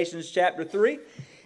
Lamentations 0.00 0.30
chapter 0.30 0.62
3. 0.62 1.00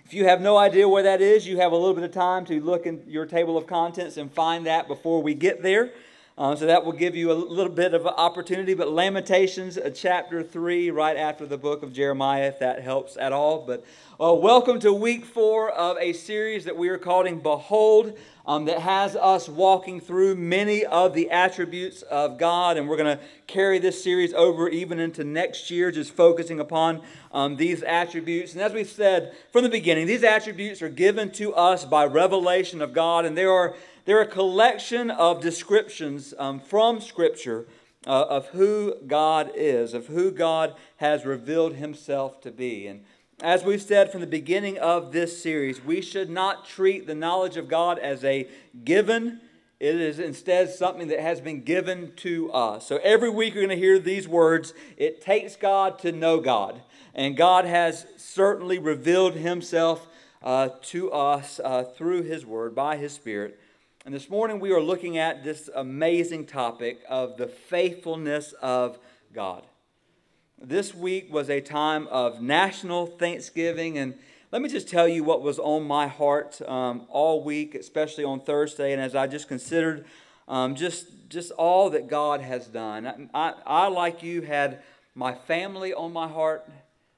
If 0.05 0.13
you 0.13 0.27
have 0.27 0.43
no 0.43 0.59
idea 0.59 0.87
where 0.87 1.05
that 1.05 1.23
is, 1.23 1.47
you 1.47 1.57
have 1.57 1.73
a 1.73 1.75
little 1.75 1.95
bit 1.95 2.05
of 2.05 2.13
time 2.13 2.45
to 2.45 2.61
look 2.61 2.85
in 2.85 3.03
your 3.07 3.25
table 3.25 3.57
of 3.57 3.67
contents 3.67 4.19
and 4.19 4.31
find 4.31 4.67
that 4.67 4.89
before 4.89 5.23
we 5.23 5.33
get 5.33 5.63
there. 5.63 5.91
Uh, 6.39 6.57
so 6.57 6.65
that 6.65 6.83
will 6.83 6.93
give 6.93 7.15
you 7.15 7.31
a 7.31 7.35
little 7.35 7.73
bit 7.73 7.93
of 7.93 8.07
opportunity. 8.07 8.73
But 8.73 8.91
Lamentations 8.91 9.77
uh, 9.77 9.91
chapter 9.95 10.43
3, 10.43 10.91
right 10.91 11.17
after 11.19 11.45
the 11.45 11.59
book 11.59 11.83
of 11.83 11.93
Jeremiah, 11.93 12.49
if 12.49 12.59
that 12.61 12.83
helps 12.83 13.19
at 13.19 13.33
all. 13.33 13.67
But 13.67 13.85
uh, 14.19 14.33
welcome 14.33 14.81
to 14.81 14.95
week 14.95 15.27
four 15.27 15.69
of 15.69 15.99
a 15.99 16.15
series 16.15 16.65
that 16.65 16.75
we 16.75 16.89
are 16.89 16.97
calling 16.97 17.41
Behold 17.41 18.17
um, 18.47 18.65
that 18.65 18.79
has 18.81 19.15
us 19.15 19.47
walking 19.47 20.01
through 20.01 20.35
many 20.37 20.87
of 20.87 21.13
the 21.13 21.31
attributes 21.31 22.01
of 22.03 22.39
God. 22.39 22.79
And 22.79 22.89
we're 22.89 22.97
going 22.97 23.19
to 23.19 23.23
carry 23.47 23.79
this 23.79 24.03
series 24.03 24.33
over 24.33 24.69
even 24.69 25.01
into 25.01 25.25
next 25.25 25.71
year, 25.71 25.91
just 25.91 26.13
focusing 26.13 26.61
upon 26.61 27.03
um, 27.33 27.57
these 27.57 27.83
attributes. 27.83 28.55
And 28.55 28.63
as 28.63 28.73
we've 28.73 28.89
said 28.89 29.35
from 29.51 29.65
the 29.65 29.69
beginning, 29.69 30.07
these 30.07 30.25
attributes 30.25 30.81
are 30.81 30.89
given 30.89 31.31
to 31.33 31.55
us 31.55 31.85
by 31.85 32.07
revelation 32.07 32.81
of 32.81 32.93
God, 32.93 33.27
and 33.27 33.37
there 33.37 33.53
are, 33.53 33.75
they're 34.05 34.23
a 34.23 34.27
collection 34.27 35.11
of 35.11 35.41
descriptions 35.41 36.35
um, 36.39 36.61
from 36.61 37.01
Scripture. 37.01 37.67
Uh, 38.05 38.27
of 38.29 38.49
who 38.49 38.97
God 39.07 39.53
is, 39.55 39.95
of 39.95 40.09
who 40.09 40.33
God 40.33 40.75
has 40.97 41.25
revealed 41.25 41.77
himself 41.77 42.41
to 42.41 42.51
be. 42.51 42.89
And 42.89 43.05
as 43.43 43.65
we've 43.65 43.83
said 43.83 44.13
from 44.13 44.21
the 44.21 44.27
beginning 44.27 44.79
of 44.79 45.13
this 45.13 45.43
series, 45.43 45.85
we 45.85 46.01
should 46.01 46.31
not 46.31 46.65
treat 46.65 47.07
the 47.07 47.15
knowledge 47.15 47.57
of 47.57 47.69
God 47.69 47.99
as 47.99 48.25
a 48.25 48.49
given. 48.85 49.41
It 49.81 50.01
is 50.01 50.21
instead 50.21 50.71
something 50.71 51.09
that 51.09 51.19
has 51.19 51.41
been 51.41 51.63
given 51.63 52.13
to 52.17 52.53
us. 52.53 52.87
So 52.87 53.01
every 53.03 53.31
week 53.31 53.55
you're 53.55 53.67
going 53.67 53.77
to 53.77 53.85
hear 53.85 53.99
these 53.99 54.29
words 54.29 54.75
It 54.97 55.21
takes 55.21 55.57
God 55.57 55.99
to 56.01 56.13
know 56.13 56.41
God. 56.41 56.83
And 57.15 57.37
God 57.37 57.65
has 57.65 58.07
certainly 58.17 58.79
revealed 58.79 59.35
himself 59.35 60.07
uh, 60.43 60.69
to 60.83 61.11
us 61.11 61.61
uh, 61.63 61.83
through 61.83 62.23
his 62.23 62.47
word, 62.47 62.75
by 62.75 62.97
his 62.97 63.13
spirit. 63.13 63.61
And 64.05 64.15
this 64.15 64.29
morning 64.29 64.61
we 64.61 64.73
are 64.73 64.81
looking 64.81 65.19
at 65.19 65.45
this 65.45 65.71
amazing 65.75 66.47
topic 66.47 67.01
of 67.09 67.37
the 67.37 67.47
faithfulness 67.47 68.53
of 68.61 68.99
God 69.33 69.65
this 70.63 70.95
week 70.95 71.33
was 71.33 71.51
a 71.51 71.61
time 71.61 72.07
of 72.09 72.41
national 72.41 73.07
Thanksgiving. 73.07 73.99
And 73.99 74.15
let 74.51 74.63
me 74.63 74.69
just 74.69 74.89
tell 74.89 75.09
you 75.09 75.25
what 75.25 75.43
was 75.43 75.59
on 75.59 75.85
my 75.85 76.07
heart 76.07 76.61
um, 76.69 77.07
all 77.09 77.43
week, 77.43 77.75
especially 77.75 78.25
on 78.25 78.41
Thursday. 78.41 78.93
And 78.93 79.03
as 79.03 79.15
I 79.15 79.27
just 79.27 79.49
considered 79.49 80.05
um, 80.47 80.75
just, 80.75 81.07
just 81.29 81.51
all 81.53 81.91
that 81.91 82.09
God 82.09 82.41
has 82.41 82.67
done, 82.69 83.31
I, 83.35 83.55
I, 83.67 83.89
like 83.89 84.23
you, 84.23 84.43
had 84.43 84.83
my 85.15 85.35
family 85.35 85.93
on 85.93 86.13
my 86.13 86.29
heart. 86.29 86.69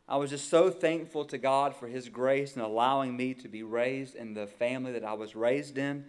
I 0.08 0.16
was 0.16 0.30
just 0.30 0.48
so 0.48 0.70
thankful 0.70 1.24
to 1.26 1.38
God 1.38 1.74
for 1.74 1.86
His 1.86 2.08
grace 2.08 2.54
and 2.54 2.64
allowing 2.64 3.16
me 3.16 3.34
to 3.34 3.48
be 3.48 3.62
raised 3.62 4.14
in 4.14 4.34
the 4.34 4.46
family 4.46 4.92
that 4.92 5.04
I 5.04 5.14
was 5.14 5.34
raised 5.34 5.78
in 5.78 6.04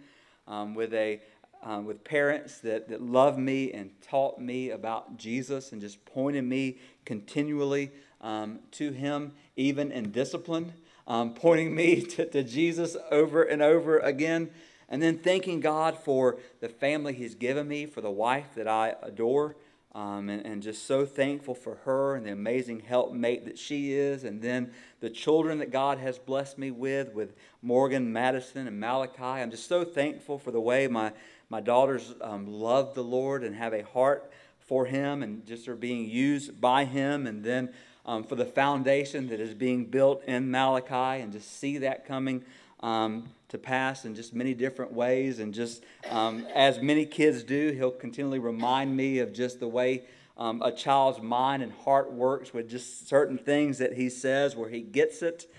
um, 0.46 0.74
with 0.74 0.94
a 0.94 1.20
um, 1.62 1.84
with 1.84 2.04
parents 2.04 2.58
that, 2.58 2.88
that 2.88 3.02
loved 3.02 3.38
me 3.38 3.72
and 3.72 3.90
taught 4.00 4.40
me 4.40 4.70
about 4.70 5.16
Jesus 5.16 5.72
and 5.72 5.80
just 5.80 6.04
pointed 6.04 6.44
me 6.44 6.78
continually 7.04 7.90
um, 8.20 8.60
to 8.72 8.92
Him, 8.92 9.32
even 9.56 9.90
in 9.90 10.12
discipline, 10.12 10.74
um, 11.08 11.34
pointing 11.34 11.74
me 11.74 12.02
to, 12.02 12.26
to 12.26 12.42
Jesus 12.42 12.96
over 13.10 13.42
and 13.42 13.62
over 13.62 13.98
again. 13.98 14.50
And 14.88 15.02
then 15.02 15.18
thanking 15.18 15.58
God 15.60 15.98
for 15.98 16.38
the 16.60 16.68
family 16.68 17.12
He's 17.12 17.34
given 17.34 17.66
me, 17.66 17.86
for 17.86 18.00
the 18.00 18.10
wife 18.10 18.54
that 18.54 18.68
I 18.68 18.94
adore, 19.02 19.56
um, 19.96 20.28
and, 20.28 20.44
and, 20.44 20.62
just 20.62 20.86
so 20.86 21.06
thankful 21.06 21.54
for 21.54 21.76
her 21.86 22.16
and 22.16 22.26
the 22.26 22.30
amazing 22.30 22.80
helpmate 22.80 23.46
that 23.46 23.58
she 23.58 23.94
is. 23.94 24.24
And 24.24 24.42
then 24.42 24.70
the 25.00 25.08
children 25.08 25.56
that 25.60 25.70
God 25.70 25.96
has 25.96 26.18
blessed 26.18 26.58
me 26.58 26.70
with, 26.70 27.14
with 27.14 27.34
Morgan, 27.62 28.12
Madison, 28.12 28.68
and 28.68 28.78
Malachi. 28.78 29.22
I'm 29.22 29.50
just 29.50 29.66
so 29.66 29.84
thankful 29.84 30.38
for 30.38 30.50
the 30.50 30.60
way 30.60 30.86
my, 30.86 31.12
my 31.48 31.62
daughters 31.62 32.14
um, 32.20 32.46
love 32.46 32.94
the 32.94 33.02
Lord 33.02 33.42
and 33.42 33.56
have 33.56 33.72
a 33.72 33.84
heart 33.84 34.30
for 34.58 34.84
Him 34.84 35.22
and 35.22 35.46
just 35.46 35.66
are 35.66 35.74
being 35.74 36.06
used 36.06 36.60
by 36.60 36.84
Him. 36.84 37.26
And 37.26 37.42
then 37.42 37.72
um, 38.04 38.22
for 38.22 38.34
the 38.34 38.44
foundation 38.44 39.28
that 39.28 39.40
is 39.40 39.54
being 39.54 39.86
built 39.86 40.22
in 40.24 40.50
Malachi 40.50 41.22
and 41.22 41.32
just 41.32 41.58
see 41.58 41.78
that 41.78 42.06
coming 42.06 42.44
um, 42.80 43.28
to 43.48 43.58
pass 43.58 44.04
in 44.04 44.14
just 44.14 44.34
many 44.34 44.54
different 44.54 44.92
ways. 44.92 45.38
And 45.38 45.54
just 45.54 45.84
um, 46.10 46.46
as 46.54 46.80
many 46.80 47.06
kids 47.06 47.42
do, 47.42 47.72
He'll 47.72 47.90
continually 47.90 48.38
remind 48.38 48.96
me 48.96 49.18
of 49.18 49.32
just 49.32 49.60
the 49.60 49.68
way. 49.68 50.04
Um, 50.38 50.60
a 50.60 50.70
child's 50.70 51.22
mind 51.22 51.62
and 51.62 51.72
heart 51.72 52.12
works 52.12 52.52
with 52.52 52.68
just 52.68 53.08
certain 53.08 53.38
things 53.38 53.78
that 53.78 53.94
he 53.94 54.10
says 54.10 54.54
where 54.54 54.68
he 54.68 54.82
gets 54.82 55.22
it. 55.22 55.50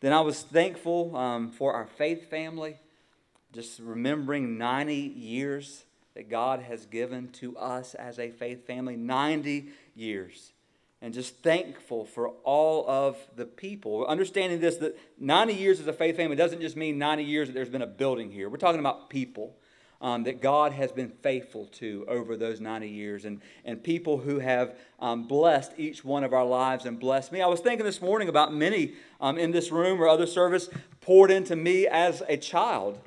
Then 0.00 0.14
I 0.14 0.20
was 0.20 0.40
thankful 0.42 1.14
um, 1.14 1.50
for 1.50 1.74
our 1.74 1.84
faith 1.84 2.30
family 2.30 2.78
just 3.52 3.78
remembering 3.80 4.56
90 4.56 4.94
years 4.94 5.84
that 6.14 6.28
God 6.28 6.60
has 6.60 6.86
given 6.86 7.28
to 7.32 7.56
us 7.56 7.94
as 7.94 8.18
a 8.18 8.30
faith 8.30 8.66
family 8.66 8.96
90 8.96 9.68
years. 9.94 10.52
And 11.02 11.12
just 11.12 11.42
thankful 11.42 12.04
for 12.04 12.28
all 12.44 12.88
of 12.88 13.18
the 13.34 13.44
people. 13.44 14.06
Understanding 14.06 14.60
this, 14.60 14.76
that 14.76 14.96
90 15.18 15.52
years 15.52 15.80
as 15.80 15.88
a 15.88 15.92
faith 15.92 16.16
family 16.16 16.36
doesn't 16.36 16.60
just 16.60 16.76
mean 16.76 16.96
90 16.96 17.24
years 17.24 17.48
that 17.48 17.54
there's 17.54 17.68
been 17.68 17.82
a 17.82 17.88
building 17.88 18.30
here. 18.30 18.48
We're 18.48 18.56
talking 18.56 18.78
about 18.78 19.10
people 19.10 19.56
um, 20.02 20.24
that 20.24 20.40
God 20.40 20.72
has 20.72 20.90
been 20.92 21.10
faithful 21.22 21.66
to 21.78 22.04
over 22.08 22.36
those 22.36 22.60
90 22.60 22.88
years 22.88 23.24
and, 23.24 23.40
and 23.64 23.82
people 23.82 24.18
who 24.18 24.40
have 24.40 24.76
um, 24.98 25.28
blessed 25.28 25.72
each 25.76 26.04
one 26.04 26.24
of 26.24 26.32
our 26.32 26.44
lives 26.44 26.84
and 26.84 26.98
blessed 26.98 27.32
me. 27.32 27.40
I 27.40 27.46
was 27.46 27.60
thinking 27.60 27.86
this 27.86 28.02
morning 28.02 28.28
about 28.28 28.52
many 28.52 28.94
um, 29.20 29.38
in 29.38 29.52
this 29.52 29.70
room 29.70 30.00
or 30.00 30.08
other 30.08 30.26
service 30.26 30.68
poured 31.00 31.30
into 31.30 31.54
me 31.54 31.86
as 31.86 32.22
a 32.28 32.36
child. 32.36 32.98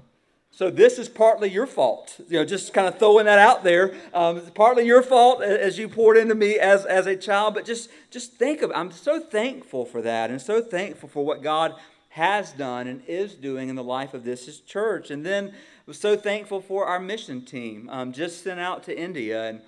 So 0.56 0.70
this 0.70 0.98
is 0.98 1.10
partly 1.10 1.50
your 1.50 1.68
fault. 1.68 2.16
You 2.30 2.40
know, 2.40 2.46
just 2.46 2.74
kind 2.74 2.88
of 2.88 2.98
throwing 2.98 3.26
that 3.26 3.40
out 3.40 3.66
there. 3.66 3.94
Um, 4.14 4.40
partly 4.54 4.86
your 4.86 5.04
fault 5.04 5.44
as 5.44 5.78
you 5.78 5.90
poured 5.90 6.16
into 6.16 6.34
me 6.34 6.58
as, 6.58 6.86
as 6.86 7.08
a 7.08 7.18
child. 7.18 7.56
But 7.56 7.66
just 7.66 7.90
just 8.10 8.36
think 8.36 8.62
of. 8.62 8.72
I'm 8.74 8.90
so 8.90 9.20
thankful 9.20 9.84
for 9.84 10.02
that, 10.02 10.30
and 10.30 10.42
so 10.42 10.62
thankful 10.62 11.10
for 11.10 11.26
what 11.26 11.44
God 11.44 11.76
has 12.08 12.54
done 12.54 12.88
and 12.88 13.04
is 13.06 13.36
doing 13.36 13.68
in 13.68 13.76
the 13.76 13.84
life 13.84 14.14
of 14.14 14.24
this 14.24 14.46
His 14.46 14.62
church. 14.62 15.12
And 15.12 15.26
then 15.26 15.50
I 15.50 15.84
was 15.88 16.00
so 16.00 16.16
thankful 16.16 16.62
for 16.62 16.86
our 16.86 17.02
mission 17.02 17.42
team. 17.44 17.90
Um, 17.92 18.14
just 18.14 18.42
sent 18.42 18.62
out 18.62 18.82
to 18.84 18.98
India 18.98 19.50
and 19.50 19.60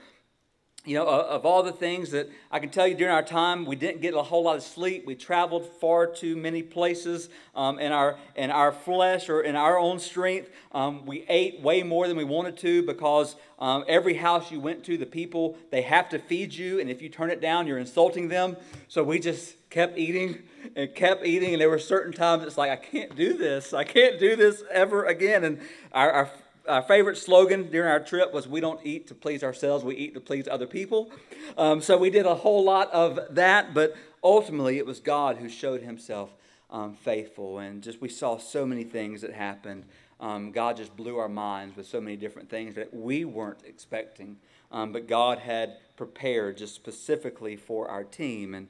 you 0.88 0.96
know, 0.96 1.06
of 1.06 1.46
all 1.46 1.64
the 1.64 1.74
things 1.74 2.12
that 2.12 2.30
I 2.50 2.60
can 2.60 2.70
tell 2.70 2.88
you 2.88 2.96
during 2.96 3.14
our 3.14 3.22
time, 3.22 3.66
we 3.66 3.76
didn't 3.76 4.00
get 4.00 4.14
a 4.14 4.22
whole 4.22 4.44
lot 4.44 4.56
of 4.56 4.64
sleep. 4.64 5.06
We 5.06 5.16
traveled 5.16 5.68
far 5.82 6.08
too 6.08 6.38
many 6.38 6.64
places 6.64 7.30
um, 7.56 7.78
in, 7.78 7.92
our, 7.92 8.18
in 8.38 8.52
our 8.52 8.72
flesh 8.72 9.28
or 9.28 9.42
in 9.42 9.58
our 9.58 9.78
own 9.78 10.00
strength. 10.00 10.50
Um, 10.72 11.06
we 11.06 11.26
ate 11.28 11.60
way 11.62 11.84
more 11.84 12.08
than 12.08 12.16
we 12.16 12.24
wanted 12.24 12.56
to 12.60 12.84
because 12.84 13.36
um, 13.60 13.84
every 13.90 14.14
house 14.14 14.50
you 14.50 14.62
went 14.62 14.86
to, 14.86 14.98
the 14.98 15.06
people, 15.06 15.58
they 15.72 15.82
have 15.82 16.08
to 16.10 16.20
feed 16.20 16.54
you. 16.54 16.80
And 16.80 16.90
if 16.90 17.02
you 17.02 17.10
turn 17.10 17.32
it 17.32 17.42
down, 17.42 17.68
you're 17.68 17.80
insulting 17.80 18.30
them. 18.30 18.56
So 18.88 19.04
we 19.04 19.20
just 19.20 19.56
kept 19.70 19.98
eating 19.98 20.44
and 20.78 20.96
kept 20.96 21.26
eating. 21.26 21.52
And 21.52 21.62
there 21.62 21.70
were 21.70 21.80
certain 21.80 22.14
times 22.14 22.44
it's 22.44 22.58
like, 22.58 22.72
I 22.72 22.78
can't 22.78 23.14
do 23.14 23.34
this. 23.34 23.74
I 23.74 23.84
can't 23.84 24.20
do 24.22 24.38
this 24.38 24.64
ever 24.72 25.04
again. 25.04 25.44
And 25.44 25.60
our, 25.92 26.12
our 26.12 26.32
our 26.68 26.82
favorite 26.82 27.18
slogan 27.18 27.70
during 27.70 27.90
our 27.90 28.00
trip 28.00 28.34
was 28.34 28.48
we 28.48 28.60
don't 28.60 28.80
eat 28.84 29.08
to 29.08 29.16
please 29.16 29.44
ourselves, 29.44 29.84
we 29.84 29.96
eat 29.96 30.14
to 30.14 30.20
please 30.20 30.48
other 30.48 30.68
people. 30.68 31.12
Um, 31.58 31.82
so 31.82 31.98
we 31.98 32.10
did 32.10 32.26
a 32.26 32.36
whole 32.36 32.64
lot 32.64 32.92
of 32.92 33.20
that, 33.32 33.74
but 33.74 33.96
ultimately 34.24 34.78
it 34.78 34.86
was 34.86 35.00
God 35.00 35.38
who 35.38 35.50
showed 35.50 35.82
himself 35.82 36.30
um, 36.70 36.94
faithful. 36.94 37.60
And 37.60 37.82
just 37.82 38.02
we 38.02 38.10
saw 38.10 38.38
so 38.38 38.66
many 38.66 38.84
things 38.84 39.22
that 39.22 39.34
happened. 39.34 39.86
Um, 40.20 40.52
God 40.52 40.78
just 40.78 40.96
blew 40.96 41.18
our 41.18 41.30
minds 41.30 41.76
with 41.76 41.88
so 41.88 42.02
many 42.02 42.16
different 42.16 42.50
things 42.50 42.76
that 42.76 42.94
we 42.94 43.24
weren't 43.26 43.64
expecting. 43.66 44.38
Um, 44.72 44.92
but 44.92 45.08
God 45.08 45.40
had 45.40 45.78
prepared 45.96 46.58
just 46.58 46.76
specifically 46.76 47.56
for 47.56 47.90
our 47.90 48.04
team. 48.04 48.54
And 48.54 48.68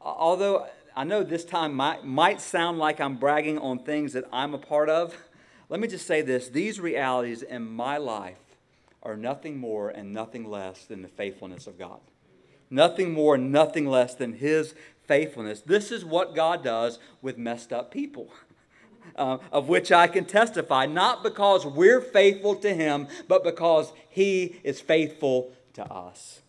although 0.00 0.66
I 0.94 1.04
know 1.04 1.22
this 1.22 1.44
time 1.44 1.74
might, 1.74 2.04
might 2.04 2.40
sound 2.40 2.78
like 2.78 3.00
I'm 3.00 3.16
bragging 3.16 3.58
on 3.58 3.80
things 3.80 4.12
that 4.12 4.24
I'm 4.32 4.54
a 4.54 4.58
part 4.58 4.88
of, 4.88 5.16
let 5.72 5.80
me 5.80 5.88
just 5.88 6.06
say 6.06 6.20
this 6.20 6.50
these 6.50 6.78
realities 6.78 7.42
in 7.42 7.66
my 7.66 7.96
life 7.96 8.36
are 9.02 9.16
nothing 9.16 9.56
more 9.56 9.88
and 9.88 10.12
nothing 10.12 10.44
less 10.44 10.84
than 10.84 11.00
the 11.00 11.08
faithfulness 11.08 11.66
of 11.66 11.78
God. 11.78 12.00
Nothing 12.68 13.14
more, 13.14 13.36
and 13.36 13.50
nothing 13.50 13.86
less 13.86 14.14
than 14.14 14.34
His 14.34 14.74
faithfulness. 15.06 15.62
This 15.62 15.90
is 15.90 16.04
what 16.04 16.34
God 16.34 16.62
does 16.62 16.98
with 17.22 17.38
messed 17.38 17.72
up 17.72 17.90
people. 17.90 18.28
Uh, 19.16 19.38
of 19.50 19.68
which 19.68 19.90
I 19.90 20.06
can 20.06 20.24
testify, 20.24 20.86
not 20.86 21.24
because 21.24 21.66
we're 21.66 22.00
faithful 22.00 22.54
to 22.54 22.72
Him, 22.72 23.08
but 23.26 23.42
because 23.42 23.92
He 24.08 24.60
is 24.62 24.80
faithful 24.80 25.52
to 25.74 25.84
us. 25.84 26.40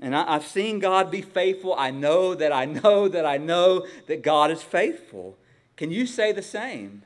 And 0.00 0.14
I, 0.14 0.34
have 0.34 0.46
seen 0.46 0.80
God 0.80 1.10
be 1.10 1.22
faithful. 1.22 1.74
I 1.76 1.90
know 1.90 2.34
that 2.34 2.52
I 2.52 2.64
know 2.82 3.08
that 3.08 3.24
I 3.24 3.38
know 3.38 3.86
that 4.06 4.22
God 4.22 4.50
is 4.50 4.62
faithful. 4.62 5.38
Can 5.76 5.90
you 5.90 6.06
say 6.06 6.30
the 6.30 6.42
same? 6.42 7.02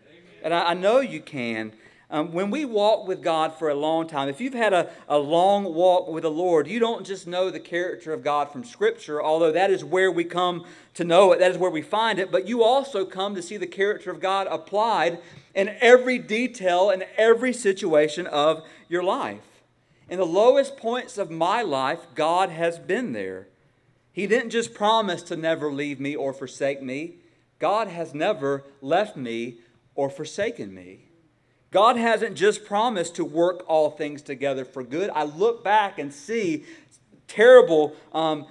And 0.47 0.55
I, 0.55 0.71
I 0.71 0.75
know 0.75 1.01
you 1.01 1.21
can. 1.21 1.73
Um, 2.09 2.31
when 2.31 2.53
we 2.53 2.65
walk 2.65 3.09
with 3.09 3.21
God 3.21 3.53
for 3.53 3.69
a 3.69 3.75
long 3.75 4.07
time, 4.07 4.29
if 4.29 4.41
you've 4.41 4.55
had 4.55 4.73
a, 4.73 4.89
a 5.09 5.19
long 5.19 5.75
walk 5.75 6.07
with 6.07 6.23
the 6.23 6.31
Lord, 6.31 6.69
you 6.69 6.79
don't 6.79 7.05
just 7.05 7.27
know 7.27 7.51
the 7.51 7.59
character 7.59 8.13
of 8.13 8.23
God 8.23 8.53
from 8.53 8.63
Scripture, 8.63 9.21
although 9.21 9.51
that 9.51 9.73
is 9.73 9.85
where 9.85 10.11
we 10.11 10.23
come 10.23 10.65
to 10.95 11.03
know 11.03 11.33
it, 11.33 11.41
that 11.41 11.51
is 11.51 11.59
where 11.59 11.71
we 11.71 11.83
find 11.83 12.21
it, 12.21 12.31
but 12.31 12.47
you 12.47 12.63
also 12.63 13.05
come 13.05 13.35
to 13.35 13.43
see 13.43 13.57
the 13.57 13.67
character 13.67 14.09
of 14.13 14.21
God 14.21 14.47
applied 14.49 15.19
in 15.53 15.77
every 15.81 16.17
detail 16.17 16.91
and 16.91 17.05
every 17.19 17.53
situation 17.53 18.29
of 18.29 18.63
your 18.89 19.03
life. 19.03 19.63
In 20.09 20.21
the 20.21 20.25
lowest 20.25 20.77
points 20.77 21.19
of 21.19 21.29
my 21.29 21.63
life, 21.63 22.07
God 22.15 22.51
has 22.51 22.79
been 22.79 23.15
there. 23.15 23.49
He 24.13 24.29
didn't 24.29 24.51
just 24.51 24.75
promise 24.75 25.23
to 25.23 25.37
never 25.37 25.73
leave 25.73 25.99
me 25.99 26.15
or 26.15 26.33
forsake 26.33 26.81
me, 26.81 27.15
God 27.59 27.89
has 27.89 28.15
never 28.15 28.63
left 28.81 29.17
me 29.17 29.57
or 29.97 30.09
forsaken 30.09 30.73
me. 30.73 31.01
God 31.73 31.97
hasn't 31.97 32.37
just 32.37 32.65
promised 32.65 33.17
to 33.17 33.25
work 33.25 33.65
all 33.67 33.91
things 33.91 34.23
together 34.23 34.65
for 34.65 34.83
good. 34.83 35.11
I 35.11 35.25
look 35.25 35.65
back 35.65 35.99
and 35.99 36.13
see 36.13 36.65
terrible, 37.27 37.97
um, 38.13 38.47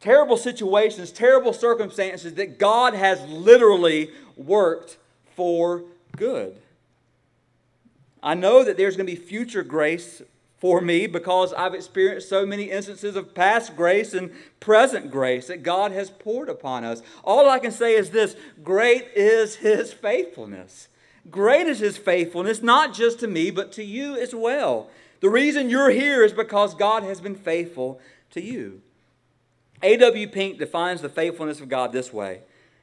terrible 0.00 0.36
situations, 0.36 1.10
terrible 1.10 1.52
circumstances 1.52 2.34
that 2.34 2.58
God 2.58 2.94
has 2.94 3.22
literally 3.26 4.10
worked 4.36 4.98
for 5.34 5.84
good. 6.16 6.60
I 8.22 8.34
know 8.34 8.64
that 8.64 8.76
there's 8.76 8.96
going 8.96 9.06
to 9.06 9.12
be 9.12 9.18
future 9.18 9.62
grace 9.62 10.20
for 10.66 10.80
me 10.80 11.06
because 11.06 11.54
I've 11.54 11.74
experienced 11.74 12.28
so 12.28 12.44
many 12.44 12.72
instances 12.72 13.14
of 13.14 13.36
past 13.36 13.76
grace 13.76 14.12
and 14.12 14.32
present 14.58 15.12
grace 15.12 15.46
that 15.46 15.62
God 15.62 15.92
has 15.92 16.10
poured 16.10 16.48
upon 16.48 16.82
us. 16.82 17.02
All 17.22 17.48
I 17.48 17.60
can 17.60 17.70
say 17.70 17.94
is 17.94 18.10
this 18.10 18.34
great 18.64 19.06
is 19.14 19.54
His 19.54 19.92
faithfulness. 19.92 20.88
Great 21.30 21.68
is 21.68 21.78
His 21.78 21.96
faithfulness, 21.96 22.62
not 22.62 22.92
just 22.92 23.20
to 23.20 23.28
me, 23.28 23.52
but 23.52 23.70
to 23.74 23.84
you 23.84 24.16
as 24.16 24.34
well. 24.34 24.90
The 25.20 25.30
reason 25.30 25.70
you're 25.70 25.90
here 25.90 26.24
is 26.24 26.32
because 26.32 26.74
God 26.74 27.04
has 27.04 27.20
been 27.20 27.36
faithful 27.36 28.00
to 28.32 28.42
you. 28.42 28.82
A.W. 29.84 30.26
Pink 30.26 30.58
defines 30.58 31.00
the 31.00 31.08
faithfulness 31.08 31.60
of 31.60 31.68
God 31.68 31.92
this 31.92 32.12
way. 32.12 32.40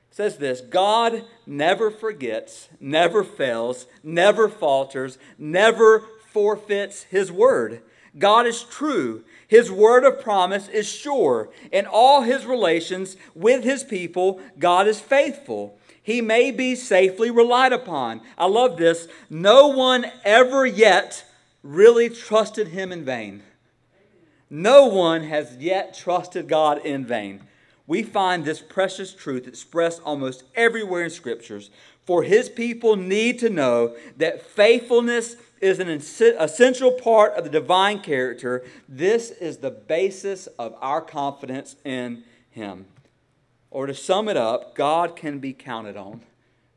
Says 0.09 0.37
this 0.37 0.61
God 0.61 1.25
never 1.45 1.91
forgets, 1.91 2.69
never 2.79 3.25
fails, 3.25 3.87
never 4.03 4.47
falters, 4.47 5.17
never 5.37 6.05
forfeits 6.33 7.03
his 7.03 7.31
word. 7.31 7.81
God 8.17 8.45
is 8.45 8.63
true. 8.63 9.23
His 9.47 9.71
word 9.71 10.03
of 10.03 10.21
promise 10.21 10.67
is 10.67 10.87
sure. 10.87 11.49
In 11.71 11.85
all 11.85 12.21
his 12.21 12.45
relations 12.45 13.17
with 13.33 13.63
his 13.63 13.83
people, 13.83 14.39
God 14.59 14.87
is 14.87 14.99
faithful. 14.99 15.77
He 16.01 16.21
may 16.21 16.51
be 16.51 16.75
safely 16.75 17.31
relied 17.31 17.71
upon. 17.71 18.21
I 18.37 18.45
love 18.47 18.77
this. 18.77 19.07
No 19.29 19.67
one 19.69 20.05
ever 20.25 20.65
yet 20.65 21.25
really 21.63 22.09
trusted 22.09 22.69
him 22.69 22.91
in 22.91 23.05
vain. 23.05 23.41
No 24.49 24.85
one 24.85 25.23
has 25.23 25.55
yet 25.57 25.95
trusted 25.95 26.47
God 26.47 26.85
in 26.85 27.05
vain. 27.05 27.41
We 27.85 28.03
find 28.03 28.45
this 28.45 28.61
precious 28.61 29.13
truth 29.13 29.47
expressed 29.47 30.01
almost 30.03 30.43
everywhere 30.55 31.03
in 31.03 31.09
scriptures. 31.09 31.69
For 32.05 32.23
his 32.23 32.49
people 32.49 32.95
need 32.95 33.39
to 33.39 33.49
know 33.49 33.95
that 34.17 34.41
faithfulness 34.45 35.35
is 35.61 35.79
an 35.79 35.89
essential 35.89 36.91
part 36.91 37.33
of 37.33 37.45
the 37.45 37.49
divine 37.49 37.99
character. 37.99 38.63
This 38.87 39.31
is 39.31 39.57
the 39.57 39.71
basis 39.71 40.47
of 40.59 40.75
our 40.81 41.01
confidence 41.01 41.77
in 41.85 42.23
him. 42.51 42.85
Or 43.71 43.87
to 43.87 43.93
sum 43.93 44.27
it 44.27 44.37
up, 44.37 44.75
God 44.75 45.15
can 45.15 45.39
be 45.39 45.53
counted 45.53 45.97
on. 45.97 46.21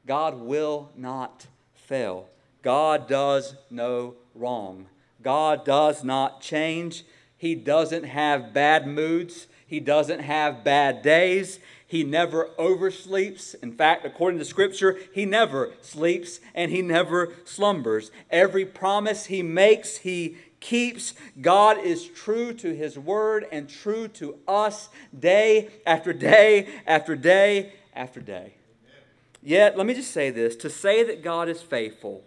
God 0.07 0.41
will 0.41 0.91
not 0.97 1.47
fail. 1.75 2.29
God 2.63 3.09
does 3.09 3.57
no 3.71 4.15
wrong. 4.35 4.87
God 5.23 5.65
does 5.65 6.05
not 6.05 6.41
change. 6.41 7.05
He 7.37 7.55
doesn't 7.55 8.05
have 8.05 8.55
bad 8.55 8.87
moods. 8.87 9.49
He 9.67 9.81
doesn't 9.81 10.21
have 10.21 10.65
bad 10.65 11.03
days. 11.03 11.59
He 11.87 12.03
never 12.03 12.51
oversleeps. 12.59 13.55
In 13.63 13.73
fact, 13.73 14.05
according 14.05 14.39
to 14.39 14.45
Scripture, 14.45 14.99
he 15.13 15.25
never 15.25 15.73
sleeps 15.81 16.41
and 16.55 16.71
he 16.71 16.83
never 16.83 17.33
slumbers. 17.45 18.11
Every 18.31 18.65
promise 18.65 19.27
he 19.27 19.43
makes, 19.43 19.99
he 19.99 20.37
keeps. 20.61 21.15
God 21.41 21.79
is 21.79 22.07
true 22.09 22.53
to 22.55 22.75
his 22.75 22.99
word 22.99 23.47
and 23.53 23.69
true 23.69 24.09
to 24.09 24.39
us 24.49 24.89
day 25.17 25.69
after 25.87 26.13
day 26.13 26.69
after 26.87 27.15
day 27.15 27.73
after 27.95 28.21
day. 28.21 28.55
Yet, 29.43 29.77
let 29.77 29.87
me 29.87 29.95
just 29.95 30.11
say 30.11 30.31
this 30.31 30.57
to 30.57 30.71
say 30.71 31.05
that 31.05 31.23
God 31.23 31.49
is 31.49 31.63
faithful 31.63 32.25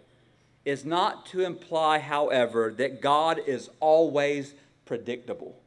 is 0.64 0.84
not 0.84 1.26
to 1.26 1.42
imply, 1.42 1.98
however, 1.98 2.72
that 2.76 3.00
God 3.00 3.40
is 3.46 3.70
always 3.80 4.54
predictable. 4.84 5.59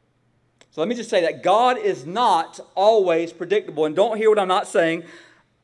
So 0.74 0.80
let 0.80 0.88
me 0.88 0.96
just 0.96 1.08
say 1.08 1.20
that 1.20 1.44
God 1.44 1.78
is 1.78 2.04
not 2.04 2.58
always 2.74 3.32
predictable. 3.32 3.84
And 3.84 3.94
don't 3.94 4.16
hear 4.16 4.28
what 4.28 4.40
I'm 4.40 4.48
not 4.48 4.66
saying. 4.66 5.04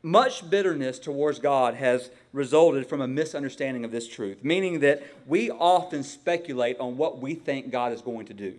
Much 0.04 0.48
bitterness 0.48 1.00
towards 1.00 1.40
God 1.40 1.74
has 1.74 2.10
resulted 2.32 2.86
from 2.86 3.00
a 3.00 3.08
misunderstanding 3.08 3.84
of 3.84 3.90
this 3.90 4.06
truth, 4.06 4.44
meaning 4.44 4.78
that 4.80 5.02
we 5.26 5.50
often 5.50 6.04
speculate 6.04 6.78
on 6.78 6.96
what 6.96 7.18
we 7.18 7.34
think 7.34 7.72
God 7.72 7.92
is 7.92 8.02
going 8.02 8.26
to 8.26 8.34
do. 8.34 8.54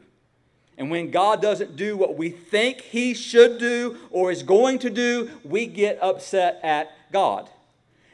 And 0.78 0.92
when 0.92 1.10
God 1.10 1.42
doesn't 1.42 1.78
do 1.78 1.96
what 1.96 2.18
we 2.18 2.30
think 2.32 2.82
He 2.82 3.14
should 3.14 3.58
do 3.58 3.98
or 4.10 4.30
is 4.30 4.44
going 4.44 4.80
to 4.80 4.90
do, 4.90 5.32
we 5.46 5.66
get 5.68 6.04
upset 6.04 6.60
at 6.64 6.92
God. 7.14 7.50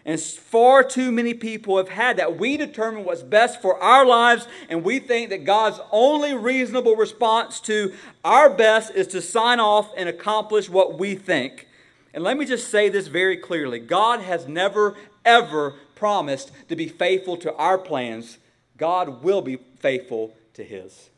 And 0.08 0.20
far 0.20 0.86
too 0.86 1.12
many 1.12 1.34
people 1.34 1.76
have 1.76 1.90
had 1.90 2.16
that. 2.16 2.40
We 2.40 2.56
determine 2.56 3.04
what's 3.04 3.24
best 3.24 3.62
for 3.62 3.78
our 3.84 4.06
lives, 4.06 4.48
and 4.70 4.86
we 4.86 5.00
think 5.00 5.30
that 5.30 5.44
God's 5.44 5.82
only 5.92 6.34
reasonable 6.34 6.96
response 6.96 7.60
to 7.62 7.94
our 8.24 8.50
best 8.50 8.96
is 8.96 9.08
to 9.08 9.22
sign 9.22 9.60
off 9.60 9.92
and 9.98 10.08
accomplish 10.08 10.70
what 10.70 10.98
we 10.98 11.14
think. 11.14 11.68
And 12.14 12.24
let 12.24 12.38
me 12.38 12.46
just 12.46 12.70
say 12.70 12.88
this 12.88 13.08
very 13.08 13.36
clearly 13.36 13.80
God 13.80 14.22
has 14.22 14.48
never, 14.48 14.96
ever 15.26 15.76
promised 15.94 16.52
to 16.70 16.78
be 16.78 16.88
faithful 16.88 17.36
to 17.38 17.54
our 17.56 17.78
plans, 17.78 18.38
God 18.78 19.22
will 19.24 19.42
be 19.42 19.58
faithful 19.80 20.34
to 20.54 20.64
His. 20.64 21.10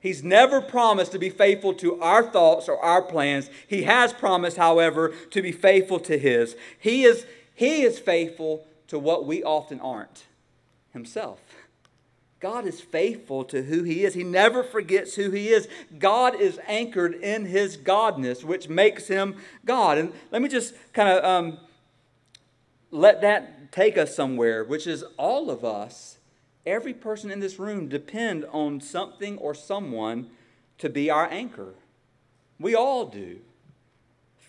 He's 0.00 0.22
never 0.22 0.60
promised 0.60 1.12
to 1.12 1.18
be 1.18 1.30
faithful 1.30 1.72
to 1.74 1.98
our 2.02 2.24
thoughts 2.24 2.68
or 2.68 2.78
our 2.78 3.00
plans. 3.00 3.48
He 3.66 3.84
has 3.84 4.12
promised, 4.12 4.58
however, 4.58 5.14
to 5.30 5.40
be 5.40 5.52
faithful 5.52 6.00
to 6.00 6.18
His. 6.18 6.56
He 6.78 7.04
is, 7.04 7.24
he 7.54 7.82
is 7.82 7.98
faithful 7.98 8.66
to 8.88 8.98
what 8.98 9.26
we 9.26 9.42
often 9.42 9.80
aren't 9.80 10.24
Himself. 10.92 11.40
God 12.40 12.66
is 12.66 12.80
faithful 12.80 13.44
to 13.44 13.62
who 13.62 13.84
He 13.84 14.04
is. 14.04 14.14
He 14.14 14.24
never 14.24 14.62
forgets 14.62 15.14
who 15.14 15.30
He 15.30 15.48
is. 15.48 15.68
God 15.98 16.40
is 16.40 16.58
anchored 16.66 17.14
in 17.14 17.46
His 17.46 17.76
Godness, 17.76 18.42
which 18.42 18.68
makes 18.68 19.08
Him 19.08 19.36
God. 19.64 19.96
And 19.96 20.12
let 20.30 20.42
me 20.42 20.48
just 20.48 20.74
kind 20.92 21.08
of 21.08 21.24
um, 21.24 21.58
let 22.90 23.20
that 23.20 23.70
take 23.70 23.96
us 23.96 24.14
somewhere, 24.14 24.64
which 24.64 24.86
is 24.86 25.04
all 25.16 25.50
of 25.50 25.64
us, 25.64 26.18
every 26.66 26.92
person 26.92 27.30
in 27.30 27.40
this 27.40 27.58
room, 27.58 27.88
depend 27.88 28.44
on 28.46 28.80
something 28.80 29.38
or 29.38 29.54
someone 29.54 30.28
to 30.78 30.90
be 30.90 31.10
our 31.10 31.30
anchor. 31.30 31.74
We 32.58 32.74
all 32.74 33.06
do. 33.06 33.38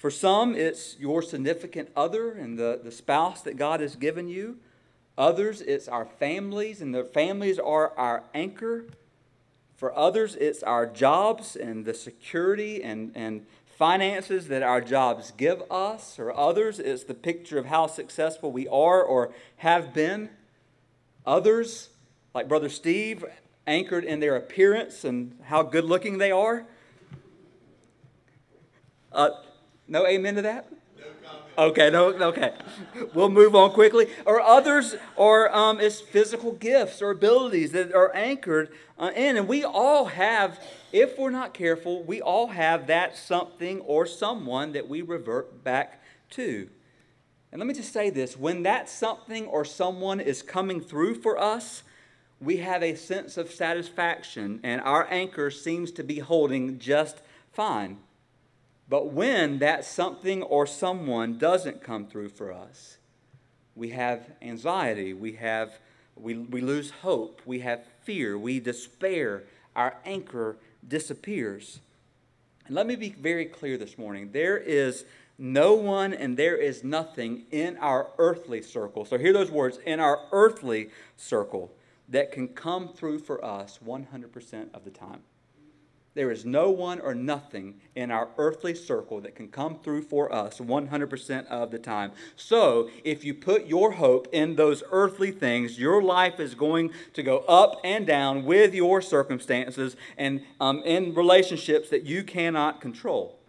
For 0.04 0.12
some, 0.12 0.54
it's 0.54 1.00
your 1.00 1.22
significant 1.22 1.88
other 1.96 2.34
and 2.34 2.60
the, 2.60 2.78
the 2.84 2.92
spouse 2.92 3.42
that 3.44 3.56
God 3.56 3.80
has 3.80 3.96
given 3.96 4.28
you. 4.28 4.58
Others, 5.18 5.62
it's 5.62 5.88
our 5.88 6.04
families, 6.04 6.82
and 6.82 6.94
the 6.94 7.06
families 7.06 7.58
are 7.58 7.98
our 7.98 8.26
anchor. 8.34 8.88
For 9.78 9.98
others, 9.98 10.36
it's 10.36 10.62
our 10.62 10.86
jobs 10.86 11.56
and 11.56 11.86
the 11.86 11.94
security 11.94 12.84
and, 12.84 13.14
and 13.16 13.46
finances 13.78 14.50
that 14.50 14.62
our 14.62 14.82
jobs 14.82 15.32
give 15.38 15.64
us, 15.72 16.20
or 16.20 16.38
others, 16.38 16.80
it's 16.80 17.06
the 17.06 17.14
picture 17.14 17.58
of 17.58 17.68
how 17.68 17.88
successful 17.88 18.52
we 18.52 18.68
are 18.68 19.02
or 19.02 19.34
have 19.56 19.94
been. 19.94 20.30
Others, 21.26 21.92
like 22.34 22.50
Brother 22.50 22.68
Steve, 22.68 23.24
anchored 23.66 24.04
in 24.04 24.20
their 24.20 24.36
appearance 24.36 25.06
and 25.06 25.40
how 25.44 25.64
good 25.64 25.86
looking 25.86 26.18
they 26.18 26.32
are. 26.32 26.66
Uh, 29.14 29.30
no 29.88 30.06
amen 30.08 30.36
to 30.36 30.42
that? 30.44 30.68
Okay, 31.56 31.92
no, 31.92 32.08
okay. 32.08 32.54
We'll 33.14 33.30
move 33.30 33.56
on 33.56 33.72
quickly. 33.72 34.08
Or 34.26 34.42
others, 34.42 34.96
or 35.16 35.56
um, 35.56 35.80
it's 35.80 36.02
physical 36.02 36.52
gifts 36.54 37.00
or 37.00 37.12
abilities 37.12 37.72
that 37.74 37.94
are 37.94 38.14
anchored 38.16 38.72
uh, 38.98 39.12
in. 39.16 39.38
And 39.38 39.48
we 39.48 39.64
all 39.64 40.06
have, 40.06 40.60
if 40.92 41.18
we're 41.18 41.30
not 41.30 41.54
careful, 41.54 42.04
we 42.04 42.22
all 42.22 42.48
have 42.48 42.88
that 42.88 43.16
something 43.16 43.82
or 43.82 44.08
someone 44.08 44.72
that 44.72 44.90
we 44.90 45.04
revert 45.04 45.64
back 45.64 46.02
to. 46.32 46.70
And 47.52 47.60
let 47.60 47.68
me 47.68 47.76
just 47.76 47.94
say 47.94 48.10
this 48.10 48.36
when 48.36 48.64
that 48.64 48.90
something 48.90 49.46
or 49.46 49.64
someone 49.64 50.20
is 50.20 50.42
coming 50.42 50.82
through 50.82 51.22
for 51.22 51.38
us, 51.38 51.84
we 52.42 52.58
have 52.58 52.82
a 52.82 52.96
sense 52.96 53.38
of 53.38 53.52
satisfaction, 53.52 54.60
and 54.64 54.82
our 54.82 55.08
anchor 55.12 55.52
seems 55.52 55.92
to 55.92 56.04
be 56.04 56.18
holding 56.18 56.80
just 56.80 57.22
fine. 57.52 58.00
But 58.90 59.14
when 59.14 59.60
that 59.60 59.86
something 59.86 60.44
or 60.44 60.68
someone 60.68 61.38
doesn't 61.38 61.82
come 61.82 62.08
through 62.08 62.30
for 62.30 62.52
us, 62.52 62.98
we 63.76 63.90
have 63.90 64.30
anxiety, 64.42 65.14
we 65.14 65.34
have 65.34 65.80
we, 66.16 66.36
we 66.36 66.62
lose 66.62 66.92
hope, 66.92 67.42
we 67.46 67.60
have 67.60 67.84
fear, 68.04 68.38
we 68.38 68.60
despair, 68.60 69.44
our 69.76 69.96
anchor 70.06 70.58
disappears. 70.88 71.80
And 72.66 72.76
let 72.76 72.88
me 72.88 72.96
be 72.96 73.10
very 73.10 73.46
clear 73.46 73.78
this 73.78 73.98
morning 73.98 74.32
there 74.32 74.58
is 74.58 75.06
no 75.38 75.74
one 75.74 76.14
and 76.14 76.38
there 76.38 76.56
is 76.56 76.84
nothing 76.84 77.46
in 77.52 77.78
our 77.78 78.10
earthly 78.18 78.62
circle. 78.62 79.06
So 79.06 79.18
hear 79.18 79.34
those 79.34 79.52
words 79.52 79.80
in 79.86 80.00
our 80.00 80.20
earthly 80.32 80.90
circle 81.18 81.72
that 82.10 82.32
can 82.32 82.50
come 82.50 82.90
through 82.90 83.20
for 83.20 83.44
us 83.44 83.80
100% 83.84 84.74
of 84.74 84.84
the 84.84 84.92
time. 84.92 85.22
There 86.16 86.30
is 86.30 86.46
no 86.46 86.70
one 86.70 87.00
or 87.00 87.16
nothing 87.16 87.82
in 87.96 88.12
our 88.12 88.30
earthly 88.38 88.76
circle 88.76 89.20
that 89.22 89.36
can 89.36 89.48
come 89.48 89.80
through 89.80 90.04
for 90.04 90.34
us 90.34 90.60
100% 90.60 91.48
of 91.48 91.72
the 91.72 91.80
time. 91.80 92.12
So, 92.36 92.90
if 93.04 93.24
you 93.24 93.34
put 93.34 93.66
your 93.66 93.94
hope 93.94 94.28
in 94.32 94.56
those 94.56 94.84
earthly 94.92 95.32
things, 95.32 95.80
your 95.80 96.04
life 96.04 96.40
is 96.40 96.54
going 96.54 96.92
to 97.14 97.24
go 97.24 97.40
up 97.40 97.80
and 97.84 98.06
down 98.06 98.46
with 98.46 98.76
your 98.76 99.02
circumstances 99.02 99.96
and 100.16 100.42
um, 100.60 100.84
in 100.84 101.16
relationships 101.16 101.90
that 101.90 102.04
you 102.04 102.24
cannot 102.24 102.80
control. 102.80 103.40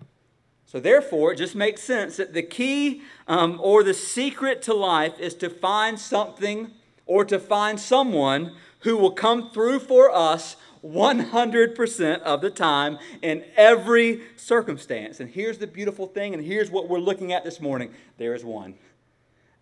So, 0.65 0.81
therefore, 0.81 1.33
it 1.33 1.37
just 1.37 1.55
makes 1.55 1.83
sense 1.83 2.17
that 2.17 2.33
the 2.33 2.43
key 2.43 3.03
um, 3.29 3.61
or 3.63 3.85
the 3.85 3.95
secret 3.95 4.63
to 4.63 4.75
life 4.75 5.21
is 5.21 5.35
to 5.35 5.51
find 5.51 6.01
something 6.01 6.71
or 7.05 7.27
to 7.27 7.39
find 7.39 7.79
someone 7.79 8.57
who 8.81 8.97
will 8.97 9.13
come 9.13 9.51
through 9.51 9.81
for 9.81 10.11
us 10.11 10.57
100% 10.85 12.21
of 12.21 12.41
the 12.41 12.51
time 12.51 12.99
in 13.23 13.45
every 13.57 14.23
circumstance. 14.37 15.21
And 15.21 15.31
here's 15.31 15.59
the 15.59 15.67
beautiful 15.67 16.07
thing, 16.07 16.35
and 16.35 16.45
here's 16.45 16.71
what 16.71 16.89
we're 16.89 16.99
looking 16.99 17.33
at 17.33 17.45
this 17.45 17.61
morning 17.61 17.93
there 18.19 18.35
is 18.35 18.45
one. 18.45 18.75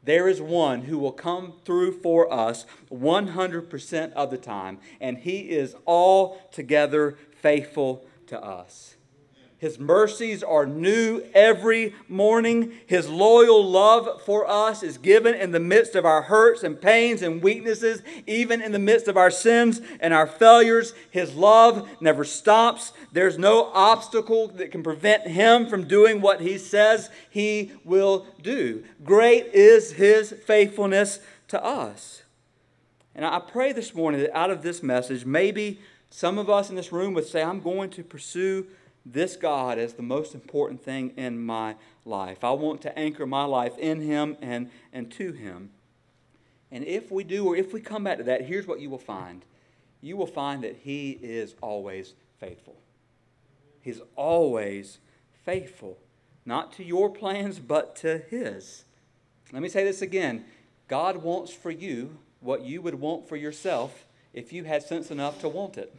There 0.05 0.27
is 0.27 0.41
one 0.41 0.83
who 0.83 0.99
will 0.99 1.13
come 1.13 1.55
through 1.65 2.01
for 2.01 2.33
us 2.33 2.67
100% 2.91 4.13
of 4.15 4.31
the 4.33 4.39
time, 4.39 4.79
and 5.01 5.19
he 5.19 5.51
is 5.51 5.77
altogether 5.87 7.17
faithful 7.41 8.05
to 8.27 8.43
us. 8.43 8.97
His 9.63 9.79
mercies 9.79 10.43
are 10.43 10.67
new 10.67 11.23
every 11.35 11.95
morning. 12.09 12.73
His 12.89 13.09
loyal 13.09 13.65
love 13.65 14.21
for 14.23 14.45
us 14.51 14.83
is 14.83 14.99
given 14.99 15.37
in 15.37 15.53
the 15.53 15.61
midst 15.61 15.95
of 15.95 16.05
our 16.05 16.23
hurts 16.23 16.65
and 16.65 16.81
pains 16.81 17.23
and 17.23 17.41
weaknesses, 17.41 18.03
even 18.27 18.61
in 18.61 18.73
the 18.73 18.81
midst 18.81 19.07
of 19.07 19.17
our 19.17 19.31
sins 19.31 19.81
and 20.01 20.13
our 20.13 20.27
failures. 20.27 20.95
His 21.13 21.37
love 21.37 21.89
never 22.01 22.25
stops. 22.25 22.93
There's 23.13 23.39
no 23.39 23.71
obstacle 23.73 24.49
that 24.49 24.73
can 24.73 24.83
prevent 24.83 25.29
him 25.29 25.69
from 25.69 25.87
doing 25.87 26.21
what 26.21 26.41
he 26.41 26.59
says 26.59 27.09
he 27.31 27.71
will 27.85 28.27
do. 28.43 28.83
Great 29.05 29.47
is 29.55 29.93
his 29.93 30.33
faithfulness 30.45 31.21
to 31.47 31.65
us. 31.65 32.25
And 33.15 33.25
I 33.25 33.39
pray 33.39 33.71
this 33.71 33.95
morning 33.95 34.23
that 34.23 34.37
out 34.37 34.51
of 34.51 34.63
this 34.63 34.83
message, 34.83 35.25
maybe 35.25 35.79
some 36.11 36.37
of 36.37 36.51
us 36.51 36.69
in 36.69 36.75
this 36.75 36.91
room 36.91 37.15
would 37.15 37.29
say, 37.29 37.45
I'm 37.45 37.61
going 37.61 37.91
to 37.91 38.03
pursue 38.03 38.67
this 39.05 39.37
God 39.37 39.79
as 39.79 39.95
the 39.95 40.03
most 40.03 40.35
important 40.35 40.83
thing 40.83 41.13
in 41.17 41.45
my 41.45 41.77
life. 42.05 42.45
I 42.45 42.53
want 42.53 42.81
to 42.83 42.99
anchor 42.99 43.27
my 43.27 43.45
life 43.45 43.77
in 43.79 44.01
Him 44.01 44.37
and, 44.41 44.71
and 44.93 45.11
to 45.13 45.33
Him. 45.33 45.71
And 46.71 46.85
if 46.85 47.11
we 47.11 47.25
do, 47.25 47.47
or 47.47 47.57
if 47.57 47.73
we 47.73 47.81
come 47.81 48.05
back 48.05 48.19
to 48.19 48.25
that, 48.25 48.47
here's 48.47 48.67
what 48.67 48.81
you 48.81 48.91
will 48.91 48.99
find 48.99 49.45
you 50.05 50.17
will 50.17 50.27
find 50.27 50.65
that 50.65 50.79
He 50.83 51.13
is 51.23 51.55
always 51.61 52.15
faithful. 52.39 52.77
He's 53.81 54.01
always 54.17 54.99
faithful, 55.45 55.99
not 56.45 56.73
to 56.75 56.85
your 56.85 57.09
plans, 57.11 57.59
but 57.59 57.95
to 57.97 58.19
His. 58.31 58.85
Let 59.53 59.63
me 59.63 59.69
say 59.69 59.85
this 59.85 60.03
again 60.03 60.45
God 60.89 61.19
wants 61.19 61.53
for 61.53 61.71
you 61.71 62.19
what 62.41 62.63
you 62.63 62.83
would 62.83 62.97
want 62.97 63.29
for 63.29 63.37
yourself 63.37 64.05
if 64.35 64.53
you 64.53 64.65
had 64.65 64.83
sense 64.83 65.11
enough 65.11 65.41
to 65.41 65.49
want 65.49 65.79
it. 65.79 65.95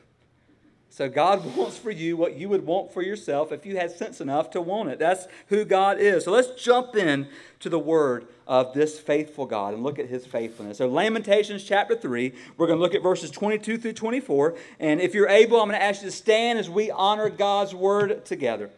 So 0.94 1.10
God 1.10 1.44
wants 1.56 1.76
for 1.76 1.90
you 1.90 2.16
what 2.16 2.36
you 2.36 2.50
would 2.50 2.68
want 2.68 2.94
for 2.94 3.02
yourself 3.02 3.52
if 3.52 3.66
you 3.66 3.78
had 3.78 3.90
sense 3.90 4.22
enough 4.22 4.52
to 4.52 4.62
want 4.62 4.90
it. 4.90 5.00
That's 5.00 5.28
who 5.48 5.66
God 5.66 6.00
is. 6.00 6.26
So 6.26 6.32
let's 6.32 6.62
jump 6.62 6.96
in 6.96 7.28
to 7.62 7.70
the 7.70 7.80
word 7.80 8.28
of 8.48 8.76
this 8.76 9.00
faithful 9.00 9.48
God 9.48 9.74
and 9.74 9.82
look 9.82 9.98
at 9.98 10.08
his 10.08 10.28
faithfulness. 10.28 10.78
So 10.78 10.88
Lamentations 10.88 11.64
chapter 11.64 11.96
3, 11.96 12.34
we're 12.58 12.68
going 12.68 12.78
to 12.78 12.82
look 12.82 12.94
at 12.94 13.02
verses 13.02 13.32
22 13.32 13.80
through 13.80 13.94
24. 13.94 14.56
And 14.80 15.02
if 15.02 15.16
you're 15.16 15.30
able, 15.30 15.60
I'm 15.60 15.68
going 15.68 15.80
to 15.80 15.84
ask 15.84 16.04
you 16.04 16.10
to 16.10 16.16
stand 16.16 16.60
as 16.60 16.70
we 16.70 16.92
honor 16.92 17.30
God's 17.30 17.74
word 17.74 18.24
together. 18.24 18.70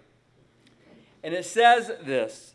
And 1.22 1.34
it 1.34 1.46
says 1.46 1.92
this 2.02 2.54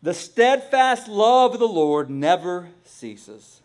The 0.00 0.14
steadfast 0.14 1.08
love 1.08 1.54
of 1.54 1.58
the 1.58 1.66
Lord 1.66 2.08
never 2.08 2.68
ceases, 2.84 3.62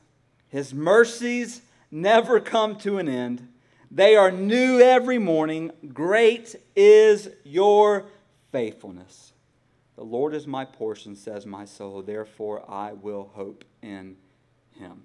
his 0.49 0.73
mercies 0.73 1.61
never 1.91 2.39
come 2.39 2.75
to 2.77 2.97
an 2.97 3.07
end. 3.07 3.49
They 3.89 4.15
are 4.15 4.31
new 4.31 4.79
every 4.79 5.17
morning. 5.17 5.71
Great 5.93 6.55
is 6.75 7.29
your 7.43 8.05
faithfulness. 8.51 9.33
The 9.95 10.03
Lord 10.03 10.33
is 10.33 10.45
my 10.45 10.65
portion, 10.65 11.15
says 11.15 11.45
my 11.45 11.65
soul. 11.65 12.01
Therefore, 12.01 12.69
I 12.69 12.93
will 12.93 13.31
hope 13.33 13.63
in 13.81 14.17
him. 14.71 15.03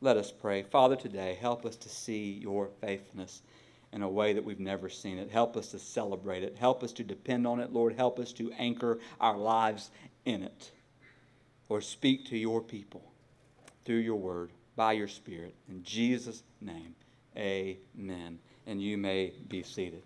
Let 0.00 0.16
us 0.16 0.30
pray. 0.30 0.62
Father, 0.62 0.96
today, 0.96 1.38
help 1.40 1.64
us 1.64 1.76
to 1.76 1.88
see 1.88 2.32
your 2.32 2.68
faithfulness 2.80 3.42
in 3.92 4.02
a 4.02 4.08
way 4.08 4.32
that 4.32 4.44
we've 4.44 4.60
never 4.60 4.88
seen 4.88 5.18
it. 5.18 5.30
Help 5.30 5.56
us 5.56 5.68
to 5.68 5.78
celebrate 5.78 6.42
it. 6.42 6.56
Help 6.58 6.82
us 6.82 6.92
to 6.92 7.04
depend 7.04 7.46
on 7.46 7.60
it. 7.60 7.72
Lord, 7.72 7.94
help 7.94 8.18
us 8.18 8.32
to 8.34 8.52
anchor 8.52 8.98
our 9.20 9.36
lives 9.36 9.90
in 10.24 10.42
it. 10.42 10.72
Or 11.68 11.80
speak 11.80 12.26
to 12.26 12.36
your 12.36 12.60
people 12.60 13.02
through 13.84 13.96
your 13.96 14.16
word, 14.16 14.50
by 14.76 14.92
your 14.92 15.08
Spirit. 15.08 15.54
In 15.68 15.82
Jesus' 15.82 16.42
name. 16.60 16.94
Amen. 17.36 18.38
And 18.66 18.80
you 18.80 18.98
may 18.98 19.32
be 19.48 19.62
seated. 19.62 20.02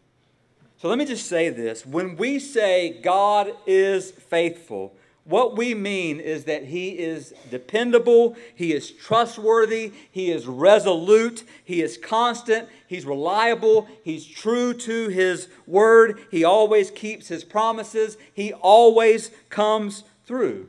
So 0.79 0.89
let 0.89 0.99
me 0.99 1.05
just 1.05 1.27
say 1.27 1.49
this. 1.49 1.87
When 1.87 2.17
we 2.17 2.39
say 2.39 3.01
God 3.03 3.53
is 3.67 4.11
faithful, 4.11 4.95
what 5.25 5.57
we 5.57 5.75
mean 5.75 6.21
is 6.21 6.45
that 6.45 6.65
He 6.65 6.91
is 6.91 7.35
dependable, 7.51 8.37
He 8.55 8.73
is 8.73 8.91
trustworthy, 8.93 9.93
He 10.11 10.31
is 10.31 10.47
resolute, 10.47 11.43
He 11.65 11.83
is 11.83 11.99
constant, 11.99 12.69
He's 12.87 13.05
reliable, 13.05 13.89
He's 14.05 14.25
true 14.25 14.73
to 14.75 15.09
His 15.09 15.49
word, 15.67 16.21
He 16.31 16.45
always 16.45 16.93
keeps 16.93 17.27
His 17.27 17.43
promises, 17.43 18.17
He 18.33 18.53
always 18.53 19.31
comes 19.49 20.05
through. 20.27 20.69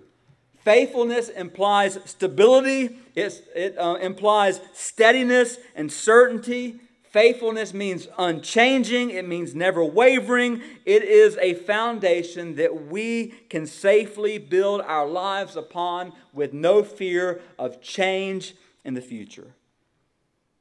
Faithfulness 0.68 1.30
implies 1.30 1.98
stability, 2.04 2.98
it's, 3.16 3.40
it 3.56 3.78
uh, 3.78 3.94
implies 4.02 4.60
steadiness 4.74 5.60
and 5.78 5.90
certainty. 5.90 6.82
Faithfulness 7.04 7.74
means 7.74 8.10
unchanging, 8.18 9.10
it 9.10 9.26
means 9.26 9.56
never 9.56 9.82
wavering. 9.82 10.62
It 10.86 11.04
is 11.04 11.38
a 11.38 11.54
foundation 11.54 12.56
that 12.56 12.88
we 12.88 13.28
can 13.50 13.66
safely 13.66 14.38
build 14.40 14.82
our 14.82 15.08
lives 15.08 15.56
upon 15.56 16.12
with 16.34 16.52
no 16.52 16.84
fear 16.84 17.40
of 17.58 17.82
change 17.82 18.54
in 18.84 18.94
the 18.94 19.00
future. 19.00 19.54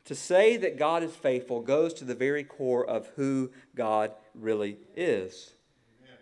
To 0.04 0.14
say 0.14 0.56
that 0.56 0.78
God 0.78 1.02
is 1.02 1.16
faithful 1.16 1.62
goes 1.62 1.92
to 1.94 2.04
the 2.04 2.14
very 2.14 2.44
core 2.44 2.88
of 2.88 3.08
who 3.16 3.50
God 3.75 4.12
really 4.36 4.76
is. 4.94 5.55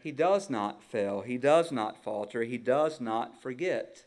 He 0.05 0.13
does 0.13 0.51
not 0.51 0.83
fail. 0.83 1.23
He 1.23 1.39
does 1.39 1.73
not 1.73 2.05
falter. 2.05 2.43
He 2.43 2.59
does 2.59 3.01
not 3.01 3.41
forget. 3.41 4.05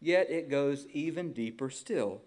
Yet 0.00 0.30
it 0.30 0.48
goes 0.48 0.86
even 0.92 1.32
deeper 1.32 1.70
still. 1.70 2.20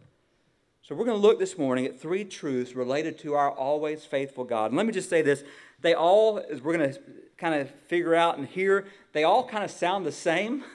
So 0.82 0.94
we're 0.94 1.06
going 1.06 1.16
to 1.16 1.26
look 1.26 1.40
this 1.40 1.58
morning 1.58 1.86
at 1.86 2.02
three 2.02 2.26
truths 2.26 2.76
related 2.76 3.18
to 3.20 3.34
our 3.34 3.50
always 3.50 4.04
faithful 4.04 4.44
God. 4.44 4.72
And 4.72 4.76
let 4.76 4.86
me 4.86 4.92
just 4.92 5.10
say 5.10 5.22
this. 5.22 5.46
They 5.80 5.94
all, 5.94 6.44
as 6.52 6.62
we're 6.62 6.78
going 6.78 6.92
to 6.92 7.00
kind 7.38 7.56
of 7.56 7.70
figure 7.88 8.14
out 8.14 8.40
and 8.40 8.46
hear, 8.46 8.88
they 9.14 9.24
all 9.24 9.48
kind 9.48 9.64
of 9.64 9.72
sound 9.72 10.06
the 10.06 10.12
same. 10.12 10.66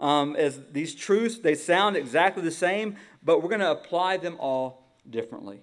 Um, 0.00 0.34
as 0.34 0.58
these 0.72 0.94
truths, 0.94 1.40
they 1.40 1.54
sound 1.54 1.94
exactly 1.94 2.42
the 2.42 2.50
same, 2.50 2.96
but 3.22 3.42
we're 3.42 3.50
going 3.50 3.60
to 3.60 3.70
apply 3.70 4.16
them 4.16 4.38
all 4.38 4.82
differently. 5.10 5.60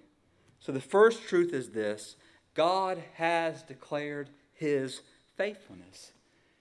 So 0.59 0.71
the 0.71 0.79
first 0.79 1.23
truth 1.23 1.53
is 1.53 1.71
this 1.71 2.17
God 2.53 3.01
has 3.15 3.63
declared 3.63 4.29
his 4.53 5.01
faithfulness. 5.37 6.11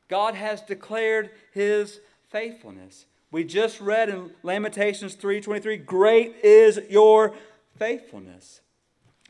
God 0.09 0.35
has 0.35 0.63
declared 0.63 1.31
his 1.53 2.01
faithfulness. 2.29 3.07
We 3.33 3.43
just 3.43 3.81
read 3.81 4.09
in 4.09 4.35
Lamentations 4.43 5.15
3:23, 5.15 5.77
"Great 5.77 6.37
is 6.45 6.79
your 6.89 7.35
faithfulness." 7.77 8.61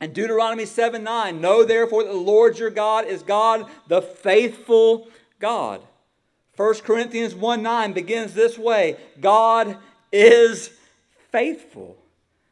And 0.01 0.13
Deuteronomy 0.13 0.67
7 0.67 1.03
9, 1.03 1.41
know 1.41 1.65
therefore 1.65 2.05
that 2.05 2.13
the 2.13 2.19
Lord 2.19 2.59
your 2.59 2.71
God 2.71 3.07
is 3.07 3.23
God, 3.23 3.71
the 3.89 4.03
faithful 4.03 5.09
God. 5.39 5.83
1 6.57 6.85
Corinthians 6.85 7.35
1 7.35 7.63
9 7.63 7.93
begins 7.93 8.35
this 8.35 8.59
way 8.59 8.99
God 9.21 9.79
is 10.13 10.71
faithful. 11.31 11.97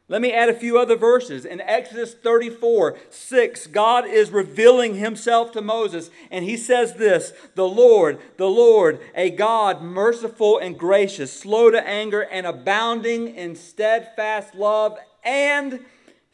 Let 0.07 0.21
me 0.21 0.31
add 0.31 0.49
a 0.49 0.53
few 0.53 0.77
other 0.77 0.95
verses. 0.95 1.45
In 1.45 1.61
Exodus 1.61 2.13
34 2.13 2.95
6, 3.09 3.67
God 3.67 4.05
is 4.05 4.29
revealing 4.29 4.95
himself 4.95 5.51
to 5.53 5.61
Moses, 5.61 6.11
and 6.29 6.45
he 6.45 6.57
says 6.57 6.93
this 6.93 7.33
The 7.55 7.67
Lord, 7.67 8.19
the 8.37 8.49
Lord, 8.49 8.99
a 9.15 9.31
God 9.31 9.81
merciful 9.81 10.59
and 10.59 10.77
gracious, 10.77 11.33
slow 11.33 11.71
to 11.71 11.87
anger, 11.87 12.21
and 12.21 12.45
abounding 12.45 13.35
in 13.35 13.55
steadfast 13.55 14.53
love 14.53 14.95
and 15.23 15.83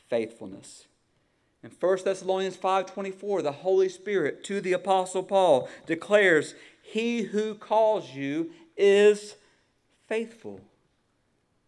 faithfulness. 0.10 0.88
In 1.64 1.70
1 1.70 2.04
Thessalonians 2.04 2.58
5:24, 2.58 3.42
the 3.42 3.52
Holy 3.54 3.88
Spirit 3.88 4.44
to 4.46 4.60
the 4.60 4.74
apostle 4.74 5.24
Paul 5.24 5.70
declares, 5.86 6.56
"He 6.82 7.22
who 7.22 7.56
calls 7.56 8.14
you 8.14 8.52
is 8.76 9.36
faithful." 10.10 10.60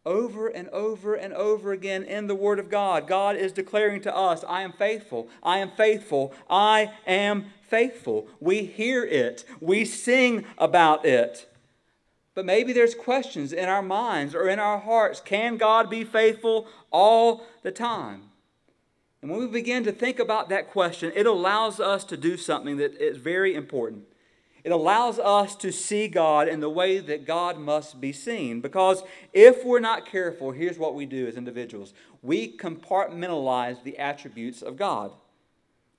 Over 0.06 0.48
and 0.48 0.70
over 0.70 1.16
and 1.16 1.34
over 1.34 1.72
again 1.72 2.04
in 2.04 2.28
the 2.28 2.36
Word 2.36 2.60
of 2.60 2.70
God. 2.70 3.08
God 3.08 3.36
is 3.36 3.52
declaring 3.52 4.02
to 4.02 4.16
us, 4.16 4.44
I 4.48 4.62
am 4.62 4.74
faithful, 4.74 5.30
I 5.42 5.60
am 5.60 5.72
faithful, 5.72 6.34
I 6.50 6.92
am 7.08 7.46
faithful. 7.62 8.28
We 8.40 8.66
hear 8.66 9.06
it, 9.06 9.46
we 9.60 9.86
sing 9.86 10.46
about 10.58 11.06
it. 11.06 11.50
But 12.36 12.46
maybe 12.46 12.74
there's 12.74 12.96
questions 12.96 13.54
in 13.54 13.70
our 13.70 13.84
minds 13.84 14.34
or 14.34 14.48
in 14.50 14.60
our 14.60 14.80
hearts. 14.80 15.22
Can 15.22 15.58
God 15.58 15.90
be 15.90 16.04
faithful 16.04 16.68
all 16.92 17.46
the 17.62 17.72
time? 17.72 18.24
And 19.22 19.32
when 19.32 19.40
we 19.40 19.48
begin 19.48 19.84
to 19.86 19.92
think 19.92 20.20
about 20.20 20.50
that 20.50 20.70
question, 20.70 21.14
it 21.16 21.26
allows 21.26 21.80
us 21.80 22.04
to 22.06 22.18
do 22.18 22.36
something 22.36 22.78
that 22.78 22.96
is 22.96 23.18
very 23.18 23.56
important. 23.56 24.06
It 24.64 24.72
allows 24.72 25.20
us 25.20 25.56
to 25.58 25.72
see 25.72 26.08
God 26.08 26.48
in 26.48 26.62
the 26.62 26.70
way 26.70 27.00
that 27.00 27.26
God 27.26 27.58
must 27.58 28.00
be 28.00 28.14
seen. 28.14 28.62
Because 28.62 29.04
if 29.34 29.66
we're 29.66 29.80
not 29.80 30.06
careful, 30.06 30.52
here's 30.52 30.80
what 30.80 30.96
we 30.96 31.06
do 31.06 31.28
as 31.28 31.36
individuals 31.36 31.94
we 32.22 32.58
compartmentalize 32.58 33.84
the 33.84 33.98
attributes 33.98 34.62
of 34.62 34.78
God. 34.78 35.12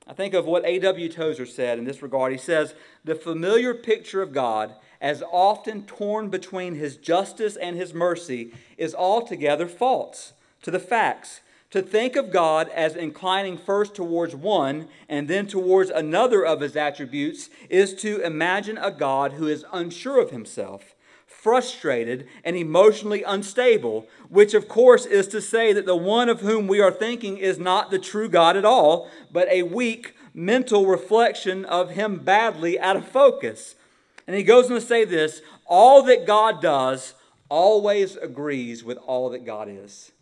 I 0.06 0.12
think 0.12 0.35
of 0.35 0.44
what 0.44 0.64
A.W. 0.66 1.09
Tozer 1.09 1.47
said 1.47 1.78
in 1.78 1.85
this 1.85 2.02
regard. 2.02 2.33
He 2.33 2.38
says, 2.38 2.75
The 3.04 3.14
familiar 3.14 3.75
picture 3.75 4.21
of 4.23 4.33
God, 4.33 4.75
as 5.00 5.23
often 5.30 5.85
torn 5.85 6.28
between 6.28 6.75
his 6.75 6.97
justice 6.97 7.56
and 7.56 7.76
his 7.76 7.94
mercy, 7.94 8.52
is 8.76 8.94
altogether 8.94 9.66
false 9.66 10.35
to 10.62 10.71
the 10.71 10.78
facts. 10.78 11.40
To 11.75 11.83
think 11.83 12.14
of 12.14 12.31
God 12.31 12.69
as 12.69 12.95
inclining 12.95 13.59
first 13.59 13.97
towards 13.97 14.33
one 14.33 14.87
and 15.09 15.26
then 15.26 15.49
towards 15.49 15.90
another 15.90 16.47
of 16.47 16.61
his 16.61 16.76
attributes 16.76 17.50
is 17.69 17.95
to 17.95 18.21
imagine 18.21 18.78
a 18.78 18.93
God 18.93 19.33
who 19.33 19.49
is 19.49 19.64
unsure 19.73 20.21
of 20.21 20.31
himself, 20.31 20.95
frustrated, 21.26 22.28
and 22.45 22.54
emotionally 22.54 23.25
unstable, 23.25 24.07
which 24.28 24.54
of 24.54 24.69
course 24.69 25.04
is 25.04 25.26
to 25.26 25.40
say 25.40 25.73
that 25.73 25.85
the 25.85 25.97
one 25.97 26.28
of 26.28 26.43
whom 26.43 26.69
we 26.69 26.81
are 26.81 26.93
thinking 26.93 27.38
is 27.38 27.59
not 27.59 27.90
the 27.90 27.99
true 27.99 28.28
God 28.28 28.57
at 28.57 28.64
all, 28.64 29.11
but 29.33 29.49
a 29.49 29.64
weak 29.64 30.14
mental 30.33 30.87
reflection 30.87 31.64
of 31.64 31.90
him 31.90 32.19
badly 32.19 32.78
out 32.78 32.95
of 32.95 33.09
focus. 33.09 33.75
And 34.28 34.37
he 34.37 34.45
goes 34.45 34.66
on 34.66 34.76
to 34.76 34.81
say 34.81 35.04
this 35.04 35.43
all 35.66 36.04
that 36.04 36.25
God 36.25 36.62
does 36.62 37.14
always 37.49 38.14
agrees 38.14 38.85
with 38.85 38.99
all 38.99 39.28
that 39.31 39.45
God 39.45 39.69
is. 39.69 40.12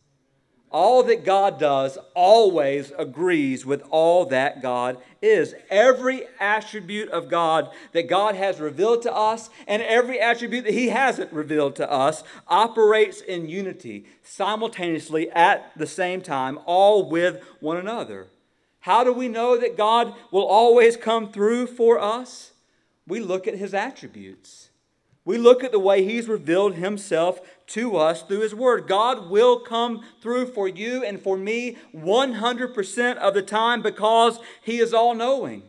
All 0.73 1.03
that 1.03 1.25
God 1.25 1.59
does 1.59 1.99
always 2.15 2.93
agrees 2.99 3.67
with 3.67 3.83
all 3.91 4.25
that 4.27 4.63
God 4.63 4.97
is. 5.21 5.55
Every 5.71 6.23
attribute 6.41 7.11
of 7.11 7.29
God 7.29 7.71
that 7.93 8.09
God 8.09 8.35
has 8.35 8.59
revealed 8.59 9.03
to 9.03 9.15
us 9.15 9.51
and 9.69 9.83
every 9.83 10.19
attribute 10.19 10.65
that 10.65 10.73
He 10.73 10.89
hasn't 10.89 11.31
revealed 11.31 11.77
to 11.77 11.91
us 11.91 12.25
operates 12.49 13.21
in 13.21 13.51
unity, 13.51 14.07
simultaneously 14.23 15.31
at 15.31 15.71
the 15.77 15.87
same 15.87 16.23
time, 16.23 16.59
all 16.65 17.09
with 17.09 17.45
one 17.61 17.77
another. 17.77 18.29
How 18.81 19.05
do 19.05 19.13
we 19.13 19.29
know 19.29 19.59
that 19.59 19.77
God 19.77 20.15
will 20.31 20.47
always 20.47 20.97
come 20.97 21.31
through 21.31 21.67
for 21.67 22.01
us? 22.01 22.53
We 23.07 23.21
look 23.21 23.47
at 23.47 23.59
His 23.59 23.75
attributes. 23.75 24.71
We 25.25 25.39
look 25.39 25.63
at 25.63 25.73
the 25.73 25.79
way 25.79 26.05
He's 26.05 26.29
revealed 26.29 26.75
Himself 26.75 27.41
to 27.69 27.97
us 27.97 28.23
through 28.23 28.41
His 28.41 28.55
Word. 28.55 28.89
God 28.89 29.31
will 29.31 29.61
come 29.61 30.05
through 30.21 30.47
for 30.47 30.67
you 30.67 31.05
and 31.05 31.21
for 31.21 31.37
me 31.37 31.77
100% 31.95 33.17
of 33.17 33.35
the 33.35 33.43
time 33.43 33.83
because 33.83 34.39
He 34.63 34.79
is 34.79 34.93
all 34.93 35.15
knowing. 35.15 35.63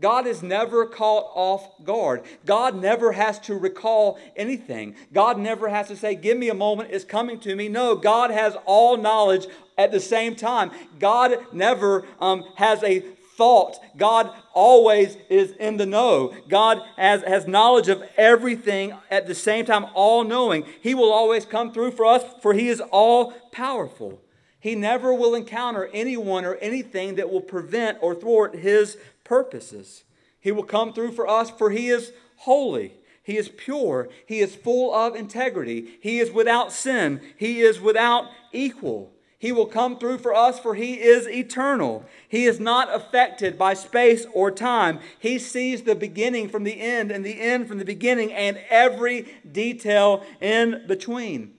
God 0.00 0.26
is 0.26 0.42
never 0.42 0.84
caught 0.84 1.30
off 1.34 1.84
guard. 1.84 2.24
God 2.44 2.74
never 2.74 3.12
has 3.12 3.38
to 3.40 3.54
recall 3.54 4.18
anything. 4.36 4.96
God 5.12 5.38
never 5.38 5.68
has 5.68 5.88
to 5.88 5.96
say, 5.96 6.16
Give 6.16 6.36
me 6.36 6.48
a 6.48 6.54
moment, 6.54 6.90
it's 6.92 7.04
coming 7.04 7.38
to 7.40 7.54
me. 7.54 7.68
No, 7.68 7.94
God 7.94 8.30
has 8.32 8.56
all 8.66 8.96
knowledge 8.96 9.46
at 9.78 9.92
the 9.92 10.00
same 10.00 10.34
time. 10.34 10.72
God 10.98 11.36
never 11.52 12.04
um, 12.20 12.44
has 12.56 12.82
a 12.82 13.04
thought. 13.36 13.78
God 13.96 14.30
always 14.52 15.16
is 15.28 15.52
in 15.52 15.76
the 15.76 15.86
know. 15.86 16.34
God 16.48 16.82
has, 16.96 17.22
has 17.22 17.46
knowledge 17.46 17.88
of 17.88 18.02
everything 18.16 18.94
at 19.10 19.26
the 19.26 19.34
same 19.34 19.64
time, 19.64 19.86
all 19.94 20.24
knowing. 20.24 20.64
He 20.80 20.94
will 20.94 21.12
always 21.12 21.44
come 21.44 21.72
through 21.72 21.92
for 21.92 22.06
us, 22.06 22.22
for 22.40 22.54
He 22.54 22.68
is 22.68 22.80
all 22.90 23.32
powerful. 23.50 24.20
He 24.60 24.74
never 24.74 25.12
will 25.12 25.34
encounter 25.34 25.90
anyone 25.92 26.44
or 26.44 26.54
anything 26.56 27.16
that 27.16 27.30
will 27.30 27.40
prevent 27.40 27.98
or 28.00 28.14
thwart 28.14 28.56
His 28.56 28.96
purposes. 29.24 30.04
He 30.40 30.52
will 30.52 30.64
come 30.64 30.92
through 30.92 31.12
for 31.12 31.28
us, 31.28 31.50
for 31.50 31.70
He 31.70 31.88
is 31.88 32.12
holy. 32.36 32.94
He 33.24 33.36
is 33.36 33.48
pure. 33.48 34.08
He 34.26 34.40
is 34.40 34.54
full 34.54 34.92
of 34.92 35.14
integrity. 35.14 35.98
He 36.00 36.18
is 36.18 36.32
without 36.32 36.72
sin. 36.72 37.20
He 37.36 37.60
is 37.60 37.80
without 37.80 38.26
equal. 38.52 39.12
He 39.42 39.50
will 39.50 39.66
come 39.66 39.98
through 39.98 40.18
for 40.18 40.32
us, 40.32 40.60
for 40.60 40.76
He 40.76 41.00
is 41.00 41.26
eternal. 41.26 42.04
He 42.28 42.44
is 42.44 42.60
not 42.60 42.94
affected 42.94 43.58
by 43.58 43.74
space 43.74 44.24
or 44.32 44.52
time. 44.52 45.00
He 45.18 45.36
sees 45.40 45.82
the 45.82 45.96
beginning 45.96 46.48
from 46.48 46.62
the 46.62 46.80
end 46.80 47.10
and 47.10 47.24
the 47.24 47.40
end 47.40 47.66
from 47.66 47.78
the 47.78 47.84
beginning 47.84 48.32
and 48.32 48.60
every 48.70 49.34
detail 49.50 50.24
in 50.40 50.84
between. 50.86 51.54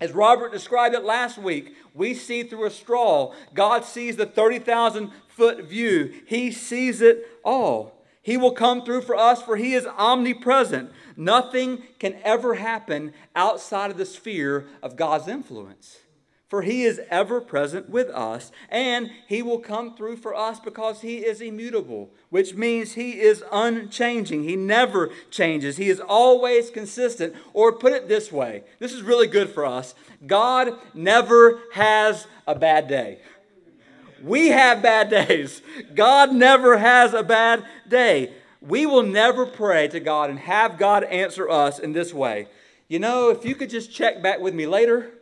As 0.00 0.12
Robert 0.12 0.52
described 0.52 0.94
it 0.94 1.02
last 1.02 1.36
week, 1.36 1.74
we 1.94 2.14
see 2.14 2.44
through 2.44 2.66
a 2.66 2.70
straw. 2.70 3.34
God 3.52 3.84
sees 3.84 4.14
the 4.14 4.26
30,000 4.26 5.10
foot 5.26 5.64
view, 5.64 6.22
He 6.26 6.52
sees 6.52 7.02
it 7.02 7.26
all. 7.44 8.04
He 8.22 8.36
will 8.36 8.52
come 8.52 8.84
through 8.84 9.02
for 9.02 9.16
us, 9.16 9.42
for 9.42 9.56
He 9.56 9.74
is 9.74 9.84
omnipresent. 9.84 10.92
Nothing 11.16 11.82
can 11.98 12.20
ever 12.22 12.54
happen 12.54 13.14
outside 13.34 13.90
of 13.90 13.96
the 13.96 14.06
sphere 14.06 14.68
of 14.80 14.94
God's 14.94 15.26
influence 15.26 15.98
for 16.48 16.62
he 16.62 16.84
is 16.84 17.00
ever 17.10 17.40
present 17.40 17.90
with 17.90 18.08
us, 18.10 18.52
and 18.68 19.10
he 19.26 19.42
will 19.42 19.58
come 19.58 19.96
through 19.96 20.16
for 20.16 20.34
us 20.34 20.60
because 20.60 21.00
he 21.00 21.16
is 21.16 21.40
immutable, 21.40 22.10
which 22.30 22.54
means 22.54 22.92
he 22.92 23.20
is 23.20 23.42
unchanging. 23.50 24.44
He 24.44 24.54
never 24.54 25.10
changes, 25.30 25.76
he 25.76 25.88
is 25.88 26.00
always 26.00 26.70
consistent. 26.70 27.34
Or 27.52 27.72
put 27.72 27.92
it 27.92 28.08
this 28.08 28.30
way 28.30 28.62
this 28.78 28.92
is 28.92 29.02
really 29.02 29.26
good 29.26 29.50
for 29.50 29.64
us 29.64 29.94
God 30.24 30.78
never 30.94 31.60
has 31.72 32.26
a 32.46 32.54
bad 32.54 32.88
day. 32.88 33.18
We 34.22 34.48
have 34.48 34.82
bad 34.82 35.10
days. 35.10 35.60
God 35.94 36.32
never 36.32 36.78
has 36.78 37.12
a 37.12 37.22
bad 37.22 37.64
day. 37.88 38.32
We 38.60 38.86
will 38.86 39.02
never 39.02 39.46
pray 39.46 39.88
to 39.88 40.00
God 40.00 40.30
and 40.30 40.38
have 40.38 40.78
God 40.78 41.04
answer 41.04 41.48
us 41.48 41.78
in 41.78 41.92
this 41.92 42.14
way. 42.14 42.48
You 42.88 42.98
know, 42.98 43.30
if 43.30 43.44
you 43.44 43.54
could 43.54 43.70
just 43.70 43.92
check 43.92 44.22
back 44.22 44.40
with 44.40 44.54
me 44.54 44.66
later, 44.66 45.12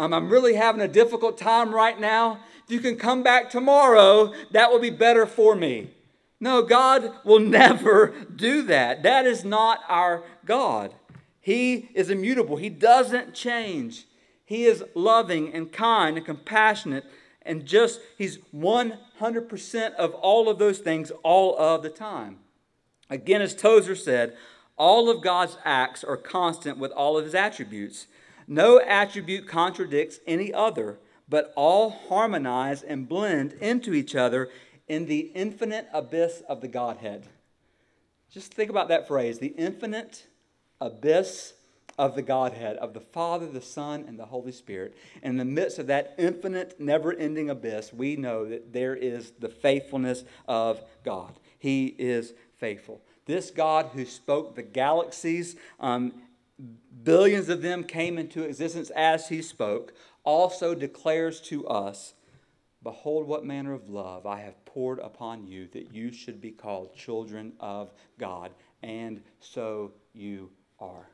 um, 0.00 0.14
I'm 0.14 0.30
really 0.30 0.54
having 0.54 0.80
a 0.80 0.88
difficult 0.88 1.36
time 1.36 1.74
right 1.74 2.00
now. 2.00 2.40
If 2.64 2.72
you 2.72 2.80
can 2.80 2.96
come 2.96 3.22
back 3.22 3.50
tomorrow, 3.50 4.32
that 4.50 4.70
will 4.70 4.78
be 4.78 4.88
better 4.88 5.26
for 5.26 5.54
me. 5.54 5.90
No, 6.40 6.62
God 6.62 7.12
will 7.22 7.38
never 7.38 8.14
do 8.34 8.62
that. 8.62 9.02
That 9.02 9.26
is 9.26 9.44
not 9.44 9.80
our 9.88 10.24
God. 10.46 10.94
He 11.38 11.90
is 11.92 12.08
immutable, 12.08 12.56
He 12.56 12.70
doesn't 12.70 13.34
change. 13.34 14.06
He 14.46 14.64
is 14.64 14.82
loving 14.94 15.52
and 15.52 15.70
kind 15.70 16.16
and 16.16 16.24
compassionate 16.24 17.04
and 17.42 17.66
just, 17.66 18.00
He's 18.16 18.38
100% 18.54 19.94
of 19.96 20.14
all 20.14 20.48
of 20.48 20.58
those 20.58 20.78
things 20.78 21.12
all 21.22 21.58
of 21.58 21.82
the 21.82 21.90
time. 21.90 22.38
Again, 23.10 23.42
as 23.42 23.54
Tozer 23.54 23.94
said, 23.94 24.34
all 24.78 25.10
of 25.10 25.22
God's 25.22 25.58
acts 25.62 26.02
are 26.02 26.16
constant 26.16 26.78
with 26.78 26.90
all 26.92 27.18
of 27.18 27.26
His 27.26 27.34
attributes. 27.34 28.06
No 28.50 28.80
attribute 28.80 29.46
contradicts 29.46 30.18
any 30.26 30.52
other, 30.52 30.98
but 31.28 31.52
all 31.54 31.90
harmonize 31.90 32.82
and 32.82 33.08
blend 33.08 33.52
into 33.52 33.94
each 33.94 34.16
other 34.16 34.50
in 34.88 35.06
the 35.06 35.30
infinite 35.36 35.86
abyss 35.92 36.42
of 36.48 36.60
the 36.60 36.66
Godhead. 36.66 37.28
Just 38.28 38.52
think 38.52 38.68
about 38.68 38.88
that 38.88 39.06
phrase 39.06 39.38
the 39.38 39.54
infinite 39.56 40.26
abyss 40.80 41.52
of 41.96 42.16
the 42.16 42.22
Godhead, 42.22 42.76
of 42.78 42.92
the 42.92 43.00
Father, 43.00 43.46
the 43.46 43.60
Son, 43.60 44.04
and 44.08 44.18
the 44.18 44.26
Holy 44.26 44.50
Spirit. 44.50 44.96
In 45.22 45.36
the 45.36 45.44
midst 45.44 45.78
of 45.78 45.86
that 45.86 46.16
infinite, 46.18 46.80
never 46.80 47.12
ending 47.12 47.50
abyss, 47.50 47.92
we 47.92 48.16
know 48.16 48.46
that 48.46 48.72
there 48.72 48.96
is 48.96 49.30
the 49.38 49.48
faithfulness 49.48 50.24
of 50.48 50.82
God. 51.04 51.38
He 51.60 51.94
is 51.98 52.34
faithful. 52.58 53.00
This 53.26 53.52
God 53.52 53.90
who 53.92 54.04
spoke 54.04 54.56
the 54.56 54.62
galaxies 54.62 55.54
um, 55.78 56.14
billions 57.02 57.48
of 57.48 57.62
them 57.62 57.84
came 57.84 58.18
into 58.18 58.42
existence 58.42 58.90
as 58.90 59.28
he 59.28 59.42
spoke, 59.42 59.94
also 60.24 60.74
declares 60.74 61.40
to 61.42 61.66
us 61.66 62.14
Behold, 62.82 63.26
what 63.26 63.44
manner 63.44 63.74
of 63.74 63.90
love 63.90 64.24
I 64.24 64.40
have 64.40 64.64
poured 64.64 65.00
upon 65.00 65.46
you, 65.46 65.68
that 65.72 65.92
you 65.94 66.12
should 66.12 66.40
be 66.40 66.50
called 66.50 66.94
children 66.94 67.52
of 67.60 67.92
God. 68.18 68.52
And 68.82 69.20
so 69.38 69.92
you 70.14 70.50
are. 70.78 71.10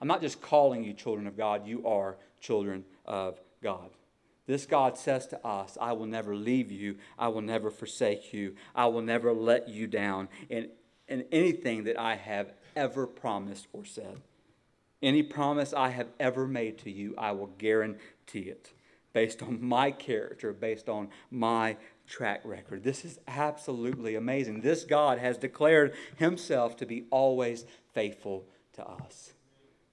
I'm 0.00 0.08
not 0.08 0.20
just 0.20 0.42
calling 0.42 0.84
you 0.84 0.92
children 0.92 1.26
of 1.26 1.36
God, 1.36 1.66
you 1.66 1.86
are 1.86 2.18
children 2.40 2.84
of 3.06 3.40
God. 3.62 3.88
This 4.46 4.66
God 4.66 4.98
says 4.98 5.26
to 5.28 5.44
us, 5.44 5.78
I 5.80 5.92
will 5.92 6.06
never 6.06 6.36
leave 6.36 6.70
you, 6.70 6.98
I 7.18 7.28
will 7.28 7.40
never 7.40 7.70
forsake 7.70 8.34
you, 8.34 8.54
I 8.74 8.86
will 8.86 9.02
never 9.02 9.32
let 9.32 9.68
you 9.68 9.86
down 9.86 10.28
in, 10.50 10.68
in 11.08 11.24
anything 11.32 11.84
that 11.84 11.98
I 11.98 12.16
have 12.16 12.52
ever 12.76 13.06
promised 13.06 13.66
or 13.72 13.86
said. 13.86 14.20
Any 15.02 15.22
promise 15.22 15.72
I 15.72 15.90
have 15.90 16.08
ever 16.18 16.46
made 16.46 16.78
to 16.78 16.90
you, 16.90 17.14
I 17.18 17.32
will 17.32 17.48
guarantee 17.58 18.48
it 18.48 18.72
based 19.12 19.42
on 19.42 19.62
my 19.62 19.90
character, 19.90 20.52
based 20.52 20.88
on 20.88 21.08
my 21.30 21.76
track 22.06 22.42
record. 22.44 22.82
This 22.82 23.04
is 23.04 23.18
absolutely 23.26 24.14
amazing. 24.14 24.60
This 24.60 24.84
God 24.84 25.18
has 25.18 25.38
declared 25.38 25.94
himself 26.16 26.76
to 26.76 26.86
be 26.86 27.06
always 27.10 27.64
faithful 27.94 28.46
to 28.74 28.86
us. 28.86 29.32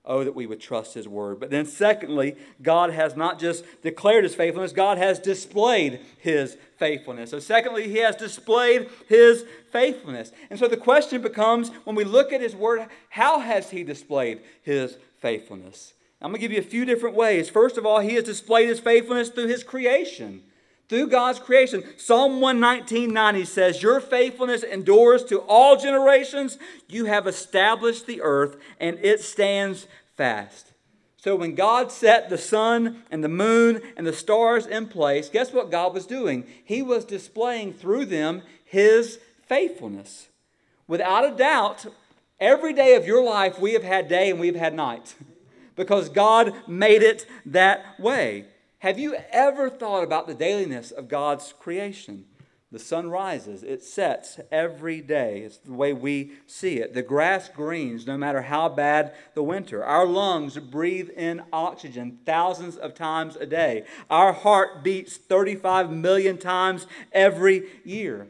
Oh, 0.06 0.26
that 0.26 0.36
we 0.36 0.46
would 0.46 0.60
trust 0.60 0.94
His 0.94 1.08
word. 1.08 1.40
But 1.40 1.50
then, 1.50 1.66
secondly, 1.66 2.36
God 2.62 2.90
has 2.90 3.16
not 3.16 3.40
just 3.40 3.64
declared 3.82 4.26
His 4.26 4.36
faithfulness, 4.36 4.74
God 4.74 4.98
has 4.98 5.18
displayed 5.18 6.02
His 6.18 6.58
faithfulness. 6.78 7.32
So, 7.32 7.40
secondly, 7.40 7.88
He 7.88 8.00
has 8.00 8.18
displayed 8.18 8.90
His 9.08 9.46
faithfulness. 9.72 10.34
And 10.50 10.60
so 10.60 10.68
the 10.68 10.76
question 10.76 11.22
becomes 11.22 11.70
when 11.86 11.96
we 11.96 12.04
look 12.04 12.34
at 12.34 12.42
His 12.42 12.56
word, 12.56 12.86
how 13.10 13.40
has 13.40 13.70
He 13.70 13.84
displayed 13.84 14.42
His 14.62 14.98
faithfulness? 15.20 15.94
I'm 16.22 16.32
going 16.32 16.42
to 16.42 16.48
give 16.48 16.52
you 16.52 16.60
a 16.60 16.70
few 16.70 16.84
different 16.84 17.16
ways. 17.16 17.50
First 17.50 17.78
of 17.78 17.86
all, 17.86 18.00
He 18.00 18.16
has 18.16 18.26
displayed 18.26 18.68
His 18.68 18.82
faithfulness 18.82 19.30
through 19.30 19.48
His 19.48 19.64
creation 19.64 20.44
through 20.90 21.08
God's 21.08 21.40
creation. 21.40 21.84
Psalm 21.98 22.40
119:90 22.40 23.46
says, 23.48 23.82
Your 23.82 24.00
faithfulness 24.00 24.64
endures 24.64 25.24
to 25.26 25.40
all 25.40 25.78
generations. 25.78 26.58
You 26.88 27.06
have 27.06 27.28
established 27.28 28.06
the 28.06 28.22
earth, 28.22 28.58
and 28.80 29.00
it 29.02 29.22
stands 29.22 29.88
fast. 30.16 30.74
So 31.18 31.38
when 31.38 31.56
God 31.56 31.90
set 31.90 32.30
the 32.30 32.38
sun 32.38 33.04
and 33.10 33.24
the 33.24 33.30
moon 33.30 33.82
and 33.96 34.06
the 34.06 34.12
stars 34.12 34.66
in 34.66 34.88
place, 34.88 35.30
guess 35.30 35.54
what 35.54 35.72
God 35.72 35.94
was 35.94 36.06
doing? 36.06 36.46
He 36.66 36.82
was 36.82 37.06
displaying 37.06 37.74
through 37.74 38.08
them 38.08 38.42
his 38.66 39.20
faithfulness. 39.48 40.28
Without 40.86 41.24
a 41.24 41.34
doubt, 41.34 41.86
every 42.42 42.74
day 42.74 42.96
of 42.96 43.08
your 43.08 43.24
life 43.24 43.58
we 43.58 43.72
have 43.72 43.84
had 43.84 44.10
day 44.10 44.30
and 44.32 44.40
we've 44.40 44.56
had 44.56 44.74
night 44.74 45.16
because 45.78 46.10
God 46.10 46.54
made 46.68 47.02
it 47.02 47.26
that 47.46 47.98
way. 48.00 48.48
Have 48.84 49.00
you 49.00 49.16
ever 49.32 49.70
thought 49.70 50.04
about 50.04 50.28
the 50.28 50.34
dailiness 50.34 50.92
of 50.92 51.08
God's 51.08 51.54
creation? 51.58 52.26
The 52.70 52.80
sun 52.80 53.10
rises, 53.10 53.64
it 53.64 53.82
sets 53.82 54.42
every 54.52 55.00
day. 55.00 55.40
It's 55.40 55.56
the 55.56 55.72
way 55.72 55.94
we 55.94 56.34
see 56.48 56.80
it. 56.80 56.94
The 56.94 57.02
grass 57.02 57.48
greens 57.48 58.06
no 58.06 58.18
matter 58.18 58.42
how 58.42 58.68
bad 58.68 59.14
the 59.36 59.42
winter. 59.42 59.86
Our 59.86 60.06
lungs 60.06 60.58
breathe 60.58 61.10
in 61.12 61.44
oxygen 61.54 62.20
thousands 62.26 62.76
of 62.76 62.94
times 62.94 63.38
a 63.38 63.46
day. 63.46 63.86
Our 64.10 64.34
heart 64.34 64.84
beats 64.84 65.16
35 65.16 65.90
million 65.90 66.38
times 66.38 66.86
every 67.14 67.64
year. 67.86 68.28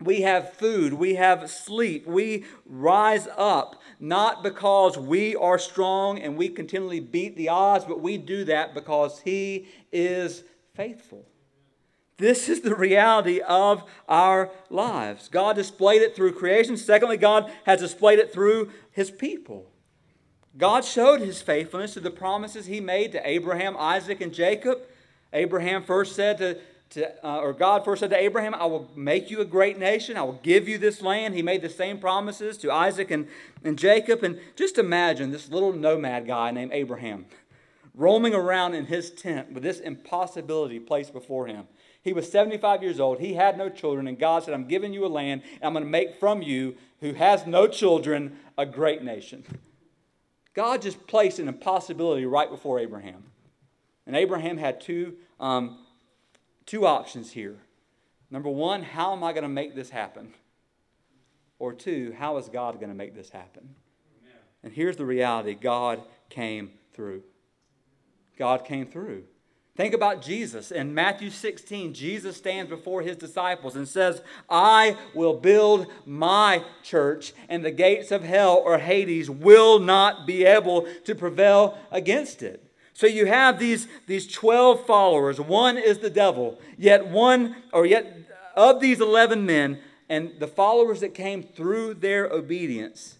We 0.00 0.22
have 0.22 0.52
food, 0.54 0.94
we 0.94 1.14
have 1.14 1.48
sleep, 1.50 2.06
we 2.06 2.44
rise 2.66 3.28
up 3.36 3.80
not 4.00 4.42
because 4.42 4.98
we 4.98 5.36
are 5.36 5.58
strong 5.58 6.18
and 6.18 6.36
we 6.36 6.48
continually 6.48 7.00
beat 7.00 7.36
the 7.36 7.48
odds, 7.48 7.84
but 7.84 8.00
we 8.00 8.18
do 8.18 8.44
that 8.44 8.74
because 8.74 9.20
He 9.20 9.68
is 9.92 10.44
faithful. 10.74 11.26
This 12.16 12.48
is 12.48 12.60
the 12.60 12.74
reality 12.76 13.40
of 13.40 13.82
our 14.08 14.50
lives. 14.70 15.28
God 15.28 15.56
displayed 15.56 16.02
it 16.02 16.14
through 16.14 16.32
creation. 16.32 16.76
Secondly, 16.76 17.16
God 17.16 17.50
has 17.64 17.80
displayed 17.80 18.18
it 18.18 18.32
through 18.32 18.70
His 18.90 19.10
people. 19.10 19.70
God 20.56 20.84
showed 20.84 21.20
His 21.20 21.42
faithfulness 21.42 21.94
to 21.94 22.00
the 22.00 22.10
promises 22.10 22.66
He 22.66 22.80
made 22.80 23.12
to 23.12 23.28
Abraham, 23.28 23.76
Isaac, 23.76 24.20
and 24.20 24.32
Jacob. 24.32 24.82
Abraham 25.32 25.82
first 25.82 26.14
said 26.14 26.38
to 26.38 26.60
to, 26.90 27.26
uh, 27.26 27.38
or 27.38 27.52
God 27.52 27.84
first 27.84 28.00
said 28.00 28.10
to 28.10 28.16
Abraham, 28.16 28.54
I 28.54 28.66
will 28.66 28.90
make 28.94 29.30
you 29.30 29.40
a 29.40 29.44
great 29.44 29.78
nation. 29.78 30.16
I 30.16 30.22
will 30.22 30.40
give 30.42 30.68
you 30.68 30.78
this 30.78 31.02
land. 31.02 31.34
He 31.34 31.42
made 31.42 31.62
the 31.62 31.68
same 31.68 31.98
promises 31.98 32.56
to 32.58 32.70
Isaac 32.70 33.10
and, 33.10 33.26
and 33.64 33.78
Jacob. 33.78 34.22
And 34.22 34.38
just 34.54 34.78
imagine 34.78 35.30
this 35.30 35.48
little 35.48 35.72
nomad 35.72 36.26
guy 36.26 36.50
named 36.50 36.72
Abraham 36.72 37.26
roaming 37.94 38.34
around 38.34 38.74
in 38.74 38.86
his 38.86 39.10
tent 39.10 39.52
with 39.52 39.62
this 39.62 39.80
impossibility 39.80 40.80
placed 40.80 41.12
before 41.12 41.46
him. 41.46 41.66
He 42.02 42.12
was 42.12 42.30
75 42.30 42.82
years 42.82 43.00
old. 43.00 43.20
He 43.20 43.34
had 43.34 43.56
no 43.56 43.68
children. 43.68 44.06
And 44.08 44.18
God 44.18 44.42
said, 44.42 44.52
I'm 44.52 44.68
giving 44.68 44.92
you 44.92 45.06
a 45.06 45.08
land. 45.08 45.42
And 45.54 45.64
I'm 45.64 45.72
going 45.72 45.84
to 45.84 45.90
make 45.90 46.18
from 46.18 46.42
you, 46.42 46.76
who 47.00 47.14
has 47.14 47.46
no 47.46 47.66
children, 47.66 48.36
a 48.58 48.66
great 48.66 49.02
nation. 49.02 49.44
God 50.54 50.82
just 50.82 51.06
placed 51.06 51.38
an 51.38 51.48
impossibility 51.48 52.26
right 52.26 52.50
before 52.50 52.78
Abraham. 52.78 53.24
And 54.06 54.14
Abraham 54.16 54.58
had 54.58 54.80
two 54.80 55.14
um, 55.40 55.78
two 56.66 56.86
options 56.86 57.32
here. 57.32 57.56
Number 58.30 58.48
one, 58.48 58.82
how 58.82 59.12
am 59.12 59.22
I 59.22 59.32
going 59.32 59.42
to 59.42 59.48
make 59.48 59.74
this 59.74 59.90
happen? 59.90 60.34
Or 61.58 61.72
two, 61.72 62.14
how 62.18 62.36
is 62.38 62.48
God 62.48 62.76
going 62.76 62.88
to 62.88 62.94
make 62.94 63.14
this 63.14 63.30
happen? 63.30 63.74
Amen. 64.22 64.38
And 64.62 64.72
here's 64.72 64.96
the 64.96 65.06
reality 65.06 65.54
God 65.54 66.02
came 66.30 66.70
through. 66.92 67.22
God 68.36 68.64
came 68.64 68.86
through. 68.86 69.24
Think 69.76 69.92
about 69.92 70.22
Jesus. 70.22 70.70
In 70.70 70.94
Matthew 70.94 71.30
16, 71.30 71.94
Jesus 71.94 72.36
stands 72.36 72.70
before 72.70 73.02
his 73.02 73.16
disciples 73.16 73.74
and 73.74 73.88
says, 73.88 74.22
I 74.48 74.96
will 75.14 75.34
build 75.34 75.88
my 76.06 76.64
church, 76.84 77.32
and 77.48 77.64
the 77.64 77.72
gates 77.72 78.12
of 78.12 78.22
hell 78.22 78.62
or 78.64 78.78
Hades 78.78 79.28
will 79.28 79.80
not 79.80 80.28
be 80.28 80.44
able 80.44 80.86
to 81.04 81.14
prevail 81.16 81.76
against 81.90 82.40
it. 82.40 82.63
So 82.94 83.08
you 83.08 83.26
have 83.26 83.58
these, 83.58 83.88
these 84.06 84.30
12 84.32 84.86
followers. 84.86 85.40
One 85.40 85.76
is 85.76 85.98
the 85.98 86.10
devil, 86.10 86.60
yet 86.78 87.06
one, 87.06 87.56
or 87.72 87.84
yet 87.84 88.16
of 88.56 88.80
these 88.80 89.00
11 89.00 89.44
men, 89.44 89.80
and 90.08 90.32
the 90.38 90.46
followers 90.46 91.00
that 91.00 91.12
came 91.12 91.42
through 91.42 91.94
their 91.94 92.26
obedience, 92.26 93.18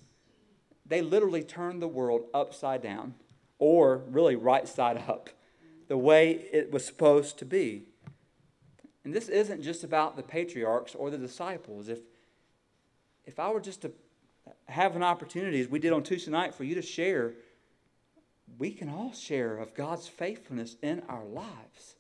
they 0.87 1.03
literally 1.03 1.43
turned 1.43 1.83
the 1.83 1.89
world 1.89 2.27
upside 2.33 2.83
down, 2.83 3.15
or 3.59 4.03
really 4.09 4.37
right 4.37 4.69
side 4.69 5.03
up, 5.09 5.29
the 5.89 5.99
way 5.99 6.47
it 6.53 6.71
was 6.71 6.85
supposed 6.85 7.39
to 7.39 7.45
be. 7.45 7.83
And 9.03 9.13
this 9.13 9.29
isn't 9.29 9.61
just 9.61 9.83
about 9.83 10.17
the 10.17 10.23
patriarchs 10.23 10.95
or 10.95 11.11
the 11.11 11.19
disciples. 11.19 11.89
If, 11.89 11.99
if 13.27 13.41
I 13.41 13.51
were 13.51 13.61
just 13.61 13.83
to 13.83 13.93
have 14.67 14.95
an 14.95 15.03
opportunity, 15.03 15.61
as 15.61 15.69
we 15.69 15.81
did 15.81 15.93
on 15.93 16.05
Tuesday 16.05 16.31
night, 16.31 16.55
for 16.55 16.63
you 16.63 16.77
to 16.77 16.83
share 16.83 17.35
we 18.59 18.71
can 18.71 18.89
all 18.89 19.13
share 19.13 19.57
of 19.57 19.75
God's 19.75 20.09
faithfulness 20.09 20.77
in 20.83 21.03
our 21.09 21.25
lives. 21.25 21.97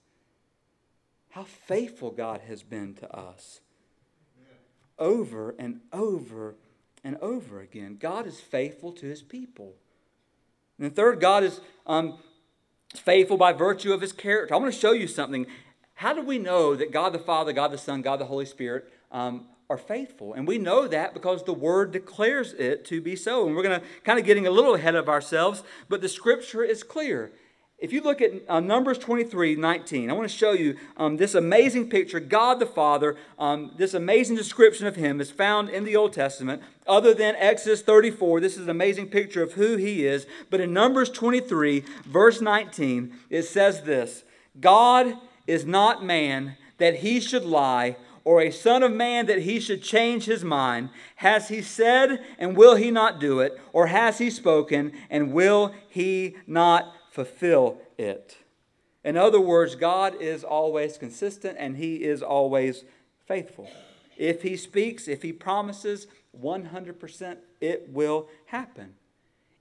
How 1.30 1.44
faithful 1.44 2.10
God 2.10 2.42
has 2.46 2.62
been 2.62 2.94
to 2.94 3.12
us. 3.12 3.60
Over 4.98 5.54
and 5.58 5.80
over 5.92 6.54
and 7.02 7.16
over 7.20 7.60
again. 7.60 7.96
God 8.00 8.26
is 8.26 8.40
faithful 8.40 8.92
to 8.92 9.06
his 9.06 9.22
people. 9.22 9.74
And 10.78 10.90
the 10.90 10.94
third, 10.94 11.20
God 11.20 11.42
is 11.42 11.60
um, 11.86 12.18
faithful 12.94 13.36
by 13.36 13.52
virtue 13.52 13.92
of 13.92 14.00
his 14.00 14.12
character. 14.12 14.54
I 14.54 14.58
want 14.58 14.72
to 14.72 14.80
show 14.80 14.92
you 14.92 15.08
something. 15.08 15.46
How 15.94 16.12
do 16.12 16.22
we 16.22 16.38
know 16.38 16.74
that 16.74 16.92
God 16.92 17.12
the 17.12 17.18
Father, 17.18 17.52
God 17.52 17.72
the 17.72 17.78
Son, 17.78 18.02
God 18.02 18.20
the 18.20 18.26
Holy 18.26 18.46
Spirit 18.46 18.92
um, 19.12 19.46
are 19.70 19.78
faithful. 19.78 20.34
And 20.34 20.46
we 20.46 20.58
know 20.58 20.86
that 20.88 21.14
because 21.14 21.42
the 21.44 21.54
word 21.54 21.92
declares 21.92 22.52
it 22.52 22.84
to 22.86 23.00
be 23.00 23.16
so. 23.16 23.46
And 23.46 23.56
we're 23.56 23.62
going 23.62 23.80
to 23.80 23.86
kind 24.04 24.18
of 24.18 24.24
getting 24.24 24.46
a 24.46 24.50
little 24.50 24.74
ahead 24.74 24.94
of 24.94 25.08
ourselves, 25.08 25.62
but 25.88 26.00
the 26.00 26.08
scripture 26.08 26.62
is 26.62 26.82
clear. 26.82 27.32
If 27.78 27.92
you 27.92 28.02
look 28.02 28.22
at 28.22 28.30
uh, 28.48 28.60
Numbers 28.60 28.98
23 28.98 29.56
19, 29.56 30.08
I 30.08 30.12
want 30.12 30.30
to 30.30 30.34
show 30.34 30.52
you 30.52 30.76
um, 30.96 31.16
this 31.16 31.34
amazing 31.34 31.90
picture. 31.90 32.20
God 32.20 32.60
the 32.60 32.66
Father, 32.66 33.16
um, 33.38 33.72
this 33.76 33.94
amazing 33.94 34.36
description 34.36 34.86
of 34.86 34.96
Him 34.96 35.20
is 35.20 35.30
found 35.30 35.68
in 35.68 35.84
the 35.84 35.96
Old 35.96 36.12
Testament. 36.12 36.62
Other 36.86 37.12
than 37.12 37.34
Exodus 37.36 37.82
34, 37.82 38.40
this 38.40 38.56
is 38.56 38.64
an 38.64 38.70
amazing 38.70 39.08
picture 39.08 39.42
of 39.42 39.54
who 39.54 39.76
He 39.76 40.06
is. 40.06 40.26
But 40.50 40.60
in 40.60 40.72
Numbers 40.72 41.10
23, 41.10 41.84
verse 42.06 42.40
19, 42.40 43.12
it 43.28 43.42
says 43.42 43.82
this 43.82 44.22
God 44.60 45.18
is 45.46 45.66
not 45.66 46.04
man 46.04 46.56
that 46.78 46.96
He 46.96 47.20
should 47.20 47.44
lie 47.44 47.96
or 48.24 48.40
a 48.40 48.50
son 48.50 48.82
of 48.82 48.92
man 48.92 49.26
that 49.26 49.42
he 49.42 49.60
should 49.60 49.82
change 49.82 50.24
his 50.24 50.42
mind? 50.42 50.88
Has 51.16 51.48
he 51.48 51.62
said, 51.62 52.24
and 52.38 52.56
will 52.56 52.74
he 52.74 52.90
not 52.90 53.20
do 53.20 53.40
it? 53.40 53.60
Or 53.72 53.88
has 53.88 54.18
he 54.18 54.30
spoken, 54.30 54.92
and 55.10 55.32
will 55.32 55.74
he 55.88 56.36
not 56.46 56.94
fulfill 57.10 57.78
it? 57.98 58.38
In 59.04 59.18
other 59.18 59.40
words, 59.40 59.74
God 59.74 60.20
is 60.20 60.42
always 60.42 60.96
consistent 60.96 61.56
and 61.60 61.76
he 61.76 62.02
is 62.02 62.22
always 62.22 62.84
faithful. 63.26 63.70
If 64.16 64.42
he 64.42 64.56
speaks, 64.56 65.08
if 65.08 65.22
he 65.22 65.32
promises, 65.32 66.06
100% 66.40 67.36
it 67.60 67.88
will 67.92 68.28
happen. 68.46 68.94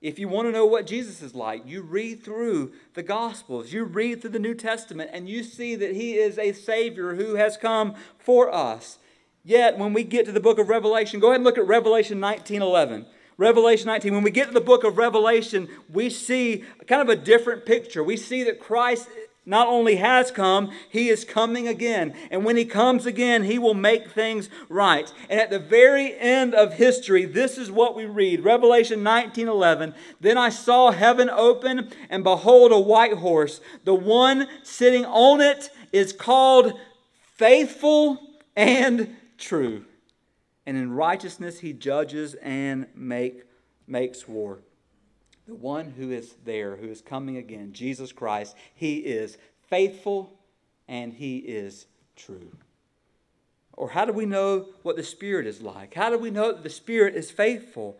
If 0.04 0.18
you 0.18 0.28
want 0.28 0.48
to 0.48 0.52
know 0.52 0.66
what 0.66 0.86
Jesus 0.86 1.22
is 1.22 1.34
like, 1.34 1.66
you 1.66 1.80
read 1.80 2.22
through 2.22 2.72
the 2.92 3.02
Gospels, 3.02 3.72
you 3.72 3.84
read 3.84 4.20
through 4.20 4.32
the 4.32 4.38
New 4.38 4.52
Testament, 4.52 5.08
and 5.14 5.30
you 5.30 5.42
see 5.42 5.76
that 5.76 5.96
He 5.96 6.18
is 6.18 6.38
a 6.38 6.52
Savior 6.52 7.14
who 7.14 7.36
has 7.36 7.56
come 7.56 7.94
for 8.18 8.54
us. 8.54 8.98
Yet, 9.44 9.78
when 9.78 9.94
we 9.94 10.04
get 10.04 10.26
to 10.26 10.32
the 10.32 10.40
book 10.40 10.58
of 10.58 10.68
Revelation, 10.68 11.20
go 11.20 11.28
ahead 11.28 11.36
and 11.36 11.44
look 11.44 11.56
at 11.56 11.66
Revelation 11.66 12.20
19 12.20 12.60
11. 12.60 13.06
Revelation 13.38 13.86
19, 13.86 14.12
when 14.12 14.22
we 14.22 14.30
get 14.30 14.48
to 14.48 14.52
the 14.52 14.60
book 14.60 14.84
of 14.84 14.98
Revelation, 14.98 15.68
we 15.90 16.10
see 16.10 16.64
kind 16.86 17.00
of 17.00 17.08
a 17.08 17.16
different 17.16 17.64
picture. 17.64 18.04
We 18.04 18.18
see 18.18 18.44
that 18.44 18.60
Christ 18.60 19.08
not 19.46 19.68
only 19.68 19.96
has 19.96 20.30
come, 20.30 20.70
he 20.88 21.08
is 21.10 21.24
coming 21.24 21.68
again. 21.68 22.14
And 22.30 22.44
when 22.44 22.56
he 22.56 22.64
comes 22.64 23.04
again, 23.04 23.44
he 23.44 23.58
will 23.58 23.74
make 23.74 24.10
things 24.10 24.48
right. 24.70 25.12
And 25.28 25.38
at 25.38 25.50
the 25.50 25.58
very 25.58 26.18
end 26.18 26.54
of 26.54 26.74
history, 26.74 27.26
this 27.26 27.58
is 27.58 27.70
what 27.70 27.94
we 27.94 28.06
read 28.06 28.42
Revelation 28.42 29.02
19 29.02 29.48
11. 29.48 29.94
Then 30.20 30.38
I 30.38 30.48
saw 30.48 30.92
heaven 30.92 31.28
open, 31.28 31.90
and 32.08 32.24
behold, 32.24 32.72
a 32.72 32.80
white 32.80 33.14
horse. 33.14 33.60
The 33.84 33.94
one 33.94 34.48
sitting 34.62 35.04
on 35.04 35.42
it 35.42 35.68
is 35.92 36.12
called 36.12 36.72
faithful 37.36 38.18
and 38.56 39.14
true. 39.36 39.84
And 40.64 40.78
in 40.78 40.92
righteousness 40.92 41.60
he 41.60 41.74
judges 41.74 42.34
and 42.34 42.86
make, 42.94 43.42
makes 43.86 44.26
war 44.26 44.60
the 45.46 45.54
one 45.54 45.90
who 45.90 46.10
is 46.10 46.34
there, 46.44 46.76
who 46.76 46.88
is 46.88 47.00
coming 47.00 47.36
again, 47.36 47.72
Jesus 47.72 48.12
Christ, 48.12 48.56
he 48.74 48.96
is 48.96 49.36
faithful 49.68 50.32
and 50.88 51.12
he 51.12 51.38
is 51.38 51.86
true. 52.16 52.56
Or 53.76 53.90
how 53.90 54.04
do 54.04 54.12
we 54.12 54.26
know 54.26 54.66
what 54.82 54.96
the 54.96 55.02
Spirit 55.02 55.46
is 55.46 55.60
like? 55.60 55.94
How 55.94 56.08
do 56.08 56.18
we 56.18 56.30
know 56.30 56.52
that 56.52 56.62
the 56.62 56.70
Spirit 56.70 57.14
is 57.14 57.30
faithful? 57.30 57.98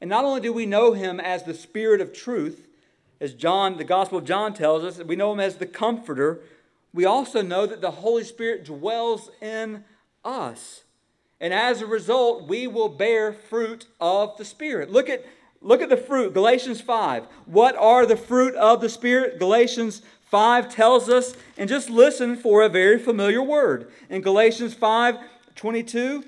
And 0.00 0.10
not 0.10 0.24
only 0.24 0.40
do 0.40 0.52
we 0.52 0.66
know 0.66 0.92
him 0.92 1.20
as 1.20 1.44
the 1.44 1.54
Spirit 1.54 2.00
of 2.00 2.12
truth, 2.12 2.66
as 3.20 3.34
John, 3.34 3.76
the 3.76 3.84
Gospel 3.84 4.18
of 4.18 4.24
John 4.24 4.52
tells 4.52 4.82
us, 4.82 4.98
we 5.04 5.14
know 5.14 5.32
him 5.32 5.40
as 5.40 5.56
the 5.56 5.66
Comforter, 5.66 6.40
we 6.92 7.04
also 7.04 7.40
know 7.40 7.66
that 7.66 7.80
the 7.80 7.92
Holy 7.92 8.24
Spirit 8.24 8.64
dwells 8.64 9.30
in 9.40 9.84
us. 10.24 10.82
And 11.40 11.54
as 11.54 11.80
a 11.80 11.86
result, 11.86 12.48
we 12.48 12.66
will 12.66 12.88
bear 12.88 13.32
fruit 13.32 13.86
of 14.00 14.36
the 14.38 14.44
Spirit. 14.44 14.90
Look 14.90 15.08
at 15.08 15.24
Look 15.62 15.80
at 15.80 15.88
the 15.88 15.96
fruit, 15.96 16.34
Galatians 16.34 16.80
5. 16.80 17.24
What 17.46 17.76
are 17.76 18.04
the 18.04 18.16
fruit 18.16 18.54
of 18.56 18.80
the 18.80 18.88
Spirit? 18.88 19.38
Galatians 19.38 20.02
5 20.24 20.68
tells 20.68 21.08
us, 21.08 21.34
and 21.56 21.68
just 21.68 21.88
listen 21.88 22.36
for 22.36 22.62
a 22.62 22.68
very 22.68 22.98
familiar 22.98 23.42
word. 23.42 23.90
In 24.10 24.22
Galatians 24.22 24.74
5 24.74 25.18
22, 25.54 26.24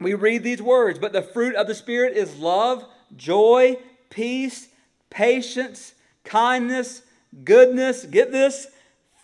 we 0.00 0.14
read 0.14 0.42
these 0.42 0.62
words 0.62 0.98
But 0.98 1.12
the 1.12 1.22
fruit 1.22 1.54
of 1.54 1.66
the 1.66 1.74
Spirit 1.74 2.16
is 2.16 2.36
love, 2.36 2.84
joy, 3.16 3.76
peace, 4.10 4.68
patience, 5.10 5.94
kindness, 6.24 7.02
goodness, 7.44 8.04
get 8.04 8.32
this, 8.32 8.66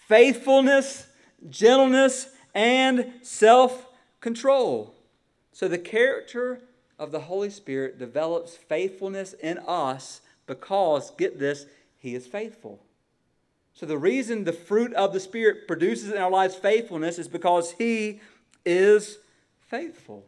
faithfulness, 0.06 1.06
gentleness, 1.48 2.28
and 2.54 3.12
self 3.22 3.86
control. 4.20 4.94
So 5.52 5.66
the 5.66 5.78
character 5.78 6.60
of 6.98 7.10
the 7.10 7.20
Holy 7.20 7.50
Spirit 7.50 7.98
develops 7.98 8.56
faithfulness 8.56 9.32
in 9.34 9.58
us 9.58 10.20
because, 10.46 11.10
get 11.12 11.38
this, 11.38 11.66
He 11.98 12.14
is 12.14 12.26
faithful. 12.26 12.82
So, 13.72 13.86
the 13.86 13.98
reason 13.98 14.44
the 14.44 14.52
fruit 14.52 14.92
of 14.94 15.12
the 15.12 15.20
Spirit 15.20 15.66
produces 15.66 16.10
in 16.10 16.18
our 16.18 16.30
lives 16.30 16.54
faithfulness 16.54 17.18
is 17.18 17.28
because 17.28 17.72
He 17.72 18.20
is 18.64 19.18
faithful. 19.60 20.24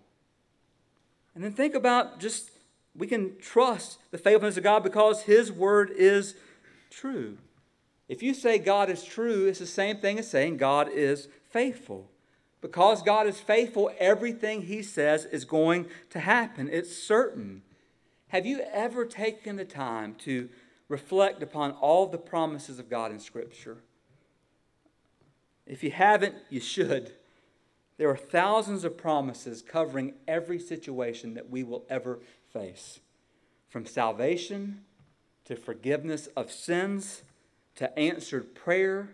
And 1.34 1.44
then 1.44 1.52
think 1.52 1.74
about 1.74 2.18
just, 2.18 2.50
we 2.96 3.06
can 3.06 3.38
trust 3.38 3.98
the 4.10 4.18
faithfulness 4.18 4.56
of 4.56 4.64
God 4.64 4.82
because 4.82 5.22
His 5.22 5.52
word 5.52 5.90
is 5.90 6.34
true. 6.90 7.38
If 8.08 8.22
you 8.22 8.34
say 8.34 8.58
God 8.58 8.88
is 8.88 9.04
true, 9.04 9.46
it's 9.46 9.58
the 9.58 9.66
same 9.66 9.98
thing 9.98 10.18
as 10.18 10.28
saying 10.28 10.56
God 10.56 10.88
is 10.88 11.28
faithful. 11.50 12.10
Because 12.66 13.00
God 13.00 13.28
is 13.28 13.38
faithful, 13.38 13.92
everything 13.96 14.62
He 14.62 14.82
says 14.82 15.24
is 15.24 15.44
going 15.44 15.86
to 16.10 16.18
happen. 16.18 16.68
It's 16.68 17.00
certain. 17.00 17.62
Have 18.30 18.44
you 18.44 18.60
ever 18.72 19.04
taken 19.04 19.54
the 19.54 19.64
time 19.64 20.16
to 20.24 20.48
reflect 20.88 21.44
upon 21.44 21.70
all 21.74 22.08
the 22.08 22.18
promises 22.18 22.80
of 22.80 22.90
God 22.90 23.12
in 23.12 23.20
Scripture? 23.20 23.76
If 25.64 25.84
you 25.84 25.92
haven't, 25.92 26.34
you 26.50 26.58
should. 26.58 27.12
There 27.98 28.10
are 28.10 28.16
thousands 28.16 28.82
of 28.82 28.96
promises 28.96 29.62
covering 29.62 30.14
every 30.26 30.58
situation 30.58 31.34
that 31.34 31.48
we 31.48 31.62
will 31.62 31.84
ever 31.88 32.18
face 32.52 32.98
from 33.68 33.86
salvation 33.86 34.80
to 35.44 35.54
forgiveness 35.54 36.26
of 36.36 36.50
sins 36.50 37.22
to 37.76 37.96
answered 37.96 38.56
prayer 38.56 39.10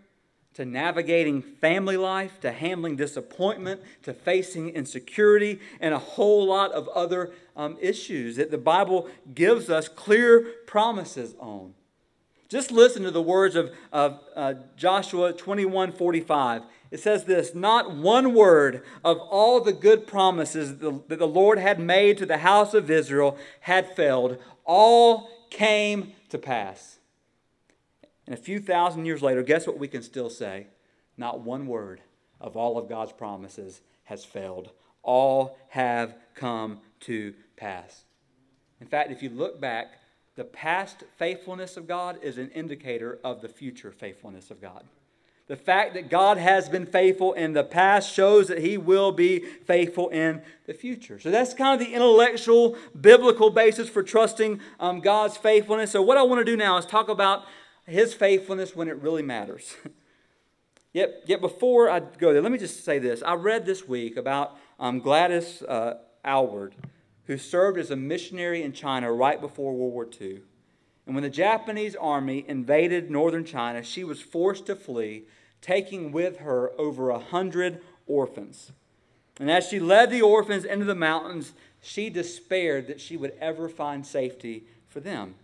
to 0.53 0.65
navigating 0.65 1.41
family 1.41 1.97
life, 1.97 2.39
to 2.41 2.51
handling 2.51 2.95
disappointment, 2.95 3.81
to 4.03 4.13
facing 4.13 4.69
insecurity, 4.69 5.59
and 5.79 5.93
a 5.93 5.99
whole 5.99 6.45
lot 6.45 6.71
of 6.71 6.87
other 6.89 7.31
um, 7.55 7.77
issues 7.81 8.35
that 8.35 8.51
the 8.51 8.57
Bible 8.57 9.07
gives 9.33 9.69
us 9.69 9.87
clear 9.87 10.41
promises 10.65 11.35
on. 11.39 11.73
Just 12.49 12.71
listen 12.71 13.01
to 13.01 13.11
the 13.11 13.21
words 13.21 13.55
of, 13.55 13.71
of 13.91 14.19
uh, 14.35 14.53
Joshua 14.77 15.33
21 15.33 15.91
45. 15.91 16.61
It 16.91 16.99
says 16.99 17.25
this 17.25 17.55
Not 17.55 17.95
one 17.95 18.35
word 18.35 18.83
of 19.03 19.17
all 19.17 19.59
the 19.59 19.73
good 19.73 20.05
promises 20.05 20.77
that 20.77 21.09
the 21.09 21.27
Lord 21.27 21.57
had 21.57 21.79
made 21.79 22.19
to 22.19 22.27
the 22.27 22.37
house 22.37 22.75
of 22.75 22.91
Israel 22.91 23.37
had 23.61 23.95
failed, 23.95 24.37
all 24.65 25.29
came 25.49 26.13
to 26.29 26.37
pass. 26.37 26.99
And 28.25 28.33
a 28.33 28.41
few 28.41 28.59
thousand 28.59 29.05
years 29.05 29.21
later, 29.21 29.43
guess 29.43 29.67
what 29.67 29.77
we 29.77 29.87
can 29.87 30.01
still 30.01 30.29
say? 30.29 30.67
Not 31.17 31.41
one 31.41 31.67
word 31.67 32.01
of 32.39 32.55
all 32.55 32.77
of 32.77 32.89
God's 32.89 33.11
promises 33.11 33.81
has 34.05 34.25
failed. 34.25 34.71
All 35.01 35.57
have 35.69 36.15
come 36.35 36.79
to 37.01 37.33
pass. 37.57 38.05
In 38.79 38.87
fact, 38.87 39.11
if 39.11 39.21
you 39.21 39.29
look 39.29 39.59
back, 39.59 39.99
the 40.35 40.43
past 40.43 41.03
faithfulness 41.17 41.77
of 41.77 41.87
God 41.87 42.17
is 42.21 42.37
an 42.37 42.49
indicator 42.51 43.19
of 43.23 43.41
the 43.41 43.49
future 43.49 43.91
faithfulness 43.91 44.49
of 44.49 44.61
God. 44.61 44.83
The 45.47 45.55
fact 45.57 45.93
that 45.93 46.09
God 46.09 46.37
has 46.37 46.69
been 46.69 46.85
faithful 46.85 47.33
in 47.33 47.51
the 47.51 47.65
past 47.65 48.13
shows 48.13 48.47
that 48.47 48.59
He 48.59 48.77
will 48.77 49.11
be 49.11 49.39
faithful 49.39 50.07
in 50.09 50.41
the 50.65 50.73
future. 50.73 51.19
So 51.19 51.29
that's 51.31 51.53
kind 51.53 51.79
of 51.79 51.85
the 51.85 51.93
intellectual, 51.93 52.77
biblical 52.99 53.49
basis 53.49 53.89
for 53.89 54.01
trusting 54.01 54.61
um, 54.79 55.01
God's 55.01 55.35
faithfulness. 55.35 55.91
So, 55.91 56.01
what 56.01 56.17
I 56.17 56.23
want 56.23 56.39
to 56.39 56.45
do 56.49 56.55
now 56.55 56.77
is 56.77 56.85
talk 56.85 57.09
about 57.09 57.43
his 57.85 58.13
faithfulness 58.13 58.75
when 58.75 58.87
it 58.87 59.01
really 59.01 59.23
matters. 59.23 59.75
yet, 60.93 61.23
yet 61.25 61.41
before 61.41 61.89
I 61.89 61.99
go 61.99 62.33
there, 62.33 62.41
let 62.41 62.51
me 62.51 62.57
just 62.57 62.83
say 62.83 62.99
this. 62.99 63.21
I 63.23 63.33
read 63.33 63.65
this 63.65 63.87
week 63.87 64.17
about 64.17 64.57
um, 64.79 64.99
Gladys 64.99 65.61
uh, 65.63 65.95
Aylward, 66.25 66.75
who 67.25 67.37
served 67.37 67.77
as 67.77 67.91
a 67.91 67.95
missionary 67.95 68.63
in 68.63 68.73
China 68.73 69.11
right 69.11 69.39
before 69.39 69.73
World 69.73 69.93
War 69.93 70.07
II. 70.19 70.41
And 71.05 71.15
when 71.15 71.23
the 71.23 71.29
Japanese 71.29 71.95
army 71.95 72.45
invaded 72.47 73.11
northern 73.11 73.43
China, 73.43 73.83
she 73.83 74.03
was 74.03 74.21
forced 74.21 74.65
to 74.67 74.75
flee, 74.75 75.23
taking 75.61 76.11
with 76.11 76.37
her 76.37 76.71
over 76.79 77.09
a 77.09 77.19
hundred 77.19 77.81
orphans. 78.07 78.71
And 79.39 79.49
as 79.49 79.67
she 79.67 79.79
led 79.79 80.11
the 80.11 80.21
orphans 80.21 80.63
into 80.63 80.85
the 80.85 80.95
mountains, 80.95 81.53
she 81.81 82.09
despaired 82.09 82.87
that 82.87 83.01
she 83.01 83.17
would 83.17 83.33
ever 83.41 83.67
find 83.67 84.05
safety 84.05 84.63
for 84.87 84.99
them. 84.99 85.35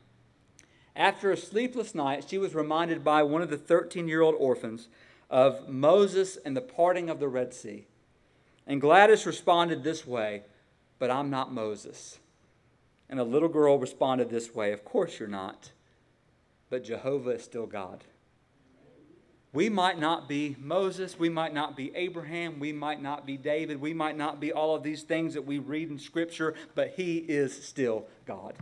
After 0.96 1.32
a 1.32 1.38
sleepless 1.38 1.96
night, 1.96 2.26
she 2.28 2.38
was 2.38 2.56
reminded 2.56 3.04
by 3.04 3.24
one 3.24 3.42
of 3.42 3.50
the 3.50 3.58
13 3.58 4.08
year 4.08 4.22
old 4.22 4.36
orphans 4.38 4.88
of 5.30 5.70
Moses 5.70 6.38
and 6.38 6.56
the 6.56 6.62
parting 6.62 7.10
of 7.10 7.20
the 7.20 7.28
Red 7.28 7.54
Sea. 7.54 7.88
And 8.66 8.82
Gladys 8.82 9.26
responded 9.26 9.84
this 9.84 10.06
way, 10.06 10.44
But 10.98 11.12
I'm 11.12 11.30
not 11.30 11.54
Moses. 11.54 12.20
And 13.10 13.20
a 13.20 13.24
little 13.24 13.50
girl 13.50 13.80
responded 13.80 14.30
this 14.30 14.54
way, 14.54 14.72
Of 14.72 14.86
course 14.86 15.20
you're 15.20 15.28
not, 15.28 15.72
but 16.70 16.84
Jehovah 16.84 17.32
is 17.32 17.44
still 17.44 17.66
God. 17.66 18.04
We 19.52 19.68
might 19.68 20.00
not 20.00 20.30
be 20.30 20.56
Moses, 20.60 21.18
we 21.18 21.30
might 21.30 21.56
not 21.56 21.76
be 21.76 21.92
Abraham, 21.96 22.60
we 22.60 22.72
might 22.72 23.02
not 23.02 23.26
be 23.26 23.36
David, 23.36 23.82
we 23.82 23.96
might 23.96 24.16
not 24.16 24.40
be 24.40 24.54
all 24.54 24.76
of 24.76 24.84
these 24.84 25.02
things 25.02 25.34
that 25.34 25.46
we 25.46 25.58
read 25.58 25.90
in 25.90 25.98
Scripture, 25.98 26.54
but 26.76 26.94
He 26.98 27.18
is 27.18 27.66
still 27.66 28.06
God. 28.28 28.54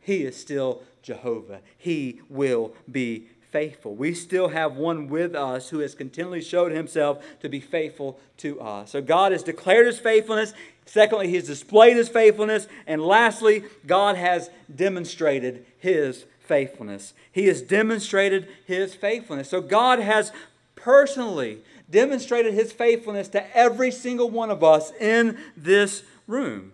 He 0.00 0.24
is 0.24 0.34
still 0.34 0.82
Jehovah. 1.04 1.60
He 1.78 2.20
will 2.28 2.74
be 2.90 3.28
faithful. 3.52 3.94
We 3.94 4.14
still 4.14 4.48
have 4.48 4.74
one 4.74 5.06
with 5.06 5.36
us 5.36 5.68
who 5.68 5.78
has 5.78 5.94
continually 5.94 6.42
showed 6.42 6.72
himself 6.72 7.24
to 7.40 7.48
be 7.48 7.60
faithful 7.60 8.18
to 8.38 8.60
us. 8.60 8.90
So 8.90 9.00
God 9.00 9.30
has 9.30 9.44
declared 9.44 9.86
his 9.86 10.00
faithfulness. 10.00 10.52
Secondly, 10.86 11.28
he's 11.28 11.46
displayed 11.46 11.96
his 11.96 12.08
faithfulness. 12.08 12.66
And 12.84 13.00
lastly, 13.00 13.62
God 13.86 14.16
has 14.16 14.50
demonstrated 14.74 15.64
his 15.78 16.24
faithfulness. 16.40 17.14
He 17.30 17.46
has 17.46 17.62
demonstrated 17.62 18.48
his 18.66 18.96
faithfulness. 18.96 19.50
So 19.50 19.60
God 19.60 20.00
has 20.00 20.32
personally 20.74 21.62
demonstrated 21.88 22.54
his 22.54 22.72
faithfulness 22.72 23.28
to 23.28 23.56
every 23.56 23.92
single 23.92 24.30
one 24.30 24.50
of 24.50 24.64
us 24.64 24.90
in 25.00 25.38
this 25.56 26.02
room. 26.26 26.73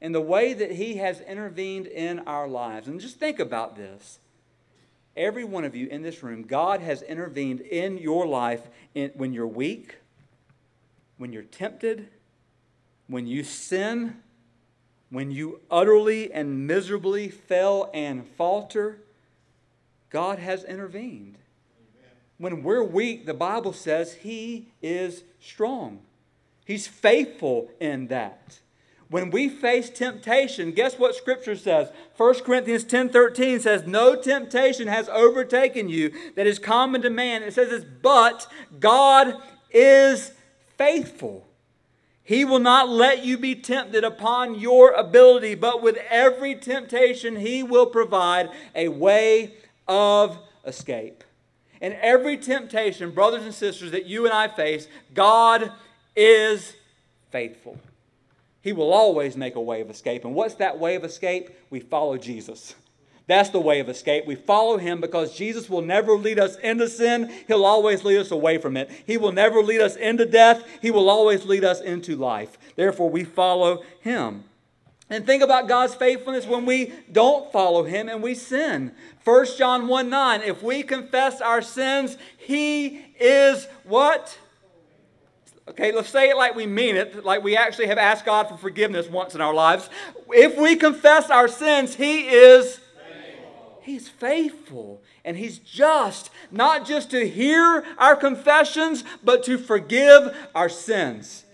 And 0.00 0.14
the 0.14 0.20
way 0.20 0.54
that 0.54 0.72
He 0.72 0.96
has 0.96 1.20
intervened 1.20 1.86
in 1.86 2.20
our 2.20 2.48
lives. 2.48 2.88
And 2.88 3.00
just 3.00 3.18
think 3.18 3.38
about 3.38 3.76
this. 3.76 4.18
Every 5.16 5.44
one 5.44 5.64
of 5.64 5.74
you 5.74 5.88
in 5.88 6.02
this 6.02 6.22
room, 6.22 6.42
God 6.42 6.80
has 6.80 7.02
intervened 7.02 7.60
in 7.60 7.98
your 7.98 8.26
life 8.26 8.68
in, 8.94 9.10
when 9.14 9.32
you're 9.32 9.48
weak, 9.48 9.96
when 11.16 11.32
you're 11.32 11.42
tempted, 11.42 12.08
when 13.08 13.26
you 13.26 13.42
sin, 13.42 14.18
when 15.10 15.30
you 15.30 15.60
utterly 15.70 16.32
and 16.32 16.66
miserably 16.66 17.28
fail 17.28 17.90
and 17.92 18.26
falter. 18.26 19.00
God 20.10 20.38
has 20.38 20.64
intervened. 20.64 21.36
When 22.38 22.62
we're 22.62 22.84
weak, 22.84 23.26
the 23.26 23.34
Bible 23.34 23.72
says 23.72 24.14
He 24.14 24.68
is 24.80 25.24
strong. 25.40 26.00
He's 26.64 26.86
faithful 26.86 27.70
in 27.80 28.06
that. 28.08 28.60
When 29.10 29.30
we 29.30 29.48
face 29.48 29.88
temptation, 29.88 30.72
guess 30.72 30.98
what 30.98 31.14
Scripture 31.14 31.56
says? 31.56 31.90
1 32.18 32.40
Corinthians 32.40 32.84
10 32.84 33.08
13 33.08 33.60
says, 33.60 33.86
No 33.86 34.20
temptation 34.20 34.86
has 34.86 35.08
overtaken 35.08 35.88
you 35.88 36.12
that 36.36 36.46
is 36.46 36.58
common 36.58 37.00
to 37.02 37.10
man. 37.10 37.42
It 37.42 37.54
says 37.54 37.70
this, 37.70 37.84
but 37.84 38.46
God 38.78 39.34
is 39.70 40.32
faithful. 40.76 41.46
He 42.22 42.44
will 42.44 42.58
not 42.58 42.90
let 42.90 43.24
you 43.24 43.38
be 43.38 43.54
tempted 43.54 44.04
upon 44.04 44.60
your 44.60 44.92
ability, 44.92 45.54
but 45.54 45.82
with 45.82 45.96
every 46.10 46.54
temptation, 46.54 47.36
He 47.36 47.62
will 47.62 47.86
provide 47.86 48.50
a 48.74 48.88
way 48.88 49.54
of 49.86 50.38
escape. 50.66 51.24
In 51.80 51.94
every 51.94 52.36
temptation, 52.36 53.12
brothers 53.12 53.44
and 53.44 53.54
sisters, 53.54 53.92
that 53.92 54.04
you 54.04 54.26
and 54.26 54.34
I 54.34 54.48
face, 54.48 54.88
God 55.14 55.72
is 56.14 56.74
faithful. 57.30 57.78
He 58.68 58.74
will 58.74 58.92
always 58.92 59.34
make 59.34 59.54
a 59.54 59.62
way 59.62 59.80
of 59.80 59.88
escape. 59.88 60.26
And 60.26 60.34
what's 60.34 60.56
that 60.56 60.78
way 60.78 60.94
of 60.94 61.02
escape? 61.02 61.48
We 61.70 61.80
follow 61.80 62.18
Jesus. 62.18 62.74
That's 63.26 63.48
the 63.48 63.58
way 63.58 63.80
of 63.80 63.88
escape. 63.88 64.26
We 64.26 64.34
follow 64.34 64.76
him 64.76 65.00
because 65.00 65.34
Jesus 65.34 65.70
will 65.70 65.80
never 65.80 66.12
lead 66.12 66.38
us 66.38 66.56
into 66.56 66.86
sin. 66.86 67.32
He'll 67.46 67.64
always 67.64 68.04
lead 68.04 68.18
us 68.18 68.30
away 68.30 68.58
from 68.58 68.76
it. 68.76 68.90
He 69.06 69.16
will 69.16 69.32
never 69.32 69.62
lead 69.62 69.80
us 69.80 69.96
into 69.96 70.26
death. 70.26 70.68
He 70.82 70.90
will 70.90 71.08
always 71.08 71.46
lead 71.46 71.64
us 71.64 71.80
into 71.80 72.14
life. 72.14 72.58
Therefore, 72.76 73.08
we 73.08 73.24
follow 73.24 73.84
him. 74.02 74.44
And 75.08 75.24
think 75.24 75.42
about 75.42 75.66
God's 75.66 75.94
faithfulness 75.94 76.46
when 76.46 76.66
we 76.66 76.92
don't 77.10 77.50
follow 77.50 77.84
him 77.84 78.10
and 78.10 78.22
we 78.22 78.34
sin. 78.34 78.92
1 79.24 79.46
John 79.56 79.88
1 79.88 80.10
9, 80.10 80.42
if 80.42 80.62
we 80.62 80.82
confess 80.82 81.40
our 81.40 81.62
sins, 81.62 82.18
he 82.36 83.06
is 83.18 83.66
what? 83.84 84.36
Okay, 85.68 85.92
let's 85.92 86.08
say 86.08 86.30
it 86.30 86.36
like 86.36 86.54
we 86.54 86.66
mean 86.66 86.96
it, 86.96 87.24
like 87.24 87.42
we 87.42 87.56
actually 87.56 87.88
have 87.88 87.98
asked 87.98 88.24
God 88.24 88.48
for 88.48 88.56
forgiveness 88.56 89.06
once 89.08 89.34
in 89.34 89.40
our 89.42 89.52
lives. 89.52 89.90
If 90.30 90.56
we 90.56 90.76
confess 90.76 91.28
our 91.30 91.48
sins, 91.48 91.94
he 91.94 92.28
is 92.28 92.80
He's 93.88 94.06
faithful 94.06 95.02
and 95.24 95.36
He's 95.38 95.58
just, 95.58 96.30
not 96.50 96.86
just 96.86 97.10
to 97.12 97.26
hear 97.26 97.86
our 97.96 98.16
confessions, 98.16 99.02
but 99.24 99.42
to 99.44 99.56
forgive 99.56 100.36
our 100.54 100.68
sins, 100.68 101.44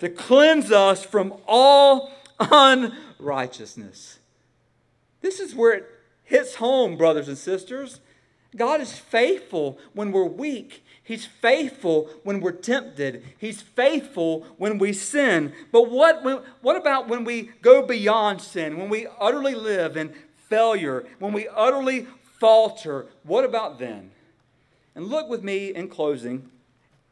to 0.00 0.08
cleanse 0.08 0.72
us 0.72 1.04
from 1.04 1.34
all 1.46 2.10
unrighteousness. 2.40 4.18
This 5.20 5.38
is 5.38 5.54
where 5.54 5.72
it 5.72 5.86
hits 6.24 6.56
home, 6.56 6.96
brothers 6.96 7.28
and 7.28 7.38
sisters. 7.38 8.00
God 8.56 8.80
is 8.80 8.98
faithful 8.98 9.78
when 9.92 10.10
we're 10.10 10.24
weak. 10.24 10.83
He's 11.04 11.26
faithful 11.26 12.08
when 12.22 12.40
we're 12.40 12.52
tempted. 12.52 13.22
He's 13.38 13.60
faithful 13.60 14.46
when 14.56 14.78
we 14.78 14.92
sin. 14.92 15.52
But 15.70 15.90
what, 15.90 16.24
what 16.62 16.76
about 16.76 17.08
when 17.08 17.24
we 17.24 17.50
go 17.62 17.86
beyond 17.86 18.40
sin, 18.40 18.78
when 18.78 18.88
we 18.88 19.06
utterly 19.20 19.54
live 19.54 19.96
in 19.96 20.14
failure, 20.48 21.06
when 21.18 21.32
we 21.32 21.46
utterly 21.48 22.06
falter? 22.40 23.06
What 23.22 23.44
about 23.44 23.78
then? 23.78 24.10
And 24.94 25.06
look 25.06 25.28
with 25.28 25.44
me 25.44 25.74
in 25.74 25.88
closing. 25.88 26.50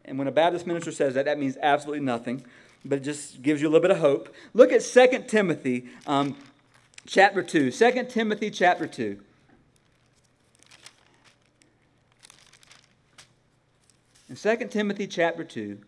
And 0.05 0.19
when 0.19 0.27
a 0.27 0.33
Baptist 0.33 0.67
minister 0.67 0.91
says 0.91 1.15
that, 1.15 1.27
that 1.27 1.39
means 1.39 1.57
absolutely 1.61 2.05
nothing 2.05 2.45
but 2.85 2.99
it 2.99 3.05
just 3.05 3.43
gives 3.43 3.63
you 3.63 3.69
a 3.69 3.71
little 3.71 3.83
bit 3.83 3.91
of 3.91 3.99
hope. 3.99 4.35
Look 4.55 4.73
at 4.73 4.83
2 4.83 5.25
Timothy 5.29 5.89
um, 6.07 6.37
chapter 7.07 7.43
2. 7.43 7.71
2 7.71 8.05
Timothy 8.09 8.51
chapter 8.51 8.87
2. 8.87 9.21
In 14.33 14.37
2 14.37 14.69
Timothy 14.69 15.07
chapter 15.07 15.45
2, 15.45 15.79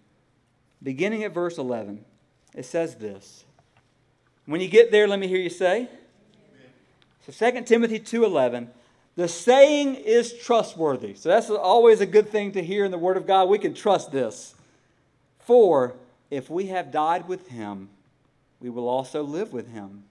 beginning 0.83 1.24
at 1.24 1.33
verse 1.33 1.57
11, 1.57 2.04
it 2.54 2.66
says 2.66 2.96
this. 2.96 3.46
When 4.44 4.61
you 4.61 4.68
get 4.68 4.90
there, 4.90 5.09
let 5.09 5.18
me 5.18 5.28
hear 5.28 5.38
you 5.38 5.48
say. 5.48 5.88
So 7.26 7.33
2 7.33 7.62
Timothy 7.62 7.98
2:11, 7.98 8.68
the 9.16 9.28
saying 9.28 9.94
is 9.94 10.35
trustworthy. 10.35 11.14
So 11.14 11.30
that's 11.30 11.48
always 11.48 12.02
a 12.02 12.07
good 12.07 12.28
thing 12.28 12.52
to 12.52 12.62
hear 12.62 12.85
in 12.85 12.90
the 12.90 12.98
word 12.98 13.16
of 13.16 13.26
God. 13.26 13.48
We 13.48 13.59
can 13.59 13.72
trust 13.72 14.12
this. 14.12 14.54
For 15.38 15.96
if 16.28 16.50
we 16.50 16.66
have 16.66 16.92
died 16.92 17.26
with 17.26 17.48
him, 17.48 17.88
we 18.61 18.68
will 18.68 18.90
also 18.90 19.22
live 19.22 19.54
with 19.54 19.72
him. 19.72 20.04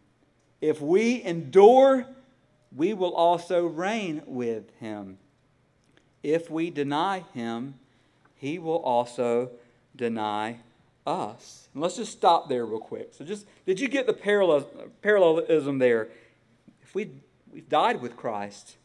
If 0.60 0.82
we 0.82 1.22
endure, 1.22 2.08
we 2.76 2.96
will 2.96 3.14
also 3.14 3.68
reign 3.68 4.24
with 4.26 4.76
him. 4.80 5.20
If 6.24 6.50
we 6.50 6.72
deny 6.72 7.26
him, 7.36 7.76
he 8.44 8.60
will 8.60 8.82
also 8.84 9.52
deny 9.96 10.58
us. 11.08 11.70
And 11.74 11.82
let's 11.82 11.96
just 11.96 12.12
stop 12.12 12.50
there 12.50 12.66
real 12.66 12.82
quick. 12.82 13.14
So 13.14 13.24
just 13.24 13.46
did 13.66 13.80
you 13.80 13.88
get 13.88 14.06
the 14.06 14.12
parallel, 14.12 14.68
parallelism 15.02 15.80
there? 15.80 16.10
If 16.82 16.94
we 16.94 17.12
we've 17.54 17.70
died 17.70 18.02
with 18.02 18.18
Christ, 18.18 18.76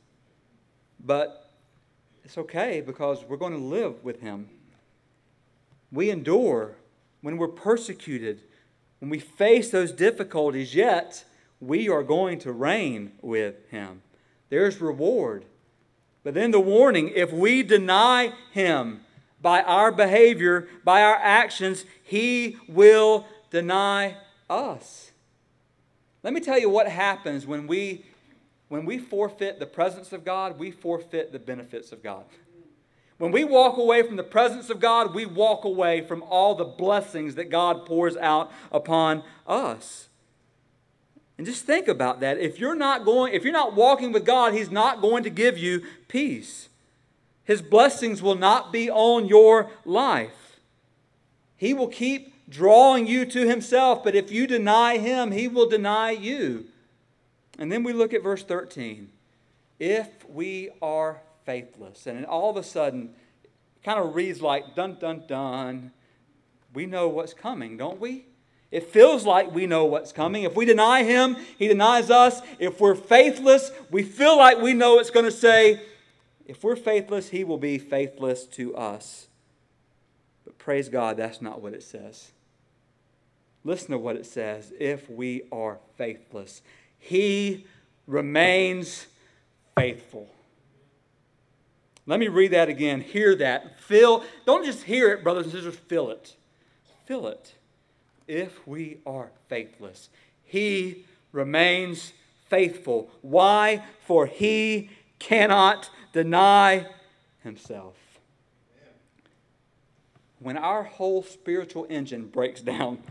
but 1.05 1.51
it's 2.23 2.39
okay 2.39 2.81
because 2.81 3.25
we're 3.25 3.37
going 3.37 3.53
to 3.53 3.59
live 3.59 4.05
with 4.05 4.21
him. 4.21 4.49
We 5.91 6.09
endure 6.09 6.77
when 7.23 7.37
we're 7.37 7.49
persecuted, 7.49 8.43
when 9.01 9.11
we 9.11 9.19
face 9.19 9.73
those 9.73 9.91
difficulties, 9.91 10.77
yet 10.77 11.25
we 11.59 11.89
are 11.89 12.05
going 12.05 12.39
to 12.41 12.53
reign 12.53 13.11
with 13.23 13.69
him. 13.71 14.03
There's 14.51 14.81
reward. 14.81 15.47
But 16.23 16.35
then 16.35 16.53
the 16.53 16.61
warning 16.61 17.09
if 17.09 17.33
we 17.33 17.65
deny 17.65 18.33
him 18.53 19.01
by 19.41 19.63
our 19.63 19.93
behavior, 19.93 20.69
by 20.85 21.03
our 21.03 21.17
actions, 21.17 21.85
he 22.03 22.57
will 22.69 23.27
deny 23.51 24.17
us. 24.51 25.13
Let 26.23 26.33
me 26.33 26.41
tell 26.41 26.59
you 26.59 26.69
what 26.69 26.89
happens 26.89 27.47
when 27.47 27.67
we 27.67 28.05
when 28.69 28.85
we 28.85 28.99
forfeit 28.99 29.59
the 29.59 29.67
presence 29.67 30.13
of 30.13 30.25
God, 30.25 30.59
we 30.59 30.71
forfeit 30.71 31.33
the 31.33 31.39
benefits 31.39 31.91
of 31.91 32.03
God. 32.03 32.25
When 33.17 33.33
we 33.33 33.43
walk 33.43 33.79
away 33.79 34.03
from 34.03 34.17
the 34.17 34.23
presence 34.23 34.71
of 34.71 34.79
God, 34.79 35.15
we 35.15 35.27
walk 35.27 35.65
away 35.65 36.03
from 36.03 36.23
all 36.23 36.55
the 36.55 36.65
blessings 36.65 37.35
that 37.35 37.51
God 37.51 37.87
pours 37.87 38.17
out 38.17 38.53
upon 38.71 39.25
us. 39.47 40.09
And 41.37 41.47
just 41.47 41.65
think 41.65 41.89
about 41.89 42.21
that. 42.21 42.39
If 42.39 42.59
you're 42.59 42.77
not 42.77 43.05
going, 43.05 43.33
if 43.33 43.43
you're 43.43 43.53
not 43.53 43.75
walking 43.75 44.13
with 44.13 44.25
God, 44.25 44.53
He's 44.53 44.71
not 44.71 45.01
going 45.01 45.25
to 45.25 45.31
give 45.31 45.57
you 45.57 45.83
peace. 46.07 46.69
His 47.49 47.63
blessings 47.63 48.21
will 48.21 48.35
not 48.35 48.75
be 48.75 48.91
on 48.91 49.27
your 49.27 49.71
life. 49.87 50.61
He 51.57 51.73
will 51.73 51.89
keep 51.89 52.35
drawing 52.47 53.07
you 53.07 53.25
to 53.25 53.49
Himself, 53.49 54.05
but 54.05 54.15
if 54.15 54.31
you 54.31 54.47
deny 54.47 54.99
Him, 54.99 55.33
He 55.33 55.49
will 55.49 55.67
deny 55.67 56.11
you. 56.11 56.67
And 57.59 57.73
then 57.73 57.85
we 57.85 57.95
look 57.95 58.13
at 58.13 58.23
verse 58.23 58.45
13. 58.45 59.11
If 59.79 60.29
we 60.29 60.69
are 60.83 61.23
faithless. 61.47 62.07
And 62.07 62.27
all 62.27 62.51
of 62.51 62.59
a 62.59 62.63
sudden, 62.63 63.15
it 63.43 63.83
kind 63.83 63.99
of 63.99 64.15
reads 64.15 64.43
like 64.43 64.75
dun 64.75 64.99
dun 65.01 65.23
dun. 65.27 65.93
We 66.75 66.85
know 66.85 67.09
what's 67.09 67.33
coming, 67.33 67.79
don't 67.79 67.99
we? 67.99 68.27
It 68.71 68.85
feels 68.85 69.25
like 69.25 69.55
we 69.55 69.65
know 69.65 69.87
what's 69.87 70.13
coming. 70.13 70.43
If 70.43 70.55
we 70.55 70.67
deny 70.67 71.05
him, 71.05 71.39
he 71.59 71.67
denies 71.67 72.11
us. 72.11 72.43
If 72.59 72.79
we're 72.79 72.95
faithless, 72.95 73.71
we 73.91 74.03
feel 74.03 74.37
like 74.37 74.61
we 74.61 74.75
know 74.75 74.99
it's 74.99 75.09
going 75.09 75.25
to 75.25 75.33
say, 75.33 75.81
if 76.49 76.65
we're 76.65 76.77
faithless, 76.77 77.29
he 77.29 77.45
will 77.45 77.59
be 77.59 77.79
faithless 77.79 78.47
to 78.47 78.75
us. 78.75 79.29
But 80.45 80.59
praise 80.59 80.89
God, 80.89 81.19
that's 81.19 81.43
not 81.43 81.61
what 81.61 81.75
it 81.75 81.83
says. 81.83 82.33
Listen 83.65 83.91
to 83.91 83.99
what 83.99 84.17
it 84.17 84.25
says. 84.25 84.73
If 84.81 85.11
we 85.11 85.43
are 85.53 85.79
faithless, 85.97 86.63
he 86.99 87.67
remains 88.07 89.07
faithful. 89.77 90.29
Let 92.07 92.19
me 92.19 92.29
read 92.29 92.53
that 92.53 92.71
again. 92.71 93.03
Hear 93.03 93.35
that. 93.37 93.79
Feel, 93.81 94.25
don't 94.47 94.65
just 94.65 94.85
hear 94.85 95.11
it, 95.11 95.23
brothers 95.23 95.45
and 95.45 95.53
sisters, 95.53 95.77
feel 95.77 96.11
it. 96.11 96.35
Feel 97.05 97.27
it. 97.27 97.53
If 98.27 98.67
we 98.67 98.99
are 99.05 99.31
faithless, 99.49 100.09
He 100.45 101.05
remains 101.33 102.15
faithful. 102.49 103.11
Why? 103.21 103.85
For 104.07 104.25
He 104.25 104.89
cannot 105.19 105.91
deny 106.13 106.87
Himself. 107.43 107.97
When 110.41 110.57
our 110.57 110.85
whole 110.85 111.23
spiritual 111.23 111.87
engine 111.91 112.27
breaks 112.27 112.61
down, 112.61 113.03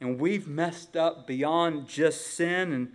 And 0.00 0.20
we've 0.20 0.46
messed 0.46 0.96
up 0.96 1.26
beyond 1.26 1.88
just 1.88 2.34
sin, 2.34 2.72
and 2.72 2.92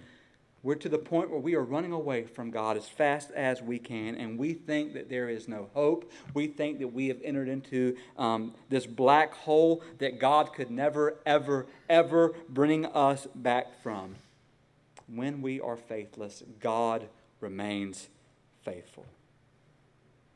we're 0.64 0.76
to 0.76 0.90
the 0.90 1.00
point 1.00 1.32
where 1.32 1.40
we 1.40 1.56
are 1.56 1.64
running 1.64 1.92
away 1.92 2.26
from 2.26 2.52
God 2.52 2.78
as 2.78 2.88
fast 2.88 3.32
as 3.32 3.62
we 3.62 3.80
can, 3.80 4.16
and 4.16 4.38
we 4.38 4.54
think 4.54 4.94
that 4.94 5.10
there 5.10 5.28
is 5.28 5.48
no 5.48 5.70
hope. 5.74 6.12
We 6.36 6.48
think 6.48 6.80
that 6.80 6.90
we 6.90 7.08
have 7.08 7.20
entered 7.24 7.50
into 7.50 7.98
um, 8.18 8.54
this 8.70 8.86
black 8.86 9.34
hole 9.34 9.82
that 9.98 10.20
God 10.20 10.54
could 10.54 10.70
never, 10.70 11.18
ever, 11.26 11.66
ever 11.90 12.36
bring 12.48 12.86
us 12.86 13.28
back 13.34 13.82
from. 13.82 14.16
When 15.08 15.42
we 15.42 15.60
are 15.60 15.78
faithless, 15.78 16.44
God 16.60 17.08
remains 17.40 18.10
faithful. 18.64 19.06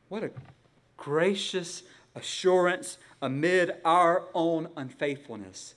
What 0.08 0.22
a 0.22 0.30
gracious 0.96 1.82
assurance 2.14 2.98
amid 3.20 3.74
our 3.84 4.24
own 4.34 4.68
unfaithfulness. 4.76 5.74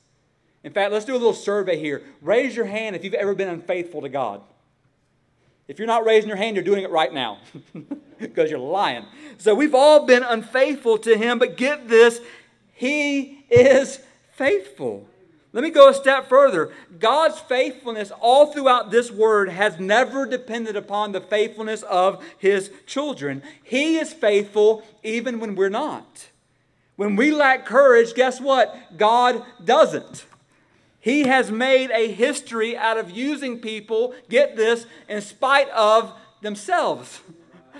In 0.63 0.71
fact, 0.71 0.91
let's 0.91 1.05
do 1.05 1.13
a 1.13 1.17
little 1.17 1.33
survey 1.33 1.79
here. 1.79 2.03
Raise 2.21 2.55
your 2.55 2.65
hand 2.65 2.95
if 2.95 3.03
you've 3.03 3.13
ever 3.13 3.33
been 3.33 3.47
unfaithful 3.47 4.01
to 4.01 4.09
God. 4.09 4.41
If 5.67 5.77
you're 5.77 5.87
not 5.87 6.05
raising 6.05 6.27
your 6.27 6.37
hand, 6.37 6.55
you're 6.55 6.65
doing 6.65 6.83
it 6.83 6.89
right 6.89 7.13
now 7.13 7.39
because 8.19 8.49
you're 8.49 8.59
lying. 8.59 9.05
So 9.37 9.53
we've 9.53 9.75
all 9.75 10.05
been 10.05 10.23
unfaithful 10.23 10.97
to 10.99 11.17
Him, 11.17 11.39
but 11.39 11.57
get 11.57 11.87
this 11.87 12.19
He 12.73 13.45
is 13.49 13.99
faithful. 14.33 15.07
Let 15.51 15.63
me 15.63 15.71
go 15.71 15.89
a 15.89 15.93
step 15.93 16.29
further. 16.29 16.71
God's 16.99 17.39
faithfulness 17.39 18.11
all 18.19 18.47
throughout 18.47 18.91
this 18.91 19.09
word 19.09 19.49
has 19.49 19.79
never 19.79 20.27
depended 20.27 20.75
upon 20.75 21.11
the 21.11 21.21
faithfulness 21.21 21.81
of 21.83 22.23
His 22.37 22.71
children. 22.85 23.41
He 23.63 23.97
is 23.97 24.13
faithful 24.13 24.83
even 25.01 25.39
when 25.39 25.55
we're 25.55 25.69
not. 25.69 26.27
When 26.97 27.15
we 27.15 27.31
lack 27.31 27.65
courage, 27.65 28.13
guess 28.13 28.39
what? 28.39 28.97
God 28.97 29.43
doesn't. 29.63 30.25
He 30.99 31.21
has 31.23 31.49
made 31.49 31.91
a 31.91 32.11
history 32.11 32.77
out 32.77 32.97
of 32.97 33.09
using 33.09 33.59
people, 33.59 34.13
get 34.27 34.55
this, 34.55 34.85
in 35.07 35.21
spite 35.21 35.69
of 35.69 36.13
themselves. 36.41 37.21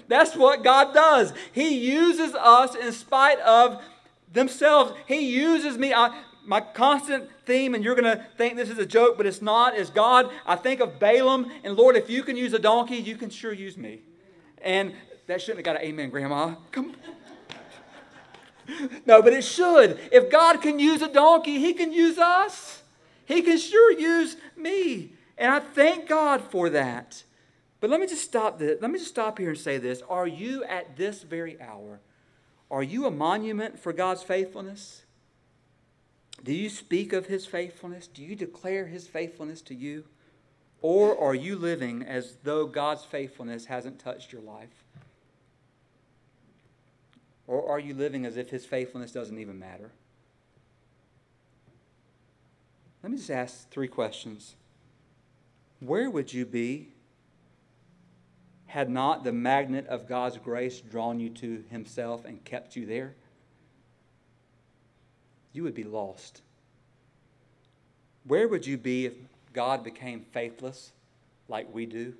That's 0.07 0.35
what 0.35 0.63
God 0.63 0.93
does. 0.93 1.33
He 1.51 1.77
uses 1.77 2.33
us 2.33 2.75
in 2.75 2.91
spite 2.93 3.39
of 3.41 3.83
themselves. 4.31 4.93
He 5.05 5.19
uses 5.19 5.77
me. 5.77 5.93
I, 5.93 6.17
my 6.49 6.59
constant 6.59 7.29
theme, 7.45 7.75
and 7.75 7.83
you're 7.83 7.93
going 7.93 8.17
to 8.17 8.25
think 8.35 8.55
this 8.55 8.71
is 8.71 8.79
a 8.79 8.85
joke, 8.85 9.17
but 9.17 9.27
it's 9.27 9.39
not, 9.39 9.75
is 9.75 9.91
God. 9.91 10.31
I 10.47 10.55
think 10.55 10.81
of 10.81 10.99
Balaam, 10.99 11.51
and 11.63 11.75
Lord, 11.75 11.95
if 11.95 12.09
you 12.09 12.23
can 12.23 12.35
use 12.35 12.53
a 12.53 12.59
donkey, 12.59 12.95
you 12.95 13.17
can 13.17 13.29
sure 13.29 13.53
use 13.53 13.77
me. 13.77 14.01
And 14.63 14.93
that 15.27 15.41
shouldn't 15.41 15.59
have 15.59 15.65
got 15.65 15.79
an 15.79 15.87
amen, 15.87 16.09
Grandma. 16.09 16.55
Come 16.71 16.95
No, 19.05 19.21
but 19.21 19.33
it 19.33 19.43
should. 19.43 19.99
If 20.11 20.31
God 20.31 20.59
can 20.59 20.79
use 20.79 21.03
a 21.03 21.13
donkey, 21.13 21.59
He 21.59 21.73
can 21.73 21.93
use 21.93 22.17
us. 22.17 22.81
He 23.25 23.43
can 23.43 23.59
sure 23.59 23.91
use 23.91 24.35
me. 24.57 25.13
And 25.37 25.53
I 25.53 25.59
thank 25.59 26.09
God 26.09 26.41
for 26.41 26.71
that. 26.71 27.23
But 27.79 27.91
let 27.91 27.99
me 27.99 28.07
just 28.07 28.23
stop 28.23 28.57
this. 28.57 28.81
Let 28.81 28.89
me 28.89 28.97
just 28.97 29.11
stop 29.11 29.37
here 29.37 29.49
and 29.49 29.57
say 29.57 29.77
this. 29.77 30.01
Are 30.09 30.25
you 30.25 30.63
at 30.63 30.97
this 30.97 31.21
very 31.21 31.61
hour, 31.61 31.99
are 32.71 32.81
you 32.81 33.05
a 33.05 33.11
monument 33.11 33.77
for 33.77 33.93
God's 33.93 34.23
faithfulness? 34.23 35.03
Do 36.43 36.53
you 36.53 36.69
speak 36.69 37.13
of 37.13 37.27
his 37.27 37.45
faithfulness? 37.45 38.07
Do 38.07 38.23
you 38.23 38.35
declare 38.35 38.87
his 38.87 39.07
faithfulness 39.07 39.61
to 39.63 39.75
you? 39.75 40.05
Or 40.81 41.19
are 41.19 41.35
you 41.35 41.57
living 41.57 42.03
as 42.03 42.37
though 42.43 42.65
God's 42.65 43.03
faithfulness 43.03 43.65
hasn't 43.65 43.99
touched 43.99 44.31
your 44.31 44.41
life? 44.41 44.83
Or 47.47 47.69
are 47.69 47.79
you 47.79 47.93
living 47.93 48.25
as 48.25 48.37
if 48.37 48.49
his 48.49 48.65
faithfulness 48.65 49.11
doesn't 49.11 49.37
even 49.37 49.59
matter? 49.59 49.91
Let 53.03 53.11
me 53.11 53.17
just 53.17 53.31
ask 53.31 53.69
three 53.69 53.87
questions. 53.87 54.55
Where 55.79 56.09
would 56.09 56.33
you 56.33 56.45
be 56.45 56.89
had 58.67 58.89
not 58.89 59.23
the 59.23 59.31
magnet 59.31 59.87
of 59.87 60.07
God's 60.07 60.37
grace 60.37 60.79
drawn 60.79 61.19
you 61.19 61.29
to 61.31 61.63
himself 61.71 62.23
and 62.23 62.43
kept 62.45 62.75
you 62.75 62.85
there? 62.85 63.15
You 65.53 65.63
would 65.63 65.75
be 65.75 65.83
lost. 65.83 66.41
Where 68.25 68.47
would 68.47 68.65
you 68.65 68.77
be 68.77 69.05
if 69.05 69.13
God 69.53 69.83
became 69.83 70.21
faithless 70.21 70.91
like 71.47 71.73
we 71.73 71.85
do? 71.85 72.13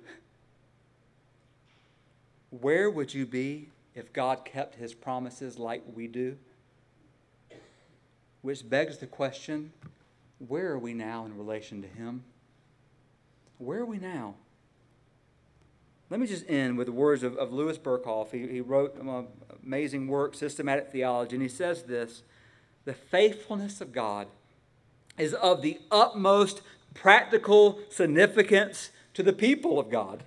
Where 2.50 2.90
would 2.90 3.14
you 3.14 3.26
be 3.26 3.68
if 3.94 4.12
God 4.12 4.44
kept 4.44 4.74
his 4.74 4.92
promises 4.92 5.58
like 5.58 5.82
we 5.94 6.08
do? 6.08 6.36
Which 8.42 8.68
begs 8.68 8.98
the 8.98 9.06
question 9.06 9.72
where 10.48 10.72
are 10.72 10.78
we 10.78 10.94
now 10.94 11.26
in 11.26 11.36
relation 11.36 11.82
to 11.82 11.88
him? 11.88 12.24
Where 13.58 13.80
are 13.80 13.86
we 13.86 13.98
now? 13.98 14.34
Let 16.08 16.18
me 16.18 16.26
just 16.26 16.48
end 16.48 16.78
with 16.78 16.86
the 16.86 16.92
words 16.92 17.22
of, 17.22 17.36
of 17.36 17.52
Louis 17.52 17.78
Berkhof. 17.78 18.32
He, 18.32 18.48
he 18.48 18.60
wrote 18.60 18.96
an 18.96 19.28
amazing 19.62 20.08
work, 20.08 20.34
Systematic 20.34 20.90
Theology, 20.90 21.36
and 21.36 21.42
he 21.42 21.48
says 21.48 21.82
this 21.82 22.22
the 22.84 22.94
faithfulness 22.94 23.80
of 23.80 23.92
God 23.92 24.26
is 25.18 25.34
of 25.34 25.62
the 25.62 25.78
utmost 25.90 26.62
practical 26.94 27.80
significance 27.90 28.90
to 29.14 29.22
the 29.22 29.32
people 29.32 29.78
of 29.78 29.90
God. 29.90 30.24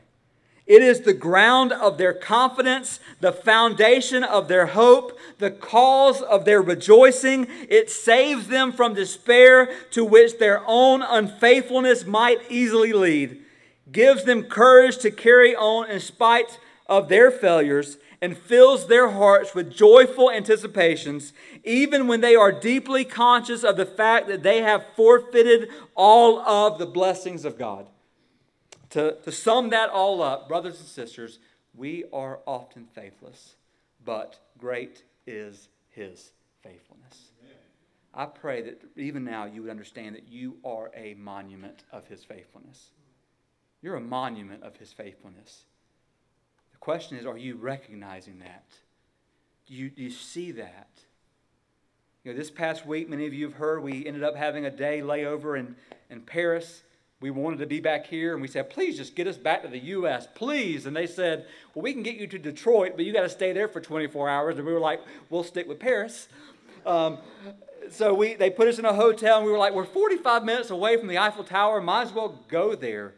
It 0.65 0.81
is 0.81 1.01
the 1.01 1.13
ground 1.13 1.73
of 1.73 1.97
their 1.97 2.13
confidence, 2.13 3.01
the 3.19 3.33
foundation 3.33 4.23
of 4.23 4.47
their 4.47 4.67
hope, 4.67 5.17
the 5.37 5.51
cause 5.51 6.21
of 6.21 6.45
their 6.45 6.61
rejoicing. 6.61 7.47
It 7.69 7.89
saves 7.89 8.47
them 8.47 8.71
from 8.71 8.93
despair 8.93 9.73
to 9.91 10.05
which 10.05 10.39
their 10.39 10.63
own 10.65 11.01
unfaithfulness 11.01 12.05
might 12.05 12.39
easily 12.49 12.93
lead, 12.93 13.41
gives 13.91 14.23
them 14.23 14.43
courage 14.43 14.97
to 14.99 15.11
carry 15.11 15.53
on 15.53 15.89
in 15.89 15.99
spite 15.99 16.59
of 16.87 17.09
their 17.09 17.29
failures, 17.29 17.97
and 18.23 18.37
fills 18.37 18.87
their 18.87 19.09
hearts 19.09 19.53
with 19.53 19.69
joyful 19.69 20.31
anticipations, 20.31 21.33
even 21.65 22.07
when 22.07 22.21
they 22.21 22.37
are 22.37 22.53
deeply 22.53 23.03
conscious 23.03 23.65
of 23.65 23.75
the 23.75 23.85
fact 23.85 24.29
that 24.29 24.43
they 24.43 24.61
have 24.61 24.85
forfeited 24.95 25.67
all 25.93 26.39
of 26.39 26.79
the 26.79 26.85
blessings 26.85 27.43
of 27.43 27.57
God. 27.57 27.89
To, 28.91 29.17
to 29.25 29.31
sum 29.33 29.71
that 29.71 29.89
all 29.89 30.21
up, 30.21 30.47
brothers 30.47 30.79
and 30.79 30.87
sisters, 30.87 31.39
we 31.75 32.05
are 32.13 32.39
often 32.47 32.85
faithless, 32.85 33.55
but 34.05 34.39
great 34.57 35.03
is 35.27 35.67
His 35.89 36.31
faithfulness. 36.61 37.31
I 38.13 38.27
pray 38.27 38.61
that 38.61 38.81
even 38.95 39.25
now 39.25 39.47
you 39.47 39.63
would 39.63 39.71
understand 39.71 40.15
that 40.15 40.29
you 40.29 40.55
are 40.63 40.91
a 40.95 41.15
monument 41.15 41.83
of 41.91 42.07
His 42.07 42.23
faithfulness. 42.23 42.91
You're 43.81 43.97
a 43.97 43.99
monument 43.99 44.63
of 44.63 44.77
His 44.77 44.93
faithfulness 44.93 45.65
question 46.83 47.17
is, 47.17 47.25
are 47.25 47.37
you 47.37 47.55
recognizing 47.55 48.39
that? 48.39 48.65
Do 49.67 49.73
you, 49.73 49.89
do 49.89 50.03
you 50.03 50.09
see 50.09 50.51
that? 50.51 50.89
You 52.25 52.33
know, 52.33 52.37
this 52.37 52.51
past 52.51 52.85
week, 52.85 53.07
many 53.07 53.25
of 53.25 53.33
you 53.33 53.45
have 53.45 53.55
heard, 53.55 53.81
we 53.81 54.05
ended 54.05 54.21
up 54.21 54.35
having 54.35 54.65
a 54.65 54.69
day 54.69 54.99
layover 54.99 55.57
in, 55.57 55.77
in 56.09 56.19
Paris. 56.19 56.83
We 57.21 57.31
wanted 57.31 57.59
to 57.59 57.67
be 57.67 57.79
back 57.79 58.07
here, 58.07 58.33
and 58.33 58.41
we 58.41 58.49
said, 58.49 58.69
please 58.69 58.97
just 58.97 59.15
get 59.15 59.27
us 59.27 59.37
back 59.37 59.61
to 59.61 59.69
the 59.69 59.79
U.S., 59.79 60.27
please. 60.35 60.85
And 60.85 60.93
they 60.93 61.07
said, 61.07 61.45
well, 61.73 61.83
we 61.83 61.93
can 61.93 62.03
get 62.03 62.17
you 62.17 62.27
to 62.27 62.37
Detroit, 62.37 62.97
but 62.97 63.05
you 63.05 63.13
got 63.13 63.21
to 63.21 63.29
stay 63.29 63.53
there 63.53 63.69
for 63.69 63.79
24 63.79 64.27
hours. 64.27 64.57
And 64.57 64.67
we 64.67 64.73
were 64.73 64.81
like, 64.81 64.99
we'll 65.29 65.45
stick 65.45 65.69
with 65.69 65.79
Paris. 65.79 66.27
Um, 66.85 67.19
so 67.91 68.13
we, 68.13 68.33
they 68.33 68.49
put 68.49 68.67
us 68.67 68.77
in 68.77 68.83
a 68.83 68.93
hotel, 68.93 69.37
and 69.37 69.45
we 69.45 69.53
were 69.53 69.57
like, 69.57 69.73
we're 69.73 69.85
45 69.85 70.43
minutes 70.43 70.69
away 70.69 70.97
from 70.97 71.07
the 71.07 71.17
Eiffel 71.17 71.45
Tower, 71.45 71.79
might 71.79 72.07
as 72.07 72.11
well 72.11 72.43
go 72.49 72.75
there. 72.75 73.13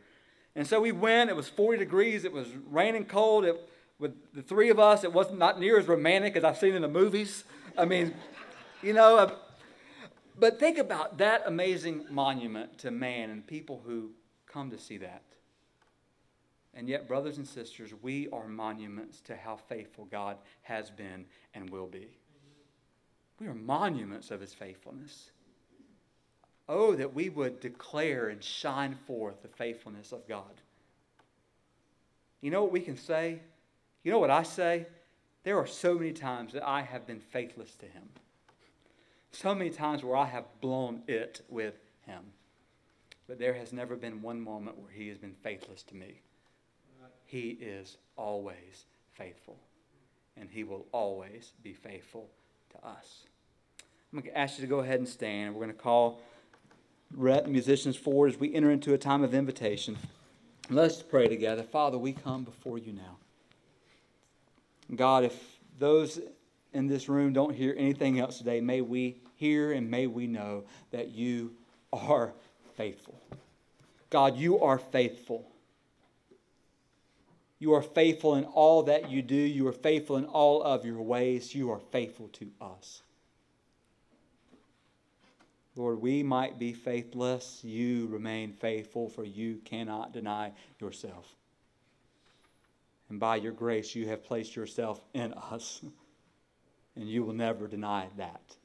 And 0.55 0.65
so 0.65 0.79
we 0.79 0.91
went. 0.91 1.29
It 1.29 1.35
was 1.35 1.49
40 1.49 1.79
degrees. 1.79 2.23
It 2.23 2.31
was 2.31 2.47
raining 2.69 3.05
cold. 3.05 3.45
It, 3.45 3.69
with 3.99 4.13
the 4.33 4.41
three 4.41 4.69
of 4.69 4.79
us, 4.79 5.03
it 5.03 5.13
wasn't 5.13 5.39
not 5.39 5.59
near 5.59 5.77
as 5.77 5.87
romantic 5.87 6.35
as 6.35 6.43
I've 6.43 6.57
seen 6.57 6.75
in 6.75 6.81
the 6.81 6.87
movies. 6.87 7.43
I 7.77 7.85
mean, 7.85 8.13
you 8.81 8.93
know, 8.93 9.17
uh, 9.17 9.35
but 10.37 10.59
think 10.59 10.77
about 10.77 11.17
that 11.17 11.43
amazing 11.45 12.05
monument 12.09 12.77
to 12.79 12.91
man 12.91 13.29
and 13.29 13.45
people 13.45 13.81
who 13.85 14.11
come 14.45 14.69
to 14.71 14.77
see 14.77 14.97
that. 14.97 15.21
And 16.73 16.89
yet, 16.89 17.07
brothers 17.07 17.37
and 17.37 17.47
sisters, 17.47 17.93
we 18.01 18.27
are 18.33 18.47
monuments 18.47 19.21
to 19.21 19.35
how 19.35 19.55
faithful 19.55 20.05
God 20.05 20.37
has 20.63 20.89
been 20.89 21.25
and 21.53 21.69
will 21.69 21.87
be. 21.87 22.09
We 23.39 23.47
are 23.47 23.53
monuments 23.53 24.29
of 24.29 24.41
his 24.41 24.53
faithfulness. 24.53 25.31
Oh, 26.67 26.95
that 26.95 27.13
we 27.13 27.29
would 27.29 27.59
declare 27.59 28.29
and 28.29 28.43
shine 28.43 28.95
forth 29.05 29.41
the 29.41 29.47
faithfulness 29.47 30.11
of 30.11 30.27
God. 30.27 30.61
You 32.41 32.51
know 32.51 32.63
what 32.63 32.71
we 32.71 32.81
can 32.81 32.97
say? 32.97 33.39
You 34.03 34.11
know 34.11 34.19
what 34.19 34.31
I 34.31 34.43
say? 34.43 34.87
There 35.43 35.57
are 35.59 35.67
so 35.67 35.95
many 35.95 36.11
times 36.11 36.53
that 36.53 36.67
I 36.67 36.81
have 36.81 37.05
been 37.05 37.19
faithless 37.19 37.75
to 37.75 37.85
Him. 37.85 38.09
So 39.31 39.53
many 39.53 39.69
times 39.69 40.03
where 40.03 40.15
I 40.15 40.25
have 40.25 40.45
blown 40.61 41.03
it 41.07 41.41
with 41.49 41.75
Him. 42.05 42.21
But 43.27 43.39
there 43.39 43.53
has 43.53 43.73
never 43.73 43.95
been 43.95 44.21
one 44.21 44.41
moment 44.41 44.77
where 44.79 44.91
He 44.91 45.07
has 45.09 45.17
been 45.17 45.35
faithless 45.43 45.83
to 45.83 45.95
me. 45.95 46.21
He 47.25 47.57
is 47.59 47.97
always 48.15 48.85
faithful, 49.13 49.57
and 50.37 50.49
He 50.49 50.63
will 50.63 50.85
always 50.91 51.53
be 51.63 51.73
faithful 51.73 52.29
to 52.71 52.87
us. 52.87 53.25
I'm 54.13 54.19
going 54.19 54.31
to 54.31 54.37
ask 54.37 54.57
you 54.57 54.61
to 54.61 54.69
go 54.69 54.79
ahead 54.79 54.99
and 54.99 55.09
stand. 55.09 55.53
We're 55.53 55.65
going 55.65 55.75
to 55.75 55.81
call 55.81 56.21
the 57.11 57.43
musicians 57.47 57.95
forward 57.95 58.33
as 58.33 58.39
we 58.39 58.53
enter 58.53 58.71
into 58.71 58.93
a 58.93 58.97
time 58.97 59.23
of 59.23 59.33
invitation. 59.33 59.97
Let's 60.69 61.01
pray 61.01 61.27
together. 61.27 61.63
Father, 61.63 61.97
we 61.97 62.13
come 62.13 62.43
before 62.43 62.77
you 62.77 62.93
now. 62.93 63.17
God, 64.95 65.23
if 65.23 65.57
those 65.79 66.19
in 66.73 66.87
this 66.87 67.07
room 67.07 67.33
don't 67.33 67.55
hear 67.55 67.73
anything 67.77 68.19
else 68.19 68.37
today, 68.37 68.61
may 68.61 68.81
we 68.81 69.17
hear 69.35 69.71
and 69.71 69.89
may 69.89 70.07
we 70.07 70.27
know 70.27 70.63
that 70.91 71.09
you 71.09 71.51
are 71.93 72.33
faithful. 72.75 73.19
God, 74.09 74.37
you 74.37 74.59
are 74.59 74.77
faithful. 74.77 75.45
You 77.59 77.73
are 77.73 77.81
faithful 77.81 78.35
in 78.35 78.43
all 78.45 78.83
that 78.83 79.09
you 79.09 79.21
do. 79.21 79.35
You 79.35 79.67
are 79.67 79.73
faithful 79.73 80.17
in 80.17 80.25
all 80.25 80.61
of 80.61 80.85
your 80.85 81.01
ways. 81.01 81.55
You 81.55 81.71
are 81.71 81.79
faithful 81.79 82.27
to 82.33 82.47
us. 82.61 83.01
Lord, 85.75 86.01
we 86.01 86.23
might 86.23 86.57
be 86.57 86.73
faithless. 86.73 87.59
You 87.63 88.07
remain 88.07 88.53
faithful, 88.53 89.09
for 89.09 89.25
you 89.25 89.59
cannot 89.65 90.13
deny 90.13 90.53
yourself. 90.79 91.35
And 93.09 93.19
by 93.19 93.35
your 93.35 93.51
grace, 93.51 93.93
you 93.93 94.07
have 94.07 94.23
placed 94.23 94.55
yourself 94.55 95.01
in 95.13 95.33
us, 95.33 95.81
and 96.95 97.09
you 97.09 97.23
will 97.23 97.33
never 97.33 97.67
deny 97.67 98.07
that. 98.17 98.55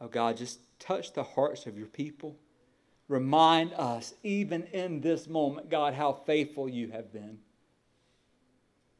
Oh 0.00 0.08
God, 0.08 0.36
just 0.36 0.60
touch 0.78 1.12
the 1.12 1.22
hearts 1.22 1.66
of 1.66 1.78
your 1.78 1.86
people. 1.86 2.36
Remind 3.08 3.74
us, 3.74 4.14
even 4.22 4.64
in 4.64 5.00
this 5.00 5.28
moment, 5.28 5.68
God, 5.68 5.94
how 5.94 6.12
faithful 6.12 6.68
you 6.68 6.90
have 6.90 7.12
been. 7.12 7.38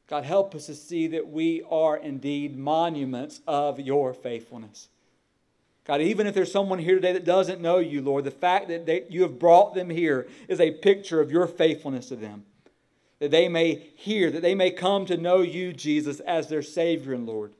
God, 0.06 0.24
help 0.24 0.54
us 0.54 0.66
to 0.66 0.74
see 0.74 1.06
that 1.08 1.28
we 1.28 1.62
are 1.70 1.96
indeed 1.96 2.56
monuments 2.56 3.40
of 3.46 3.80
your 3.80 4.12
faithfulness. 4.12 4.88
God, 5.85 6.01
even 6.01 6.26
if 6.26 6.35
there's 6.35 6.51
someone 6.51 6.78
here 6.78 6.95
today 6.95 7.12
that 7.12 7.26
doesn't 7.26 7.61
know 7.61 7.78
you, 7.78 8.01
Lord, 8.01 8.24
the 8.24 8.30
fact 8.30 8.68
that 8.68 8.87
they, 8.87 9.05
you 9.11 9.22
have 9.22 9.39
brought 9.39 9.74
them 9.74 9.91
here 9.91 10.26
is 10.49 10.61
a 10.61 10.70
picture 10.70 11.20
of 11.20 11.30
your 11.30 11.47
faithfulness 11.47 12.09
to 12.09 12.16
them. 12.16 12.45
That 13.18 13.30
they 13.30 13.49
may 13.49 13.91
hear, 13.95 14.30
that 14.30 14.41
they 14.43 14.55
may 14.55 14.70
come 14.70 15.05
to 15.07 15.16
know 15.16 15.43
you, 15.43 15.72
Jesus, 15.72 16.20
as 16.20 16.49
their 16.49 16.62
Savior 16.62 17.12
and 17.12 17.26
Lord. 17.26 17.55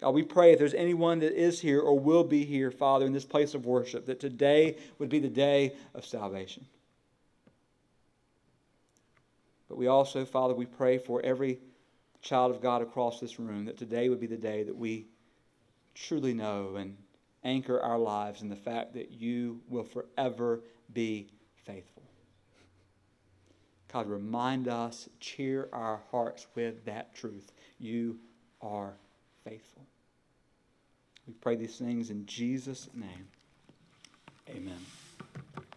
God, 0.00 0.10
we 0.10 0.22
pray 0.22 0.52
if 0.52 0.58
there's 0.58 0.74
anyone 0.74 1.20
that 1.20 1.32
is 1.32 1.60
here 1.60 1.80
or 1.80 1.98
will 1.98 2.24
be 2.24 2.44
here, 2.44 2.70
Father, 2.70 3.06
in 3.06 3.12
this 3.12 3.24
place 3.24 3.54
of 3.54 3.66
worship, 3.66 4.06
that 4.06 4.20
today 4.20 4.76
would 4.98 5.08
be 5.08 5.18
the 5.18 5.28
day 5.28 5.74
of 5.94 6.04
salvation. 6.04 6.66
But 9.68 9.78
we 9.78 9.86
also, 9.86 10.24
Father, 10.24 10.54
we 10.54 10.66
pray 10.66 10.98
for 10.98 11.20
every 11.22 11.58
child 12.22 12.50
of 12.54 12.62
God 12.62 12.82
across 12.82 13.20
this 13.20 13.38
room 13.38 13.66
that 13.66 13.76
today 13.76 14.08
would 14.08 14.20
be 14.20 14.26
the 14.26 14.36
day 14.36 14.62
that 14.62 14.76
we 14.76 15.06
truly 15.94 16.34
know 16.34 16.76
and 16.76 16.96
anchor 17.46 17.80
our 17.80 17.98
lives 17.98 18.42
in 18.42 18.48
the 18.48 18.56
fact 18.56 18.92
that 18.94 19.12
you 19.12 19.60
will 19.68 19.84
forever 19.84 20.60
be 20.92 21.28
faithful. 21.64 22.02
God, 23.92 24.08
remind 24.08 24.68
us, 24.68 25.08
cheer 25.20 25.68
our 25.72 26.02
hearts 26.10 26.46
with 26.54 26.84
that 26.84 27.14
truth. 27.14 27.52
You 27.78 28.18
are 28.60 28.94
faithful. 29.44 29.86
We 31.26 31.34
pray 31.34 31.56
these 31.56 31.76
things 31.76 32.10
in 32.10 32.26
Jesus' 32.26 32.88
name. 32.94 33.28
Amen. 34.50 34.78